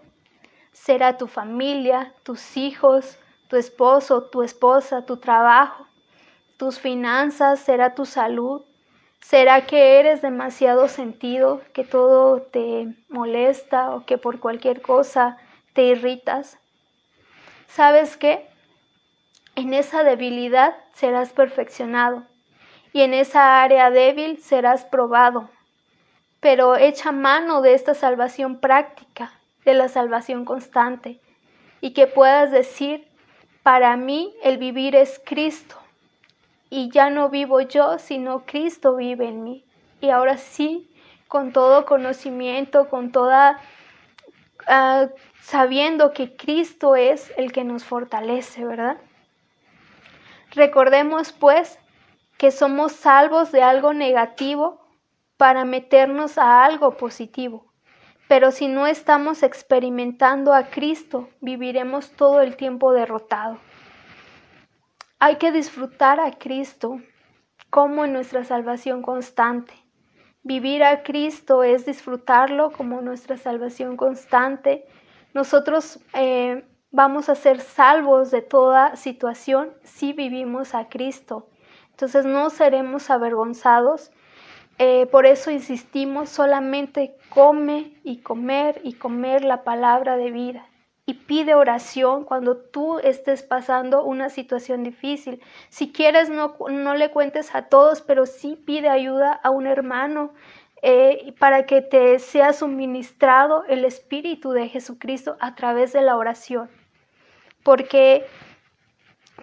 será 0.73 1.17
tu 1.17 1.27
familia, 1.27 2.13
tus 2.23 2.57
hijos, 2.57 3.17
tu 3.47 3.55
esposo, 3.55 4.23
tu 4.23 4.41
esposa, 4.41 5.05
tu 5.05 5.17
trabajo, 5.17 5.87
tus 6.57 6.79
finanzas, 6.79 7.59
será 7.59 7.95
tu 7.95 8.05
salud. 8.05 8.63
¿Será 9.21 9.65
que 9.65 9.99
eres 9.99 10.21
demasiado 10.21 10.89
sentido, 10.89 11.61
que 11.73 11.85
todo 11.85 12.41
te 12.41 12.93
molesta 13.07 13.95
o 13.95 14.05
que 14.05 14.17
por 14.17 14.39
cualquier 14.41 14.81
cosa 14.81 15.37
te 15.71 15.83
irritas? 15.83 16.59
¿Sabes 17.67 18.17
qué? 18.17 18.49
En 19.55 19.73
esa 19.73 20.03
debilidad 20.03 20.75
serás 20.93 21.31
perfeccionado 21.31 22.23
y 22.91 23.01
en 23.01 23.13
esa 23.13 23.61
área 23.63 23.91
débil 23.91 24.39
serás 24.39 24.83
probado. 24.83 25.49
Pero 26.41 26.75
echa 26.75 27.13
mano 27.13 27.61
de 27.61 27.75
esta 27.75 27.93
salvación 27.93 28.59
práctica 28.59 29.31
de 29.65 29.73
la 29.73 29.87
salvación 29.87 30.45
constante 30.45 31.19
y 31.81 31.91
que 31.91 32.07
puedas 32.07 32.51
decir, 32.51 33.07
para 33.63 33.95
mí 33.97 34.33
el 34.43 34.57
vivir 34.57 34.95
es 34.95 35.21
Cristo 35.25 35.77
y 36.69 36.89
ya 36.89 37.09
no 37.09 37.29
vivo 37.29 37.61
yo, 37.61 37.99
sino 37.99 38.45
Cristo 38.45 38.95
vive 38.95 39.27
en 39.27 39.43
mí. 39.43 39.63
Y 40.01 40.09
ahora 40.09 40.37
sí, 40.37 40.89
con 41.27 41.51
todo 41.51 41.85
conocimiento, 41.85 42.89
con 42.89 43.11
toda, 43.11 43.59
ah, 44.67 45.07
sabiendo 45.41 46.13
que 46.13 46.35
Cristo 46.35 46.95
es 46.95 47.31
el 47.37 47.51
que 47.51 47.63
nos 47.63 47.83
fortalece, 47.83 48.65
¿verdad? 48.65 48.97
Recordemos 50.55 51.31
pues 51.31 51.79
que 52.37 52.51
somos 52.51 52.91
salvos 52.91 53.51
de 53.51 53.63
algo 53.63 53.93
negativo 53.93 54.85
para 55.37 55.65
meternos 55.65 56.37
a 56.37 56.65
algo 56.65 56.97
positivo. 56.97 57.72
Pero 58.33 58.49
si 58.49 58.67
no 58.67 58.87
estamos 58.87 59.43
experimentando 59.43 60.55
a 60.55 60.71
Cristo, 60.71 61.29
viviremos 61.39 62.09
todo 62.13 62.41
el 62.41 62.55
tiempo 62.55 62.91
derrotado. 62.91 63.59
Hay 65.19 65.35
que 65.35 65.51
disfrutar 65.51 66.19
a 66.19 66.31
Cristo 66.31 66.99
como 67.69 68.07
nuestra 68.07 68.43
salvación 68.43 69.03
constante. 69.03 69.75
Vivir 70.41 70.83
a 70.83 71.03
Cristo 71.03 71.61
es 71.61 71.85
disfrutarlo 71.85 72.71
como 72.71 73.01
nuestra 73.01 73.37
salvación 73.37 73.97
constante. 73.97 74.87
Nosotros 75.35 75.99
eh, 76.15 76.65
vamos 76.89 77.29
a 77.29 77.35
ser 77.35 77.59
salvos 77.59 78.31
de 78.31 78.41
toda 78.41 78.95
situación 78.95 79.75
si 79.83 80.11
vivimos 80.11 80.73
a 80.73 80.89
Cristo. 80.89 81.49
Entonces 81.91 82.25
no 82.25 82.49
seremos 82.49 83.11
avergonzados. 83.11 84.09
Eh, 84.79 85.05
por 85.07 85.25
eso 85.25 85.51
insistimos, 85.51 86.29
solamente 86.29 87.15
come 87.29 87.93
y 88.03 88.21
comer 88.21 88.81
y 88.83 88.93
comer 88.93 89.43
la 89.43 89.63
palabra 89.63 90.17
de 90.17 90.31
vida 90.31 90.67
y 91.05 91.15
pide 91.15 91.53
oración 91.53 92.23
cuando 92.23 92.57
tú 92.57 92.99
estés 92.99 93.43
pasando 93.43 94.03
una 94.03 94.29
situación 94.29 94.83
difícil. 94.83 95.41
Si 95.69 95.91
quieres, 95.91 96.29
no, 96.29 96.55
no 96.69 96.95
le 96.95 97.11
cuentes 97.11 97.53
a 97.55 97.63
todos, 97.63 98.01
pero 98.01 98.25
sí 98.25 98.55
pide 98.55 98.89
ayuda 98.89 99.33
a 99.33 99.49
un 99.49 99.67
hermano 99.67 100.33
eh, 100.81 101.33
para 101.39 101.65
que 101.65 101.81
te 101.81 102.19
sea 102.19 102.53
suministrado 102.53 103.65
el 103.67 103.85
Espíritu 103.85 104.51
de 104.51 104.69
Jesucristo 104.69 105.35
a 105.39 105.55
través 105.55 105.91
de 105.93 106.01
la 106.01 106.15
oración. 106.15 106.69
Porque 107.63 108.25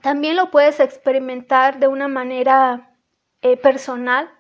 también 0.02 0.36
lo 0.36 0.50
puedes 0.50 0.80
experimentar 0.80 1.78
de 1.78 1.88
una 1.88 2.08
manera 2.08 2.96
eh, 3.42 3.56
personal, 3.58 4.30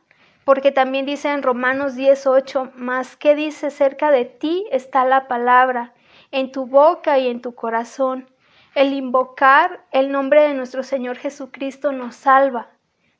porque 0.50 0.72
también 0.72 1.06
dice 1.06 1.30
en 1.30 1.44
Romanos 1.44 1.94
18, 1.94 2.72
más 2.74 3.16
que 3.16 3.36
dice 3.36 3.70
cerca 3.70 4.10
de 4.10 4.24
ti 4.24 4.66
está 4.72 5.04
la 5.04 5.28
palabra 5.28 5.94
en 6.32 6.50
tu 6.50 6.66
boca 6.66 7.20
y 7.20 7.28
en 7.28 7.40
tu 7.40 7.54
corazón. 7.54 8.28
El 8.74 8.92
invocar 8.92 9.86
el 9.92 10.10
nombre 10.10 10.42
de 10.42 10.54
nuestro 10.54 10.82
Señor 10.82 11.18
Jesucristo 11.18 11.92
nos 11.92 12.16
salva. 12.16 12.68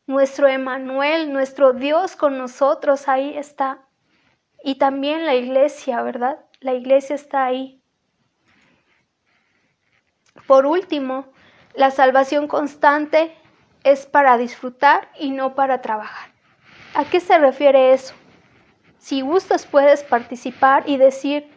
Nuestro 0.09 0.49
Emanuel, 0.49 1.33
nuestro 1.33 1.73
Dios 1.73 2.17
con 2.17 2.37
nosotros, 2.37 3.07
ahí 3.07 3.39
está. 3.39 3.79
Y 4.65 4.79
también 4.79 5.25
la 5.25 5.37
iglesia, 5.37 6.03
¿verdad? 6.03 6.41
La 6.59 6.75
iglesia 6.75 7.15
está 7.15 7.45
ahí. 7.45 7.81
Por 10.49 10.67
último, 10.67 11.27
la 11.75 11.93
salvación 11.93 12.49
constante 12.49 13.33
es 13.85 14.07
para 14.07 14.37
disfrutar 14.37 15.09
y 15.17 15.31
no 15.31 15.55
para 15.55 15.81
trabajar. 15.81 16.30
¿A 16.95 17.05
qué 17.05 17.21
se 17.21 17.39
refiere 17.39 17.93
eso? 17.93 18.15
Si 18.99 19.21
gustas 19.21 19.67
puedes 19.67 20.03
participar 20.03 20.85
y 20.87 20.97
decir, 20.97 21.49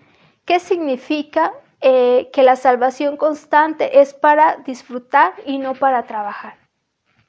¿Qué 0.46 0.60
significa 0.60 1.54
eh, 1.80 2.30
que 2.34 2.44
la 2.44 2.58
salvación 2.58 3.16
constante 3.16 4.02
es 4.02 4.14
para 4.14 4.58
disfrutar 4.58 5.34
y 5.46 5.58
no 5.58 5.74
para 5.74 6.04
trabajar? 6.04 6.58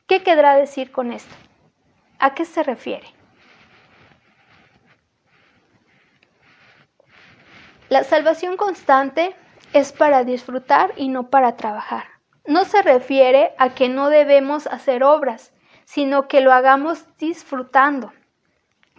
¿Qué 0.09 0.25
querrá 0.25 0.57
decir 0.57 0.91
con 0.91 1.13
esto? 1.13 1.33
¿A 2.19 2.35
qué 2.35 2.45
se 2.45 2.65
refiere? 2.65 3.07
La 7.89 8.03
salvación 8.03 8.57
constante 8.57 9.37
es 9.73 9.93
para 9.93 10.25
disfrutar 10.25 10.93
y 10.97 11.09
no 11.09 11.31
para 11.31 11.57
trabajar. 11.57 12.07
No 12.47 12.65
se 12.65 12.83
refiere 12.83 13.55
a 13.59 13.75
que 13.75 13.89
no 13.89 14.11
debemos 14.11 14.67
hacer 14.67 15.05
obras, 15.05 15.53
sino 15.85 16.29
que 16.29 16.41
lo 16.41 16.53
hagamos 16.53 17.05
disfrutando. 17.19 18.13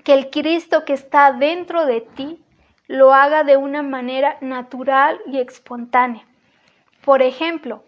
Que 0.04 0.14
el 0.14 0.30
Cristo 0.30 0.86
que 0.86 0.94
está 0.94 1.32
dentro 1.32 1.86
de 1.86 2.02
ti 2.02 2.44
lo 2.88 3.14
haga 3.14 3.44
de 3.44 3.58
una 3.58 3.82
manera 3.82 4.38
natural 4.42 5.20
y 5.26 5.40
espontánea. 5.40 6.26
Por 7.04 7.22
ejemplo, 7.22 7.84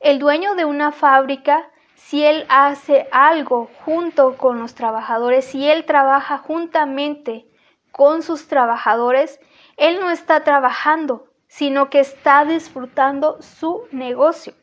el 0.00 0.18
dueño 0.18 0.54
de 0.54 0.64
una 0.64 0.92
fábrica, 0.92 1.70
si 1.94 2.24
él 2.24 2.44
hace 2.48 3.08
algo 3.12 3.70
junto 3.84 4.36
con 4.36 4.58
los 4.58 4.74
trabajadores, 4.74 5.44
si 5.44 5.68
él 5.68 5.84
trabaja 5.84 6.38
juntamente 6.38 7.46
con 7.90 8.22
sus 8.22 8.48
trabajadores, 8.48 9.38
él 9.76 10.00
no 10.00 10.10
está 10.10 10.44
trabajando, 10.44 11.26
sino 11.46 11.90
que 11.90 12.00
está 12.00 12.44
disfrutando 12.44 13.40
su 13.40 13.86
negocio. 13.92 14.54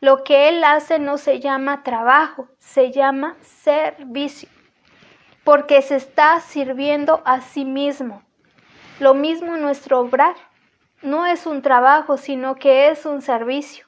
Lo 0.00 0.24
que 0.24 0.48
él 0.48 0.62
hace 0.62 0.98
no 0.98 1.16
se 1.16 1.40
llama 1.40 1.82
trabajo, 1.82 2.48
se 2.58 2.92
llama 2.92 3.36
servicio, 3.40 4.48
porque 5.42 5.80
se 5.80 5.96
está 5.96 6.40
sirviendo 6.40 7.22
a 7.24 7.40
sí 7.40 7.64
mismo. 7.64 8.22
Lo 9.00 9.14
mismo 9.14 9.56
nuestro 9.56 10.00
obrar. 10.00 10.36
No 11.02 11.24
es 11.26 11.46
un 11.46 11.62
trabajo, 11.62 12.16
sino 12.16 12.56
que 12.56 12.88
es 12.88 13.06
un 13.06 13.22
servicio. 13.22 13.86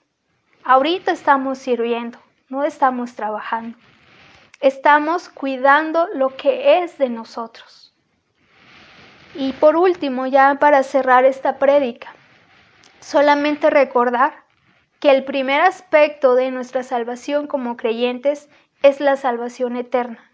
Ahorita 0.65 1.13
estamos 1.13 1.59
sirviendo, 1.59 2.19
no 2.49 2.65
estamos 2.65 3.15
trabajando. 3.15 3.77
Estamos 4.61 5.29
cuidando 5.29 6.09
lo 6.15 6.37
que 6.37 6.83
es 6.83 6.99
de 6.99 7.11
nosotros. 7.11 7.95
Y 9.35 9.53
por 9.53 9.77
último, 9.77 10.27
ya 10.27 10.57
para 10.57 10.83
cerrar 10.83 11.25
esta 11.25 11.59
prédica, 11.59 12.15
solamente 13.01 13.71
recordar 13.71 14.48
que 15.01 15.11
el 15.11 15.25
primer 15.25 15.61
aspecto 15.61 16.35
de 16.35 16.51
nuestra 16.51 16.83
salvación 16.83 17.47
como 17.47 17.77
creyentes 17.77 18.49
es 18.83 19.01
la 19.01 19.17
salvación 19.17 19.77
eterna 19.77 20.31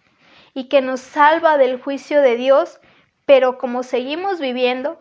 y 0.55 0.69
que 0.69 0.81
nos 0.81 1.01
salva 1.01 1.59
del 1.59 1.81
juicio 1.81 2.23
de 2.23 2.37
Dios 2.37 2.81
pero 3.27 3.59
como 3.59 3.83
seguimos 3.83 4.39
viviendo, 4.41 5.01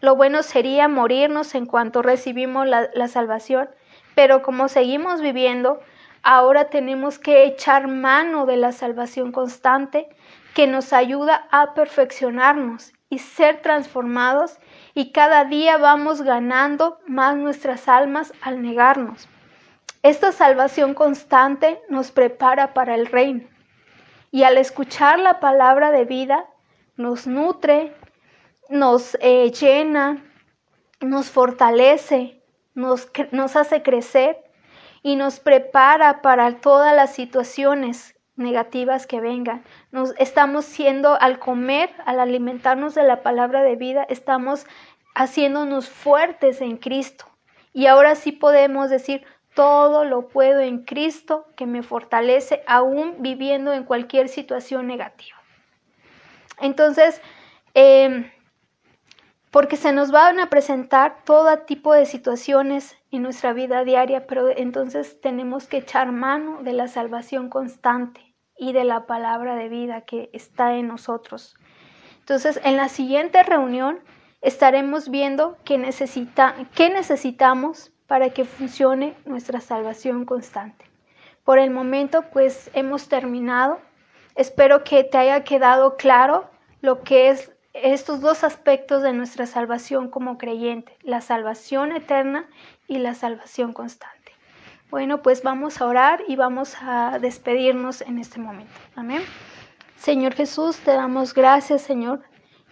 lo 0.00 0.16
bueno 0.16 0.42
sería 0.42 0.88
morirnos 0.88 1.54
en 1.54 1.66
cuanto 1.66 2.02
recibimos 2.02 2.66
la, 2.66 2.88
la 2.94 3.08
salvación, 3.08 3.68
pero 4.14 4.42
como 4.42 4.68
seguimos 4.68 5.20
viviendo, 5.20 5.80
ahora 6.22 6.70
tenemos 6.70 7.18
que 7.18 7.44
echar 7.44 7.88
mano 7.88 8.46
de 8.46 8.56
la 8.56 8.72
salvación 8.72 9.32
constante 9.32 10.08
que 10.54 10.66
nos 10.66 10.92
ayuda 10.92 11.46
a 11.50 11.74
perfeccionarnos 11.74 12.92
y 13.12 13.18
ser 13.18 13.60
transformados 13.60 14.58
y 14.94 15.12
cada 15.12 15.44
día 15.44 15.76
vamos 15.76 16.22
ganando 16.22 16.98
más 17.06 17.36
nuestras 17.36 17.86
almas 17.86 18.32
al 18.40 18.62
negarnos. 18.62 19.28
Esta 20.02 20.32
salvación 20.32 20.94
constante 20.94 21.78
nos 21.90 22.10
prepara 22.10 22.72
para 22.72 22.94
el 22.94 23.04
reino 23.04 23.46
y 24.30 24.44
al 24.44 24.56
escuchar 24.56 25.18
la 25.18 25.40
palabra 25.40 25.90
de 25.90 26.06
vida 26.06 26.46
nos 26.96 27.26
nutre, 27.26 27.94
nos 28.70 29.18
eh, 29.20 29.50
llena, 29.50 30.24
nos 31.02 31.28
fortalece, 31.28 32.42
nos, 32.72 33.10
nos 33.30 33.56
hace 33.56 33.82
crecer 33.82 34.42
y 35.02 35.16
nos 35.16 35.38
prepara 35.38 36.22
para 36.22 36.62
todas 36.62 36.96
las 36.96 37.14
situaciones 37.14 38.16
negativas 38.42 39.06
que 39.06 39.20
vengan. 39.20 39.62
Nos 39.90 40.14
estamos 40.18 40.64
siendo 40.64 41.20
al 41.20 41.38
comer, 41.38 41.90
al 42.04 42.20
alimentarnos 42.20 42.94
de 42.94 43.02
la 43.04 43.22
palabra 43.22 43.62
de 43.62 43.76
vida, 43.76 44.04
estamos 44.08 44.66
haciéndonos 45.14 45.88
fuertes 45.88 46.60
en 46.60 46.76
Cristo. 46.76 47.26
Y 47.72 47.86
ahora 47.86 48.14
sí 48.14 48.32
podemos 48.32 48.90
decir, 48.90 49.24
todo 49.54 50.04
lo 50.04 50.28
puedo 50.28 50.60
en 50.60 50.84
Cristo 50.84 51.46
que 51.56 51.66
me 51.66 51.82
fortalece 51.82 52.62
aún 52.66 53.16
viviendo 53.18 53.72
en 53.72 53.84
cualquier 53.84 54.28
situación 54.28 54.86
negativa. 54.86 55.36
Entonces, 56.60 57.20
em, 57.74 58.30
porque 59.50 59.76
se 59.76 59.92
nos 59.92 60.10
van 60.10 60.40
a 60.40 60.48
presentar 60.48 61.24
todo 61.24 61.58
tipo 61.60 61.92
de 61.92 62.06
situaciones 62.06 62.96
en 63.10 63.22
nuestra 63.22 63.52
vida 63.52 63.84
diaria, 63.84 64.26
pero 64.26 64.48
entonces 64.48 65.20
tenemos 65.20 65.66
que 65.66 65.78
echar 65.78 66.12
mano 66.12 66.62
de 66.62 66.72
la 66.72 66.88
salvación 66.88 67.50
constante 67.50 68.31
y 68.62 68.72
de 68.72 68.84
la 68.84 69.06
palabra 69.06 69.56
de 69.56 69.68
vida 69.68 70.02
que 70.02 70.30
está 70.32 70.76
en 70.76 70.86
nosotros. 70.86 71.56
Entonces, 72.20 72.60
en 72.62 72.76
la 72.76 72.88
siguiente 72.88 73.42
reunión 73.42 73.98
estaremos 74.40 75.08
viendo 75.08 75.56
qué, 75.64 75.78
necesita, 75.78 76.54
qué 76.76 76.88
necesitamos 76.88 77.90
para 78.06 78.30
que 78.30 78.44
funcione 78.44 79.16
nuestra 79.24 79.60
salvación 79.60 80.24
constante. 80.24 80.84
Por 81.42 81.58
el 81.58 81.72
momento, 81.72 82.22
pues 82.32 82.70
hemos 82.72 83.08
terminado. 83.08 83.80
Espero 84.36 84.84
que 84.84 85.02
te 85.02 85.18
haya 85.18 85.42
quedado 85.42 85.96
claro 85.96 86.48
lo 86.82 87.02
que 87.02 87.30
es 87.30 87.50
estos 87.72 88.20
dos 88.20 88.44
aspectos 88.44 89.02
de 89.02 89.12
nuestra 89.12 89.46
salvación 89.46 90.08
como 90.08 90.38
creyente, 90.38 90.96
la 91.02 91.20
salvación 91.20 91.90
eterna 91.90 92.48
y 92.86 92.98
la 92.98 93.14
salvación 93.14 93.72
constante. 93.72 94.21
Bueno, 94.92 95.22
pues 95.22 95.42
vamos 95.42 95.80
a 95.80 95.86
orar 95.86 96.22
y 96.28 96.36
vamos 96.36 96.76
a 96.82 97.18
despedirnos 97.18 98.02
en 98.02 98.18
este 98.18 98.38
momento. 98.38 98.74
Amén. 98.94 99.22
Señor 99.96 100.34
Jesús, 100.34 100.76
te 100.80 100.92
damos 100.92 101.32
gracias, 101.32 101.80
Señor, 101.80 102.20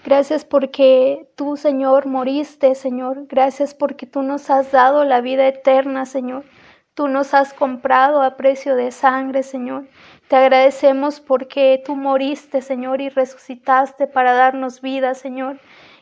Gracias 0.05 0.45
porque 0.47 1.29
tú, 1.35 1.57
Señor, 1.57 2.07
moriste, 2.07 2.75
Señor. 2.75 3.27
Gracias 3.27 3.75
porque 3.75 4.07
tú 4.07 4.23
nos 4.23 4.51
has 4.51 4.71
dado 4.71 5.05
la 5.05 5.23
vida 5.23 5.47
eterna, 5.47 6.05
Señor. 6.05 6.45
Tú 6.95 7.09
nos 7.09 7.33
has 7.33 7.55
comprado 7.55 8.21
a 8.21 8.37
precio 8.37 8.77
de 8.77 8.93
sangre, 8.93 9.43
Señor. 9.43 9.89
Te 10.29 10.37
agradecemos 10.37 11.21
porque 11.21 11.83
tú 11.85 11.97
moriste, 11.97 12.61
Señor, 12.61 13.01
y 13.01 13.09
resucitaste 13.09 14.07
para 14.07 14.35
darnos 14.35 14.83
vida, 14.83 15.15
Señor. 15.15 15.59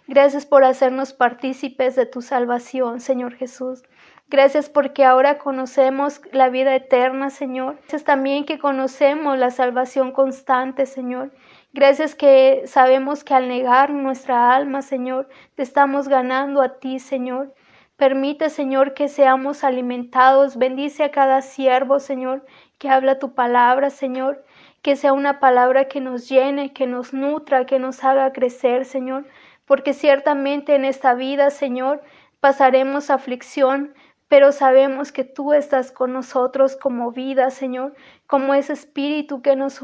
Gracias 0.08 0.46
por 0.46 0.64
hacernos 0.64 1.12
partícipes 1.12 1.94
de 1.94 2.06
tu 2.06 2.22
salvación, 2.22 3.00
Señor 3.00 3.34
Jesús. 3.34 3.82
Gracias 4.30 4.68
porque 4.68 5.06
ahora 5.06 5.38
conocemos 5.38 6.20
la 6.32 6.50
vida 6.50 6.74
eterna, 6.74 7.30
Señor. 7.30 7.76
Gracias 7.76 8.04
también 8.04 8.44
que 8.44 8.58
conocemos 8.58 9.38
la 9.38 9.50
salvación 9.50 10.12
constante, 10.12 10.84
Señor. 10.84 11.32
Gracias 11.72 12.14
que 12.14 12.62
sabemos 12.66 13.24
que 13.24 13.32
al 13.32 13.48
negar 13.48 13.88
nuestra 13.88 14.54
alma, 14.54 14.82
Señor, 14.82 15.30
te 15.54 15.62
estamos 15.62 16.08
ganando 16.08 16.60
a 16.60 16.78
ti, 16.78 16.98
Señor. 16.98 17.54
Permite, 17.96 18.50
Señor, 18.50 18.92
que 18.92 19.08
seamos 19.08 19.64
alimentados. 19.64 20.58
Bendice 20.58 21.04
a 21.04 21.10
cada 21.10 21.40
siervo, 21.40 21.98
Señor, 21.98 22.44
que 22.76 22.90
habla 22.90 23.18
tu 23.18 23.34
palabra, 23.34 23.88
Señor. 23.88 24.44
Que 24.82 24.94
sea 24.94 25.14
una 25.14 25.40
palabra 25.40 25.88
que 25.88 26.02
nos 26.02 26.28
llene, 26.28 26.74
que 26.74 26.86
nos 26.86 27.14
nutra, 27.14 27.64
que 27.64 27.78
nos 27.78 28.04
haga 28.04 28.30
crecer, 28.32 28.84
Señor. 28.84 29.24
Porque 29.64 29.94
ciertamente 29.94 30.74
en 30.74 30.84
esta 30.84 31.14
vida, 31.14 31.48
Señor, 31.48 32.02
pasaremos 32.40 33.10
aflicción, 33.10 33.94
pero 34.28 34.52
sabemos 34.52 35.10
que 35.10 35.24
tú 35.24 35.52
estás 35.54 35.90
con 35.90 36.12
nosotros 36.12 36.76
como 36.76 37.12
vida, 37.12 37.50
Señor, 37.50 37.94
como 38.26 38.54
ese 38.54 38.74
espíritu 38.74 39.40
que 39.40 39.56
nos, 39.56 39.80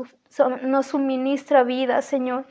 suministra 0.83 1.65
vida, 1.65 2.03
Señor. 2.03 2.47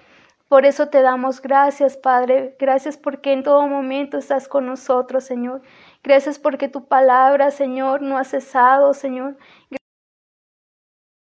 Por 0.47 0.65
eso 0.65 0.89
te 0.89 1.01
damos 1.01 1.41
gracias, 1.41 1.95
Padre. 1.97 2.55
Gracias 2.59 2.97
porque 2.97 3.31
en 3.33 3.43
todo 3.43 3.67
momento 3.67 4.17
estás 4.17 4.47
con 4.47 4.65
nosotros, 4.65 5.23
Señor. 5.23 5.61
Gracias 6.03 6.39
porque 6.39 6.67
tu 6.67 6.87
palabra, 6.87 7.51
Señor, 7.51 8.01
no 8.01 8.17
ha 8.17 8.23
cesado, 8.23 8.93
Señor. 8.93 9.37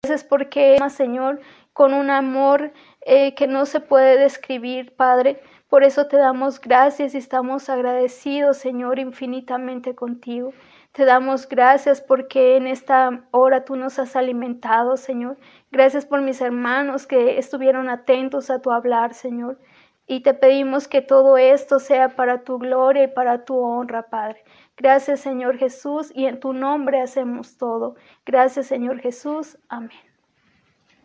Gracias 0.03 0.25
porque, 0.25 0.79
Señor, 0.91 1.41
con 1.73 1.93
un 1.95 2.11
amor 2.11 2.73
eh, 3.03 3.35
que 3.35 3.47
no 3.47 3.67
se 3.67 3.81
puede 3.81 4.19
describir, 4.19 4.95
Padre. 4.97 5.43
Por 5.69 5.83
eso 5.83 6.07
te 6.07 6.17
damos 6.17 6.61
gracias 6.61 7.15
y 7.15 7.19
estamos 7.19 7.69
agradecidos, 7.69 8.57
Señor, 8.57 9.01
infinitamente 9.01 9.97
contigo. 9.97 10.53
Te 10.93 11.05
damos 11.05 11.49
gracias 11.49 12.01
porque 12.01 12.57
en 12.57 12.67
esta 12.69 13.25
hora 13.33 13.65
tú 13.65 13.77
nos 13.77 13.99
has 13.99 14.15
alimentado, 14.15 14.97
Señor. 14.97 15.37
Gracias 15.73 16.07
por 16.07 16.23
mis 16.23 16.41
hermanos 16.41 17.07
que 17.07 17.39
estuvieron 17.39 17.89
atentos 17.89 18.49
a 18.49 18.63
tu 18.63 18.71
hablar, 18.71 19.13
Señor. 19.13 19.59
Y 20.07 20.21
te 20.21 20.35
pedimos 20.35 20.87
que 20.87 21.03
todo 21.03 21.37
esto 21.37 21.81
sea 21.81 22.11
para 22.11 22.45
tu 22.45 22.59
gloria 22.59 23.05
y 23.05 23.09
para 23.09 23.45
tu 23.45 23.59
honra, 23.59 24.05
Padre. 24.05 24.45
Gracias, 24.77 25.21
Señor 25.21 25.59
Jesús, 25.59 26.13
y 26.15 26.27
en 26.27 26.39
tu 26.39 26.53
nombre 26.53 27.01
hacemos 27.01 27.59
todo. 27.59 27.97
Gracias, 28.25 28.67
Señor 28.67 29.01
Jesús. 29.01 29.59
Amén. 29.69 30.06